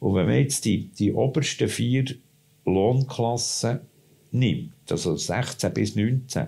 Und 0.00 0.14
wenn 0.14 0.24
man 0.24 0.38
jetzt 0.38 0.64
die, 0.64 0.88
die 0.98 1.12
obersten 1.12 1.68
vier 1.68 2.06
Lohnklassen 2.64 3.80
nimmt, 4.32 4.72
also 4.88 5.14
16 5.14 5.74
bis 5.74 5.94
19, 5.94 6.46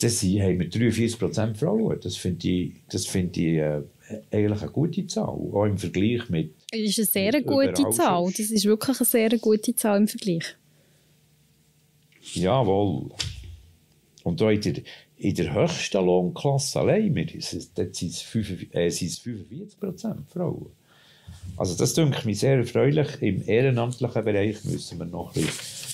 dann 0.00 0.10
haben 0.10 0.58
wir 0.58 0.68
43% 0.68 1.54
Frauen. 1.54 2.00
Das 2.02 2.16
finde 2.16 2.48
ich, 2.48 2.72
das 2.90 3.06
find 3.06 3.36
ich 3.36 3.58
äh, 3.58 3.82
eigentlich 4.32 4.60
eine 4.60 4.72
gute 4.72 5.06
Zahl, 5.06 5.28
auch 5.28 5.66
im 5.66 5.78
Vergleich 5.78 6.28
mit... 6.28 6.52
Das 6.72 6.80
ist 6.80 6.98
eine 6.98 7.30
sehr 7.30 7.42
gute 7.42 7.88
Zahl. 7.90 8.24
Das 8.26 8.50
ist 8.50 8.64
wirklich 8.64 8.98
eine 8.98 9.06
sehr 9.06 9.38
gute 9.38 9.72
Zahl 9.76 9.98
im 9.98 10.08
Vergleich. 10.08 10.56
Jawohl. 12.34 13.10
Und 14.24 14.42
auch 14.42 14.50
in 14.50 14.60
der, 14.60 14.74
in 15.16 15.34
der 15.34 15.54
höchsten 15.54 16.04
Lohnklasse 16.04 16.80
allein, 16.80 17.14
dort 17.14 17.94
sind 17.94 18.12
es 18.12 18.22
45, 18.22 18.74
äh, 18.74 18.90
45 18.90 19.78
Frauen. 20.32 20.70
Also 21.56 21.76
das 21.76 21.94
denke 21.94 22.26
mich 22.26 22.38
sehr 22.38 22.56
erfreulich. 22.58 23.20
Im 23.20 23.46
ehrenamtlichen 23.46 24.24
Bereich 24.24 24.64
müssen 24.64 24.98
wir 24.98 25.06
noch 25.06 25.34
ein 25.34 25.46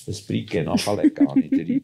bisschen 0.06 0.64
nachlegen, 0.64 1.28
habe 1.28 1.40
ich 1.40 1.50
den 1.50 1.82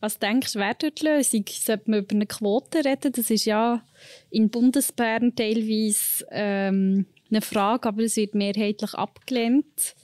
Was 0.00 0.18
denkst 0.18 0.52
du, 0.52 0.58
wäre 0.58 0.76
dort 0.78 1.00
die 1.00 1.06
Lösung? 1.06 1.44
Sollte 1.48 1.90
man 1.90 2.00
über 2.00 2.14
eine 2.14 2.26
Quote 2.26 2.84
reden? 2.84 3.12
Das 3.12 3.30
ist 3.30 3.46
ja 3.46 3.82
in 4.30 4.50
Bundesbären 4.50 5.34
teilweise 5.34 6.26
ähm, 6.30 7.06
eine 7.30 7.40
Frage, 7.40 7.88
aber 7.88 8.02
es 8.02 8.16
wird 8.16 8.34
mehrheitlich 8.34 8.94
abgelehnt. 8.94 9.94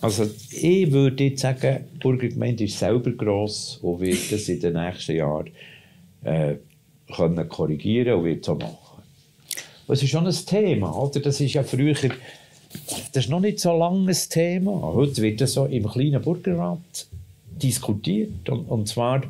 Also 0.00 0.28
ich 0.50 0.90
würde 0.92 1.24
jetzt 1.24 1.40
sagen, 1.40 1.84
die 1.94 1.98
Burgergemeinde 1.98 2.64
ist 2.64 2.78
selber 2.78 3.10
gross 3.12 3.78
und 3.82 4.00
wird 4.00 4.30
das 4.30 4.48
in 4.48 4.60
den 4.60 4.74
nächsten 4.74 5.16
Jahren 5.16 5.50
äh, 6.22 6.56
können 7.14 7.48
korrigieren 7.48 8.18
und 8.18 8.24
wird 8.24 8.44
so 8.44 8.54
machen. 8.54 9.02
Das 9.86 10.02
ist 10.02 10.10
schon 10.10 10.26
ein 10.26 10.34
Thema, 10.46 10.96
oder? 10.96 11.20
Das 11.20 11.40
ist 11.40 11.54
ja 11.54 11.62
früher, 11.62 11.94
das 11.94 13.24
ist 13.24 13.28
noch 13.28 13.40
nicht 13.40 13.60
so 13.60 13.76
lange 13.76 14.10
ein 14.10 14.16
Thema. 14.30 14.80
Heute 14.82 15.22
wird 15.22 15.40
das 15.40 15.52
so 15.52 15.66
im 15.66 15.86
kleinen 15.86 16.22
Burgerrat 16.22 17.06
diskutiert 17.62 18.48
und, 18.48 18.64
und 18.68 18.88
zwar 18.88 19.22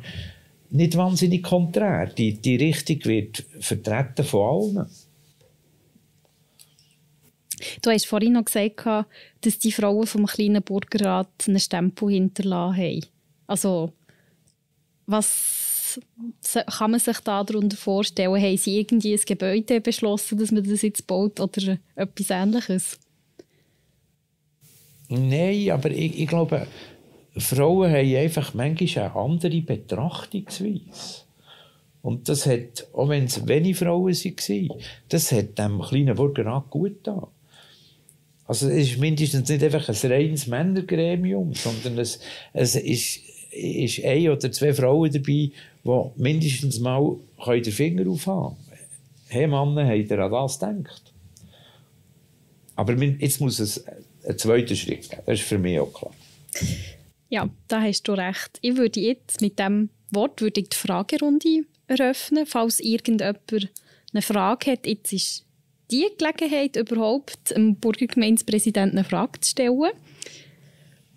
nicht 0.71 0.97
wahnsinnig 0.97 1.43
konträr. 1.43 2.07
Die, 2.07 2.33
die 2.33 2.55
Richtung 2.55 2.99
wird 3.05 3.43
vertreten 3.59 4.23
von 4.23 4.75
allen. 4.75 4.85
Du 7.81 7.89
hast 7.89 8.07
vorhin 8.07 8.33
noch 8.33 8.45
gesagt, 8.45 8.85
dass 9.41 9.59
die 9.59 9.71
Frauen 9.71 10.07
vom 10.07 10.25
kleinen 10.25 10.63
Burgerrat 10.63 11.45
einen 11.47 11.59
Stempel 11.59 12.09
hinterlassen 12.09 12.77
haben. 12.77 13.05
Also, 13.47 13.93
was 15.05 15.99
kann 16.77 16.91
man 16.91 16.99
sich 16.99 17.19
darunter 17.19 17.77
vorstellen? 17.77 18.41
Haben 18.41 18.57
sie 18.57 18.79
irgendwie 18.79 19.13
ein 19.13 19.21
Gebäude 19.25 19.81
beschlossen, 19.81 20.37
dass 20.37 20.51
man 20.51 20.63
das 20.63 20.81
jetzt 20.81 21.07
baut 21.07 21.39
oder 21.39 21.77
etwas 21.95 22.29
Ähnliches? 22.29 22.99
Nein, 25.09 25.69
aber 25.69 25.91
ich, 25.91 26.19
ich 26.19 26.27
glaube, 26.27 26.67
Frauen 27.37 27.91
haben 27.91 28.15
einfach 28.15 28.53
manchmal 28.53 29.05
eine 29.05 29.15
andere 29.15 29.61
Betrachtungsweise. 29.61 31.25
Und 32.01 32.29
das 32.29 32.45
hat, 32.45 32.87
auch 32.93 33.09
wenn 33.09 33.25
es 33.25 33.47
wenige 33.47 33.77
Frauen 33.77 34.13
waren, 34.13 34.81
das 35.09 35.31
hat 35.31 35.57
dem 35.57 35.81
kleinen 35.81 36.15
Burgerrat 36.15 36.69
gut 36.69 37.03
getan. 37.03 37.27
Also 38.47 38.69
es 38.69 38.91
ist 38.91 38.99
mindestens 38.99 39.49
nicht 39.49 39.63
einfach 39.63 39.87
ein 39.89 40.11
reines 40.11 40.47
Männergremium, 40.47 41.53
sondern 41.53 41.97
es, 41.97 42.19
es 42.53 42.75
ist, 42.75 43.21
ist 43.51 44.03
ein 44.03 44.29
oder 44.29 44.51
zwei 44.51 44.73
Frauen 44.73 45.11
dabei, 45.11 45.23
die 45.23 45.51
mindestens 46.15 46.79
mal 46.79 47.15
den 47.47 47.63
Finger 47.63 48.09
aufhaben 48.09 48.55
können. 48.55 48.79
Hey 49.27 49.47
Männer, 49.47 49.87
habt 49.87 50.11
ihr 50.11 50.19
an 50.19 50.31
das 50.31 50.59
gedacht? 50.59 51.13
Aber 52.75 52.93
jetzt 52.93 53.41
muss 53.41 53.59
es 53.59 53.83
einen 54.23 54.37
zweiten 54.37 54.75
Schritt 54.75 55.09
geben. 55.09 55.21
Das 55.25 55.39
ist 55.39 55.47
für 55.47 55.57
mich 55.57 55.79
auch 55.79 55.91
klar. 55.91 56.13
Ja, 57.29 57.49
da 57.67 57.81
hast 57.81 58.03
du 58.03 58.13
recht. 58.13 58.59
Ich 58.61 58.77
würde 58.77 58.99
jetzt 58.99 59.41
mit 59.41 59.57
diesem 59.57 59.89
Wort 60.11 60.41
würde 60.41 60.61
ich 60.61 60.69
die 60.69 60.77
Fragerunde 60.77 61.63
eröffnen, 61.87 62.45
falls 62.45 62.79
irgendjemand 62.79 63.69
eine 64.13 64.21
Frage 64.21 64.71
hat. 64.71 64.85
Jetzt 64.85 65.13
ist 65.13 65.44
die 65.91 66.07
Gelegenheit, 66.17 66.75
überhaupt 66.75 67.51
dem 67.51 67.75
Burgergemeindepräsidenten 67.75 68.97
eine 68.97 69.07
Frage 69.07 69.39
zu 69.41 69.51
stellen. 69.51 69.91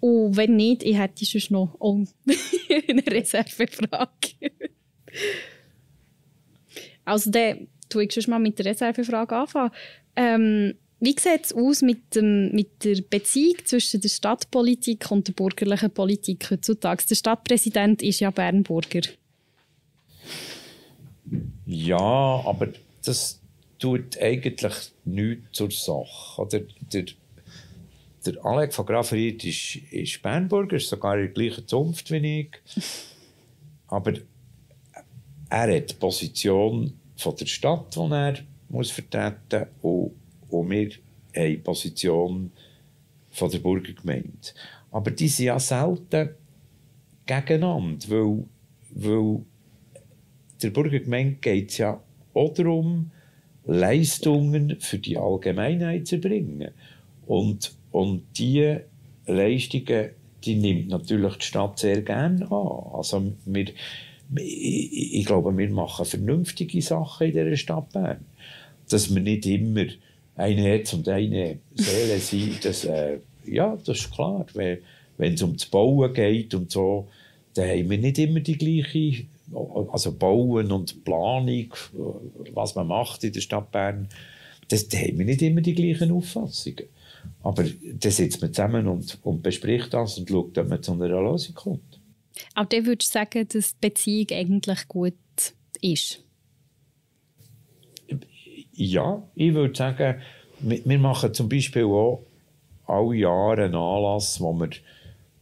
Und 0.00 0.36
wenn 0.36 0.56
nicht, 0.56 0.82
ich 0.82 0.96
hätte 0.96 1.24
sonst 1.24 1.50
noch 1.50 1.76
eine 2.88 3.06
Reservefrage. 3.06 4.52
also 7.04 7.30
dann 7.30 7.68
tue 7.88 8.04
ich 8.04 8.12
schon 8.12 8.30
mal 8.30 8.38
mit 8.38 8.58
der 8.58 8.66
Reservefrage 8.66 9.34
anfangen. 9.34 9.72
Ähm, 10.14 10.74
wie 11.00 11.14
sieht 11.18 11.44
es 11.44 11.52
aus 11.52 11.82
mit, 11.82 12.16
dem, 12.16 12.50
mit 12.52 12.84
der 12.84 13.00
Beziehung 13.08 13.56
zwischen 13.64 14.00
der 14.00 14.08
Stadtpolitik 14.08 15.10
und 15.10 15.28
der 15.28 15.32
bürgerlichen 15.32 15.90
Politik 15.90 16.50
heutzutage? 16.50 17.04
Der 17.08 17.14
Stadtpräsident 17.14 18.02
ist 18.02 18.20
ja 18.20 18.30
Bernburger. 18.30 19.02
Ja, 21.66 21.96
aber 21.98 22.68
das, 23.04 23.40
tut 23.78 24.18
eigentlich 24.20 24.92
nichts 25.04 25.52
zur 25.52 25.70
Sache. 25.70 26.40
Oder 26.42 26.60
der, 26.92 27.04
der 28.26 28.44
Alec 28.44 28.74
von 28.74 28.86
Graferiet 28.86 29.44
ist, 29.44 29.76
ist 29.92 30.22
Bernburger, 30.22 30.76
ist 30.76 30.88
sogar 30.88 31.16
in 31.16 31.26
der 31.26 31.28
gleichen 31.32 31.66
Zunft 31.66 32.10
wie 32.10 32.40
ich. 32.40 32.50
Aber 33.88 34.14
er 35.50 35.76
hat 35.76 35.90
die 35.90 35.94
Position 35.94 36.92
von 37.16 37.36
der 37.36 37.46
Stadt, 37.46 37.94
die 37.94 38.00
er 38.00 38.38
muss 38.68 38.90
vertreten 38.90 39.66
muss, 39.82 40.10
und, 40.50 40.60
und 40.60 40.70
wir 40.70 40.90
haben 41.34 41.50
die 41.50 41.56
Position 41.56 42.52
von 43.30 43.50
der 43.50 43.58
Burgergemeinde. 43.58 44.48
Aber 44.90 45.10
die 45.10 45.28
sind 45.28 45.46
ja 45.46 45.58
selten 45.58 46.30
gegeneinander, 47.26 48.08
weil, 48.08 48.44
weil 48.90 49.40
der 50.62 50.70
Burgergemeinde 50.70 51.36
geht 51.40 51.70
es 51.70 51.78
ja 51.78 52.00
auch 52.34 52.54
darum, 52.54 53.10
Leistungen 53.68 54.76
für 54.80 54.98
die 54.98 55.18
Allgemeinheit 55.18 56.06
zu 56.06 56.18
bringen. 56.18 56.70
Und, 57.26 57.74
und 57.92 58.22
diese 58.36 58.84
Leistungen, 59.26 60.10
die 60.42 60.54
nimmt 60.54 60.88
natürlich 60.88 61.36
die 61.36 61.44
Stadt 61.44 61.78
sehr 61.78 62.00
gerne 62.00 62.50
an. 62.50 62.82
Also 62.94 63.32
wir, 63.44 63.66
ich, 64.36 65.14
ich 65.14 65.24
glaube, 65.26 65.56
wir 65.56 65.70
machen 65.70 66.06
vernünftige 66.06 66.80
Sachen 66.80 67.28
in 67.28 67.32
dieser 67.34 67.56
Stadt 67.56 67.92
Bern. 67.92 68.24
Dass 68.88 69.14
wir 69.14 69.20
nicht 69.20 69.44
immer 69.44 69.84
eine 70.34 70.62
Herz 70.62 70.94
und 70.94 71.06
eine 71.08 71.58
Seele 71.74 72.18
sind, 72.20 72.64
das, 72.64 72.86
äh, 72.86 73.18
ja, 73.44 73.76
das 73.84 73.98
ist 73.98 74.10
klar. 74.10 74.46
Wenn, 74.54 74.78
wenn 75.18 75.34
es 75.34 75.42
um 75.42 75.52
das 75.52 75.66
Bauen 75.66 76.14
geht 76.14 76.54
und 76.54 76.70
so, 76.70 77.06
dann 77.52 77.68
haben 77.68 77.90
wir 77.90 77.98
nicht 77.98 78.18
immer 78.18 78.40
die 78.40 78.56
gleiche 78.56 79.26
also 79.52 80.12
Bauen 80.12 80.72
und 80.72 81.04
Planung, 81.04 81.74
was 82.52 82.74
man 82.74 82.86
macht 82.86 83.24
in 83.24 83.32
der 83.32 83.40
Stadt 83.40 83.70
Bern, 83.70 84.08
das, 84.68 84.88
da 84.88 84.98
haben 84.98 85.18
wir 85.18 85.24
nicht 85.24 85.42
immer 85.42 85.60
die 85.60 85.74
gleichen 85.74 86.12
Auffassungen. 86.12 86.84
Aber 87.42 87.64
da 87.94 88.10
sitzt 88.10 88.42
man 88.42 88.52
zusammen 88.52 88.86
und, 88.86 89.18
und 89.22 89.42
bespricht 89.42 89.94
das 89.94 90.18
und 90.18 90.28
schaut, 90.28 90.58
ob 90.58 90.68
man 90.68 90.82
zu 90.82 90.92
einer 90.92 91.08
Lösung 91.08 91.54
kommt. 91.54 92.00
Auch 92.54 92.66
dann 92.66 92.86
würdest 92.86 93.14
du 93.14 93.18
sagen, 93.18 93.48
dass 93.48 93.72
die 93.72 93.88
Beziehung 93.88 94.26
eigentlich 94.32 94.88
gut 94.88 95.14
ist? 95.80 96.22
Ja, 98.72 99.22
ich 99.34 99.54
würde 99.54 99.74
sagen, 99.74 100.20
wir 100.60 100.98
machen 100.98 101.34
zum 101.34 101.48
Beispiel 101.48 101.84
auch 101.84 102.24
alle 102.86 103.16
Jahre 103.16 103.64
einen 103.64 103.74
Anlass, 103.74 104.40
wo 104.40 104.52
wir 104.52 104.70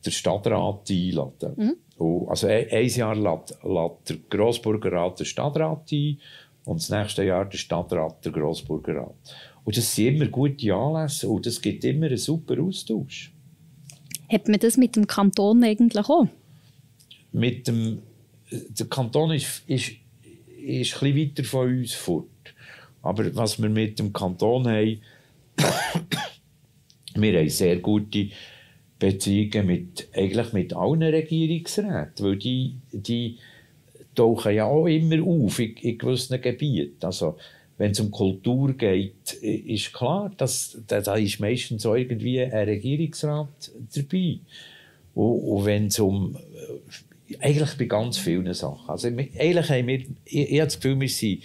den 0.05 0.13
Stadtrat 0.13 0.91
einladen. 0.91 1.53
Mhm. 1.57 1.77
Und 1.99 2.29
also 2.29 2.47
ein, 2.47 2.67
ein 2.71 2.89
Jahr 2.89 3.17
lädt, 3.17 3.57
lädt 3.63 4.09
der 4.09 4.17
Grossburgerrat 4.29 5.21
den 5.21 5.27
Stadtrat 5.27 5.91
ein 5.93 6.19
und 6.65 6.81
das 6.81 6.91
nächste 6.91 7.25
Jahr 7.25 7.47
der 7.47 7.59
Stadtrat 7.59 8.25
der 8.25 8.33
Grossburgerrat. 8.33 9.15
Und 9.65 9.77
das 9.77 9.95
sind 9.95 10.15
immer 10.15 10.27
gute 10.27 10.75
Anlässe 10.75 11.29
und 11.29 11.47
es 11.47 11.61
gibt 11.61 11.85
immer 11.85 12.07
einen 12.07 12.19
super 12.19 12.61
Austausch. 12.63 13.33
Hat 14.31 14.49
man 14.49 14.61
das 14.61 14.77
mit 14.77 14.97
dem 14.97 15.07
Kanton 15.07 15.65
eigentlich 15.65 16.09
auch? 16.09 16.27
Mit 17.33 17.67
dem, 17.69 18.03
der 18.51 18.87
Kanton 18.87 19.33
ist, 19.33 19.63
ist, 19.67 19.93
ist 20.65 21.03
ein 21.03 21.17
weiter 21.17 21.45
von 21.45 21.69
uns 21.69 21.95
fort. 21.95 22.27
Aber 23.03 23.35
was 23.37 23.61
wir 23.61 23.69
mit 23.69 23.99
dem 23.99 24.13
Kanton 24.13 24.67
haben, 24.67 25.01
wir 27.15 27.39
haben 27.39 27.49
sehr 27.49 27.77
gute 27.77 28.31
Beziehungen 28.99 29.67
mit, 29.67 30.09
eigentlich 30.15 30.53
mit 30.53 30.75
allen 30.75 31.03
Regierungsräten, 31.03 32.25
weil 32.25 32.37
die, 32.37 32.77
die 32.93 33.39
tauchen 34.15 34.55
ja 34.55 34.65
auch 34.65 34.87
immer 34.87 35.23
auf 35.23 35.59
in, 35.59 35.77
in 35.77 35.99
gewissen 35.99 36.41
Gebieten. 36.41 37.05
Also, 37.05 37.37
wenn 37.79 37.91
es 37.91 38.01
um 38.01 38.11
Kultur 38.11 38.73
geht, 38.73 39.35
ist 39.35 39.93
klar, 39.93 40.33
dass, 40.39 40.79
da, 40.87 41.15
ist 41.17 41.41
meistens 41.41 41.85
auch 41.85 41.95
irgendwie 41.95 42.41
ein 42.41 42.69
Regierungsrat 42.69 43.71
dabei. 43.95 44.39
Und, 45.15 45.41
und 45.41 45.65
wenn 45.67 45.87
es 45.89 45.99
um 45.99 46.37
eigentlich 47.41 47.77
bei 47.77 47.85
ganz 47.85 48.19
vielen 48.19 48.53
Sachen. 48.55 48.89
Also, 48.89 49.09
eigentlich 49.09 49.69
haben 49.69 49.87
wir, 49.89 50.01
ich, 50.25 50.53
ich 50.53 50.61
habe 50.61 50.69
das 50.69 50.77
Gefühl, 50.77 51.01
wir 51.01 51.09
sind 51.09 51.43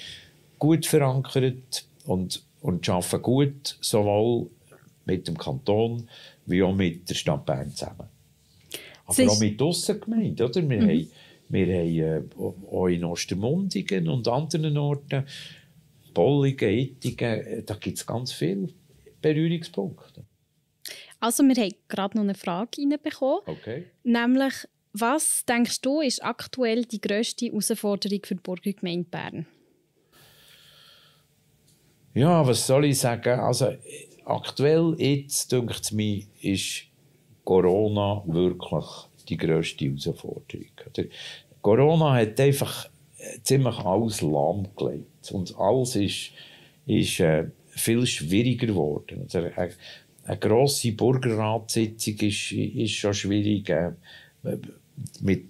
gut 0.58 0.86
verankert 0.86 1.86
und, 2.06 2.44
und 2.62 2.88
arbeiten 2.88 3.22
gut, 3.22 3.78
sowohl 3.82 4.48
mit 5.06 5.28
dem 5.28 5.38
Kanton 5.38 6.08
wie 6.46 6.64
auch 6.64 6.76
mit 6.76 7.10
der 7.10 7.16
Stadt 7.16 7.46
Bern 7.46 7.72
zusammen. 7.72 8.08
Aber 9.06 9.32
auch 9.32 9.40
mit 9.40 9.62
Aussengemeinden, 9.62 10.46
oder? 10.46 10.70
Wir 10.70 10.82
mhm. 10.82 10.90
haben, 10.90 11.12
wir 11.50 11.66
haben 11.66 12.32
äh, 12.32 12.76
auch 12.76 12.88
in 12.88 13.04
Ostermundigen 13.04 14.08
und 14.08 14.28
anderen 14.28 14.78
Orten, 14.78 15.26
Bollingen, 16.14 16.70
Ittigen, 16.70 17.42
äh, 17.42 17.64
da 17.64 17.76
gibt 17.76 17.98
es 17.98 18.06
ganz 18.06 18.32
viele 18.32 18.70
Berührungspunkte. 19.22 20.24
Also 21.20 21.44
wir 21.44 21.56
haben 21.56 21.74
gerade 21.88 22.18
noch 22.18 22.24
eine 22.24 22.36
Frage 22.36 22.82
reinbekommen. 22.82 23.42
Okay. 23.46 23.86
Nämlich, 24.04 24.54
was 24.94 25.46
denkst 25.46 25.82
du, 25.82 26.02
ist 26.02 26.24
aktuell 26.24 26.84
die 26.86 27.00
grösste 27.00 27.46
Herausforderung 27.46 28.22
für 28.26 28.36
die 28.36 28.42
Burgergemeinde 28.42 29.10
Bern? 29.10 29.46
Ja, 32.14 32.46
was 32.46 32.68
soll 32.68 32.86
ich 32.86 33.00
sagen? 33.00 33.40
Also, 33.40 33.74
aktuell, 34.26 34.96
jetzt, 34.98 35.52
denke 35.52 35.76
ich 35.82 35.92
mir, 35.92 36.24
ist 36.42 36.84
Corona 37.44 38.24
wirklich 38.26 38.86
die 39.28 39.38
grösste 39.38 39.86
Herausforderung. 39.86 40.66
Corona 41.62 42.14
hat 42.14 42.40
einfach 42.40 42.90
ziemlich 43.44 43.78
alles 43.80 44.22
lahmgelegt. 44.22 45.32
Und 45.32 45.58
alles 45.58 45.96
ist, 45.96 46.32
ist 46.86 47.20
äh, 47.20 47.46
viel 47.70 48.06
schwieriger 48.06 48.68
geworden. 48.68 49.22
Also, 49.24 49.40
eine, 49.40 49.70
eine 50.24 50.38
grosse 50.38 50.92
Bürgerratssitzung 50.92 52.16
ist, 52.16 52.52
ist 52.52 52.94
schon 52.94 53.14
schwierig. 53.14 53.70
Äh, 53.70 53.92
mit, 55.22 55.48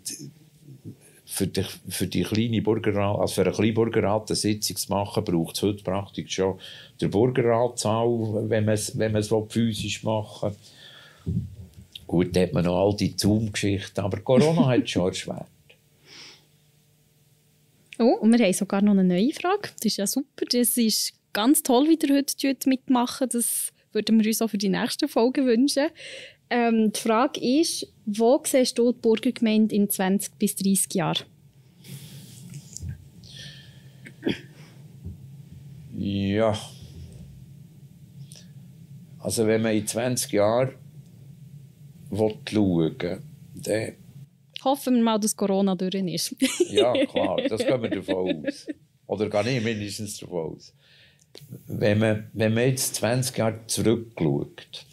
für, 1.32 1.48
die, 1.48 1.64
für 1.88 2.08
die 2.08 2.24
kleine 2.24 2.62
Bürgerrat, 2.62 3.20
also 3.20 3.36
für 3.36 3.46
einen 3.46 3.54
kleinen 3.54 3.74
Bürgerrat 3.74 4.30
eine 4.30 4.36
Sitzung 4.36 4.76
zu 4.76 4.92
machen, 4.92 5.24
braucht 5.24 5.56
es 5.56 5.62
heute 5.62 5.82
praktisch 5.82 6.34
schon 6.34 6.60
der 7.00 7.08
Bürgerratssaal, 7.08 8.50
wenn 8.50 8.66
man 8.66 8.74
es 8.74 8.98
wenn 8.98 9.16
physisch 9.50 10.04
machen 10.04 10.52
will. 11.26 11.42
Gut, 12.06 12.36
da 12.36 12.42
hat 12.42 12.52
man 12.52 12.66
noch 12.66 12.78
all 12.78 12.96
die 12.98 13.16
Zoom-Geschichten, 13.16 14.02
aber 14.02 14.20
Corona 14.20 14.68
hat 14.68 14.90
schon 14.90 15.08
erschwert. 15.08 15.48
Oh, 18.00 18.18
und 18.20 18.32
wir 18.32 18.44
haben 18.44 18.54
sogar 18.54 18.82
noch 18.82 18.94
eine 18.94 19.04
neue 19.04 19.32
Frage. 19.32 19.70
Das 19.76 19.86
ist 19.86 19.98
ja 19.98 20.08
super. 20.08 20.46
Das 20.50 20.76
ist 20.76 21.14
ganz 21.34 21.62
toll, 21.62 21.88
wie 21.88 22.00
ihr 22.04 22.16
heute 22.16 22.68
mitmachen. 22.68 23.30
Das 23.32 23.72
würden 23.92 24.20
wir 24.20 24.26
uns 24.26 24.42
auch 24.42 24.50
für 24.50 24.58
die 24.58 24.70
nächsten 24.70 25.08
Folgen 25.08 25.46
wünschen. 25.46 25.90
Ähm, 26.54 26.92
die 26.92 27.00
Frage 27.00 27.40
ist, 27.40 27.88
wo 28.06 28.42
siehst 28.44 28.78
du 28.78 28.92
die 28.92 29.00
Burgergemeinde 29.00 29.74
in 29.74 29.90
20 29.90 30.38
bis 30.38 30.54
30 30.58 30.94
Jahren? 30.96 31.24
Ja. 35.96 36.60
Also 39.20 39.48
wenn 39.48 39.62
man 39.62 39.76
in 39.76 39.88
20 39.88 40.34
Jahren 40.34 40.72
schauen 42.14 43.00
will, 43.00 43.22
dann... 43.56 43.94
Hoffen 44.66 44.96
wir 44.96 45.04
mal, 45.04 45.20
dass 45.20 45.36
Corona 45.36 45.76
durch 45.76 45.94
ist. 45.96 46.36
ja, 46.70 46.94
klar, 47.06 47.38
das 47.48 47.66
gehen 47.66 47.82
wir 47.82 47.90
davon 48.02 48.46
aus. 48.46 48.68
Oder 49.08 49.30
gar 49.30 49.44
nicht 49.44 49.64
mindestens 49.64 50.18
davon 50.18 50.56
aus. 50.56 50.74
Wenn 51.68 52.00
man, 52.00 52.30
wenn 52.34 52.54
man 52.54 52.66
jetzt 52.66 52.96
20 52.96 53.38
Jahre 53.38 53.60
zurückschaut, 53.68 54.86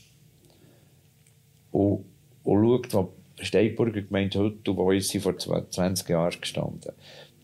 und, 1.73 2.05
und 2.45 2.64
schaut, 2.64 2.95
wo 2.95 3.12
die 3.39 3.45
Steinburger 3.45 4.03
Gemeinde 4.03 4.39
heute 4.39 4.71
und 4.71 4.77
wo 4.77 4.93
ist 4.93 5.11
sie 5.11 5.21
vor 5.21 5.37
20 5.39 6.09
Jahren 6.09 6.41
gestanden, 6.41 6.93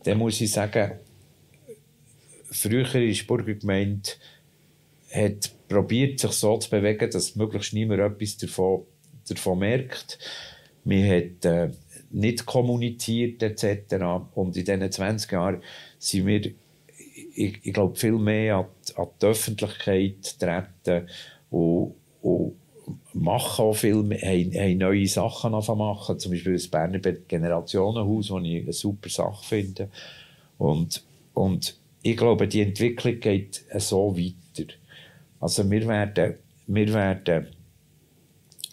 dann 0.05 0.19
muss 0.19 0.41
ich 0.41 0.53
sagen, 0.53 0.93
früher 2.51 2.95
ist 2.95 3.21
die 3.21 3.27
Burgergemeinde 3.27 4.11
hat 5.13 5.51
probiert, 5.69 6.21
sich 6.21 6.33
so 6.33 6.59
zu 6.59 6.71
bewegen, 6.71 7.11
dass 7.11 7.37
möglichst 7.37 7.73
niemand 7.73 8.01
etwas 8.01 8.37
davon, 8.37 8.83
davon 9.29 9.59
merkt. 9.61 10.19
Man 10.85 11.09
hat 11.09 11.45
äh, 11.45 11.71
nicht 12.11 12.45
kommuniziert 12.45 13.43
etc. 13.43 13.95
Und 14.35 14.57
in 14.57 14.65
diesen 14.65 14.93
20 14.93 15.33
Jahren 15.33 15.63
sind 15.99 16.27
wir, 16.27 16.53
ich, 17.35 17.61
ich 17.63 17.73
glaube, 17.73 17.97
viel 17.97 18.19
mehr 18.19 18.57
an 18.57 18.67
die, 18.89 18.97
an 18.97 19.09
die 19.21 19.27
Öffentlichkeit 19.27 20.39
treten 20.39 21.09
und, 21.51 21.95
und 22.23 22.57
machen 23.15 23.65
auch 23.65 23.75
viel, 23.75 23.95
haben, 23.95 24.53
haben 24.55 24.79
neue 24.79 25.07
Sachen 25.07 25.53
machen. 25.53 26.19
Zum 26.19 26.33
Beispiel 26.33 26.55
das 26.55 26.69
Berner 26.69 26.99
Generationenhaus, 26.99 28.29
das 28.29 28.43
ich 28.43 28.63
eine 28.63 28.73
super 28.73 29.09
Sache 29.09 29.45
finde. 29.45 29.89
Und, 30.59 31.03
und 31.33 31.77
ich 32.03 32.17
glaube, 32.17 32.49
die 32.49 32.61
Entwicklung 32.61 33.21
geht 33.21 33.65
so 33.79 34.17
weiter. 34.17 34.73
Also 35.41 35.71
wir 35.71 35.87
werden, 35.87 36.35
wir 36.67 36.93
werden 36.93 37.47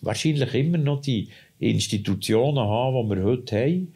wahrscheinlich 0.02 0.54
immer 0.54 0.78
noch 0.78 1.02
die 1.02 1.30
Institutionen 1.60 2.68
haben, 2.68 3.10
die 3.10 3.16
wir 3.16 3.24
heute 3.24 3.58
haben. 3.58 3.94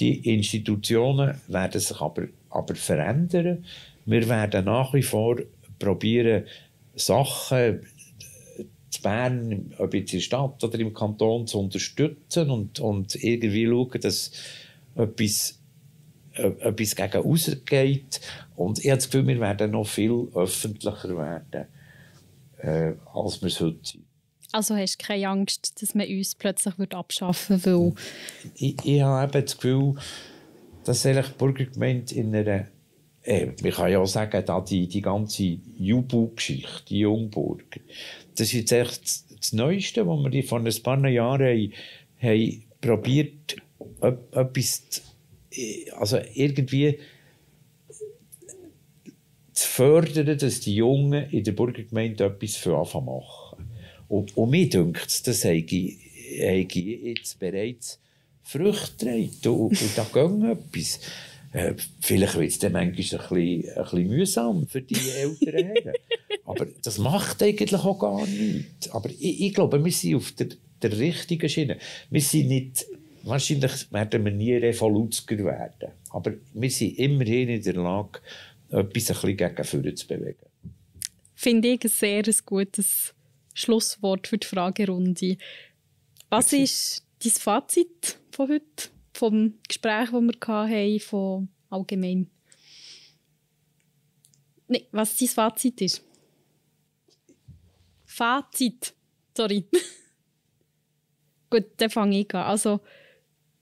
Die 0.00 0.34
Institutionen 0.34 1.40
werden 1.48 1.80
sich 1.80 2.00
aber, 2.00 2.24
aber 2.50 2.74
verändern. 2.74 3.64
Wir 4.06 4.28
werden 4.28 4.64
nach 4.64 4.94
wie 4.94 5.02
vor 5.02 5.36
probieren, 5.78 6.44
Sachen 6.94 7.80
zu 8.92 9.02
Bern, 9.02 9.74
ob 9.78 9.94
jetzt 9.94 10.12
in 10.12 10.18
der 10.18 10.24
Stadt 10.24 10.62
oder 10.62 10.78
im 10.78 10.92
Kanton, 10.92 11.46
zu 11.46 11.58
unterstützen 11.58 12.50
und, 12.50 12.78
und 12.78 13.14
irgendwie 13.16 13.66
schauen, 13.66 14.00
dass 14.00 14.32
etwas, 14.94 15.58
äh, 16.34 16.48
etwas 16.60 16.94
gegen 16.94 17.22
rausgeht. 17.22 18.20
Und 18.54 18.78
ich 18.78 18.90
habe 18.90 18.98
das 18.98 19.10
Gefühl, 19.10 19.26
wir 19.26 19.40
werden 19.40 19.70
noch 19.70 19.86
viel 19.86 20.28
öffentlicher 20.34 21.16
werden, 21.16 21.66
äh, 22.58 22.92
als 23.14 23.40
wir 23.40 23.48
es 23.48 23.60
heute 23.60 23.78
sind. 23.82 24.04
Also 24.52 24.76
hast 24.76 25.00
du 25.00 25.06
keine 25.06 25.28
Angst, 25.28 25.80
dass 25.80 25.94
man 25.94 26.06
uns 26.06 26.34
plötzlich 26.34 26.78
wird 26.78 26.94
abschaffen 26.94 27.64
will? 27.64 27.94
Ich, 28.54 28.76
ich 28.84 29.00
habe 29.00 29.24
eben 29.24 29.46
das 29.46 29.56
Gefühl, 29.56 29.94
dass 30.84 31.06
eigentlich 31.06 31.28
die 31.28 31.38
Bürgergemeinde 31.38 32.14
in 32.14 32.36
einer 32.36 32.66
äh, 33.24 33.52
man 33.62 33.72
kann 33.72 33.90
ja 33.90 34.00
auch 34.00 34.06
sagen, 34.06 34.42
da 34.44 34.60
die, 34.60 34.88
die 34.88 35.00
ganze 35.00 35.58
Jubu-Geschichte, 35.78 36.84
die 36.88 37.00
Jungburg, 37.00 37.80
das 38.34 38.48
ist 38.48 38.52
jetzt 38.52 38.72
echt 38.72 39.24
das 39.38 39.52
Neueste, 39.52 40.06
was 40.06 40.32
wir 40.32 40.44
vor 40.44 40.60
ein 40.60 40.82
paar 40.82 41.08
Jahren 41.08 41.46
haben, 41.46 41.72
haben 42.20 42.64
probiert, 42.80 43.56
etwas 44.32 44.88
zu, 44.88 45.00
also 45.96 46.18
irgendwie 46.34 46.98
zu 49.52 49.68
fördern, 49.68 50.38
dass 50.38 50.60
die 50.60 50.76
Jungen 50.76 51.30
in 51.30 51.44
der 51.44 51.52
Burgergemeinde 51.52 52.24
etwas 52.24 52.56
für 52.56 52.76
Anfang 52.76 53.04
machen. 53.04 53.68
Und, 54.08 54.36
und 54.36 54.50
mir 54.50 54.68
denkt 54.68 55.26
das 55.26 55.44
habe 55.44 55.56
jetzt 55.64 57.38
bereits 57.38 57.98
Früchte 58.42 59.06
getragen 59.06 59.30
und, 59.44 59.80
und 59.80 59.90
da 59.96 60.04
geht 60.04 60.58
etwas. 60.58 61.00
Äh, 61.52 61.74
vielleicht 62.00 62.36
wird 62.36 62.50
es 62.50 62.58
dann 62.58 62.72
manchmal 62.72 62.90
ein 62.90 62.96
bisschen, 62.96 63.20
ein 63.20 63.82
bisschen 63.82 64.08
mühsam 64.08 64.66
für 64.66 64.80
die 64.80 64.96
älteren 65.10 65.66
Herren. 65.66 65.94
Aber 66.44 66.66
das 66.82 66.98
macht 66.98 67.42
eigentlich 67.42 67.74
auch 67.74 67.98
gar 67.98 68.26
nichts. 68.26 68.90
Aber 68.90 69.10
ich, 69.10 69.42
ich 69.42 69.54
glaube, 69.54 69.84
wir 69.84 69.92
sind 69.92 70.16
auf 70.16 70.32
der, 70.32 70.48
der 70.80 70.98
richtigen 70.98 71.48
Schiene. 71.48 71.78
Wir 72.10 72.20
sind 72.22 72.48
nicht, 72.48 72.86
wahrscheinlich 73.22 73.92
werden 73.92 74.24
wir 74.24 74.32
nie 74.32 74.54
Revoluzker 74.54 75.38
werden. 75.38 75.92
Aber 76.10 76.32
wir 76.54 76.70
sind 76.70 76.98
immerhin 76.98 77.50
in 77.50 77.62
der 77.62 77.74
Lage, 77.74 78.20
etwas 78.70 78.82
ein 78.82 78.88
bisschen 78.88 79.36
gegen 79.36 79.64
vorne 79.64 79.94
zu 79.94 80.06
bewegen. 80.06 80.46
Finde 81.34 81.68
ich 81.68 81.84
ein 81.84 81.90
sehr 81.90 82.22
gutes 82.46 83.14
Schlusswort 83.52 84.26
für 84.26 84.38
die 84.38 84.46
Fragerunde. 84.46 85.36
Was 86.30 86.52
ist 86.54 87.04
dein 87.22 87.32
Fazit 87.32 88.18
von 88.30 88.48
heute? 88.48 88.88
Vom 89.12 89.58
Gespräch, 89.68 90.10
das 90.10 90.22
wir 90.22 90.48
hatten, 90.48 91.00
von 91.00 91.48
allgemein. 91.70 92.30
Nein, 94.68 94.82
was 94.90 95.16
dein 95.16 95.28
Fazit 95.28 95.80
ist? 95.80 96.02
Fazit. 98.04 98.94
Sorry. 99.36 99.66
Gut, 101.50 101.64
dann 101.76 101.90
fange 101.90 102.20
ich 102.20 102.34
an. 102.34 102.44
Also, 102.44 102.80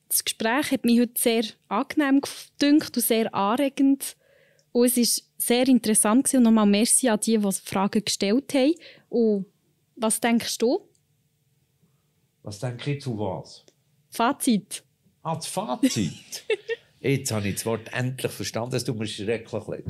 das 0.08 0.24
Gespräch 0.24 0.70
hat 0.72 0.84
mich 0.84 1.00
heute 1.00 1.20
sehr 1.20 1.44
angenehm 1.68 2.20
gedünkt 2.20 2.96
und 2.96 3.02
sehr 3.02 3.32
anregend. 3.34 4.16
Und 4.72 4.86
es 4.86 4.96
war 4.96 5.24
sehr 5.38 5.68
interessant 5.68 6.24
gewesen. 6.24 6.38
und 6.38 6.42
nochmal 6.44 6.66
merci 6.66 7.08
an 7.08 7.20
die, 7.20 7.38
die 7.38 7.52
Fragen 7.52 8.04
gestellt 8.04 8.52
haben. 8.54 8.74
Und 9.08 9.46
was 9.96 10.20
denkst 10.20 10.58
du? 10.58 10.88
Was 12.42 12.58
denke 12.58 12.92
ich 12.92 13.02
zu 13.02 13.18
was? 13.18 13.64
Fazit. 14.10 14.84
Das 15.22 15.46
Fazit. 15.46 16.44
Jetzt 17.00 17.32
habe 17.32 17.48
ich 17.48 17.54
das 17.54 17.66
Wort 17.66 17.92
endlich 17.92 18.32
verstanden. 18.32 18.76
Es 18.76 18.84
tut 18.84 18.98
mir 18.98 19.06
schrecklich 19.06 19.66
leid. 19.66 19.84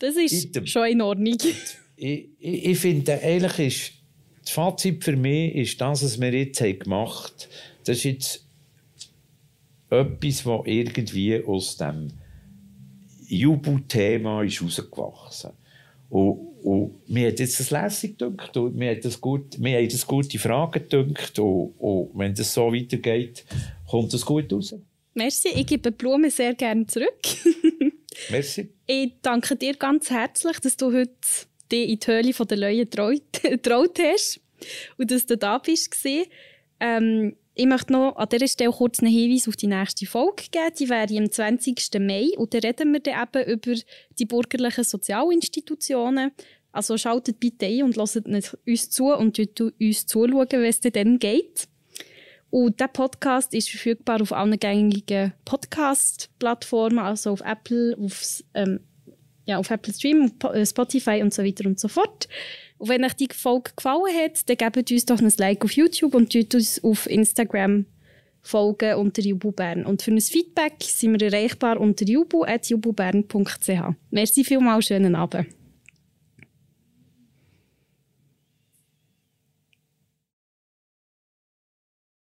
Das 0.00 0.16
ist 0.16 0.44
Item. 0.44 0.66
schon 0.66 0.86
in 0.86 1.02
Ordnung. 1.02 1.38
Ich, 1.98 2.28
ich, 2.38 2.66
ich 2.66 2.78
finde, 2.78 3.18
eigentlich 3.22 3.58
ist 3.58 3.92
das 4.42 4.50
Fazit 4.50 5.02
für 5.02 5.16
mich 5.16 5.54
ist 5.54 5.80
das, 5.80 6.04
was 6.04 6.20
wir 6.20 6.30
jetzt 6.30 6.60
haben 6.60 6.78
gemacht 6.78 7.48
haben. 7.48 7.80
Das 7.84 7.96
ist 7.96 8.04
jetzt 8.04 8.46
etwas, 9.88 10.44
das 10.44 10.60
irgendwie 10.66 11.42
aus 11.42 11.78
dem 11.78 12.08
Jubelthema 13.28 14.42
ist 14.42 14.62
rausgewachsen 14.62 15.52
und, 16.10 16.38
und 16.62 17.08
mir 17.08 17.28
hat 17.28 17.40
jetzt 17.40 17.58
das 17.58 17.70
lässig 17.70 18.18
gedacht 18.18 18.56
und 18.56 18.76
mir, 18.76 18.92
hat 18.92 19.04
das 19.04 19.20
gut, 19.20 19.58
mir 19.58 19.78
haben 19.78 19.88
das 19.88 20.06
gute 20.06 20.38
Fragen 20.38 20.86
gedacht 20.88 21.38
und, 21.38 21.74
und 21.78 22.10
wenn 22.14 22.34
das 22.34 22.52
so 22.52 22.72
weitergeht, 22.72 23.44
kommt 23.88 24.12
das 24.12 24.24
gut 24.24 24.52
raus. 24.52 24.74
Merci, 25.14 25.48
ich 25.48 25.66
gebe 25.66 25.92
Blumen 25.92 26.30
sehr 26.30 26.54
gerne 26.54 26.86
zurück. 26.86 27.20
Merci. 28.30 28.70
ich 28.86 29.12
danke 29.22 29.56
dir 29.56 29.74
ganz 29.74 30.10
herzlich, 30.10 30.58
dass 30.60 30.76
du 30.76 30.92
heute 30.92 31.10
dich 31.70 31.88
in 31.90 31.98
die 31.98 32.06
Höhle 32.06 32.32
der 32.32 32.56
Löwen 32.56 33.20
getraut 33.42 33.98
hast 33.98 34.40
und 34.96 35.10
dass 35.10 35.26
du 35.26 35.36
da 35.36 35.58
bist. 35.58 35.94
Ähm, 36.80 37.36
ich 37.54 37.66
möchte 37.66 37.92
noch 37.92 38.16
an 38.16 38.28
dieser 38.28 38.48
Stelle 38.48 38.70
kurz 38.70 39.00
einen 39.00 39.10
Hinweis 39.10 39.48
auf 39.48 39.56
die 39.56 39.66
nächste 39.66 40.04
Folge 40.04 40.44
geben. 40.50 40.74
Die 40.78 40.90
wäre 40.90 41.16
am 41.16 41.30
20. 41.30 41.88
Mai 42.00 42.28
und 42.36 42.52
da 42.52 42.58
reden 42.58 42.92
wir 42.92 43.00
dann 43.00 43.26
eben 43.34 43.50
über 43.50 43.80
die 44.18 44.26
bürgerlichen 44.26 44.84
Sozialinstitutionen. 44.84 46.32
Also 46.72 46.98
schaltet 46.98 47.40
bitte 47.40 47.64
ein 47.64 47.84
und 47.84 47.96
lasst 47.96 48.20
uns 48.26 48.90
zu 48.90 49.06
und 49.06 49.38
uns 49.38 50.06
zuschauen, 50.06 50.48
wie 50.50 50.66
es 50.66 50.80
dann 50.80 51.18
geht. 51.18 51.68
Und 52.50 52.80
der 52.80 52.88
Podcast 52.88 53.54
ist 53.54 53.70
verfügbar 53.70 54.22
auf 54.22 54.32
allen 54.32 54.58
gängigen 54.58 55.32
Podcast-Plattformen, 55.44 56.98
also 56.98 57.30
auf 57.30 57.40
Apple, 57.40 57.96
auf, 58.00 58.42
ähm, 58.54 58.80
ja, 59.44 59.58
auf 59.58 59.70
Apple 59.70 59.92
Stream, 59.92 60.32
Spotify 60.64 61.22
und 61.22 61.34
so 61.34 61.44
weiter 61.44 61.66
und 61.66 61.78
so 61.78 61.88
fort. 61.88 62.28
Und 62.78 62.88
wenn 62.88 63.04
euch 63.04 63.14
die 63.14 63.28
Folge 63.32 63.72
gefallen 63.74 64.14
hat, 64.14 64.48
dann 64.48 64.56
gebt 64.56 64.90
uns 64.90 65.06
doch 65.06 65.20
ein 65.20 65.32
Like 65.38 65.64
auf 65.64 65.72
YouTube 65.72 66.14
und 66.14 66.32
tut 66.32 66.54
uns 66.54 66.82
auf 66.82 67.06
Instagram 67.08 67.86
folgen 68.46 68.94
unter 68.94 69.22
jububern. 69.22 69.84
Und 69.84 70.02
für 70.02 70.12
ein 70.12 70.20
Feedback 70.20 70.74
sind 70.80 71.20
wir 71.20 71.32
erreichbar 71.32 71.80
unter 71.80 72.04
jubu.jububern.ch. 72.04 73.70
Merci 74.10 74.44
vielmals, 74.44 74.86
schönen 74.86 75.14
Abend. 75.14 75.55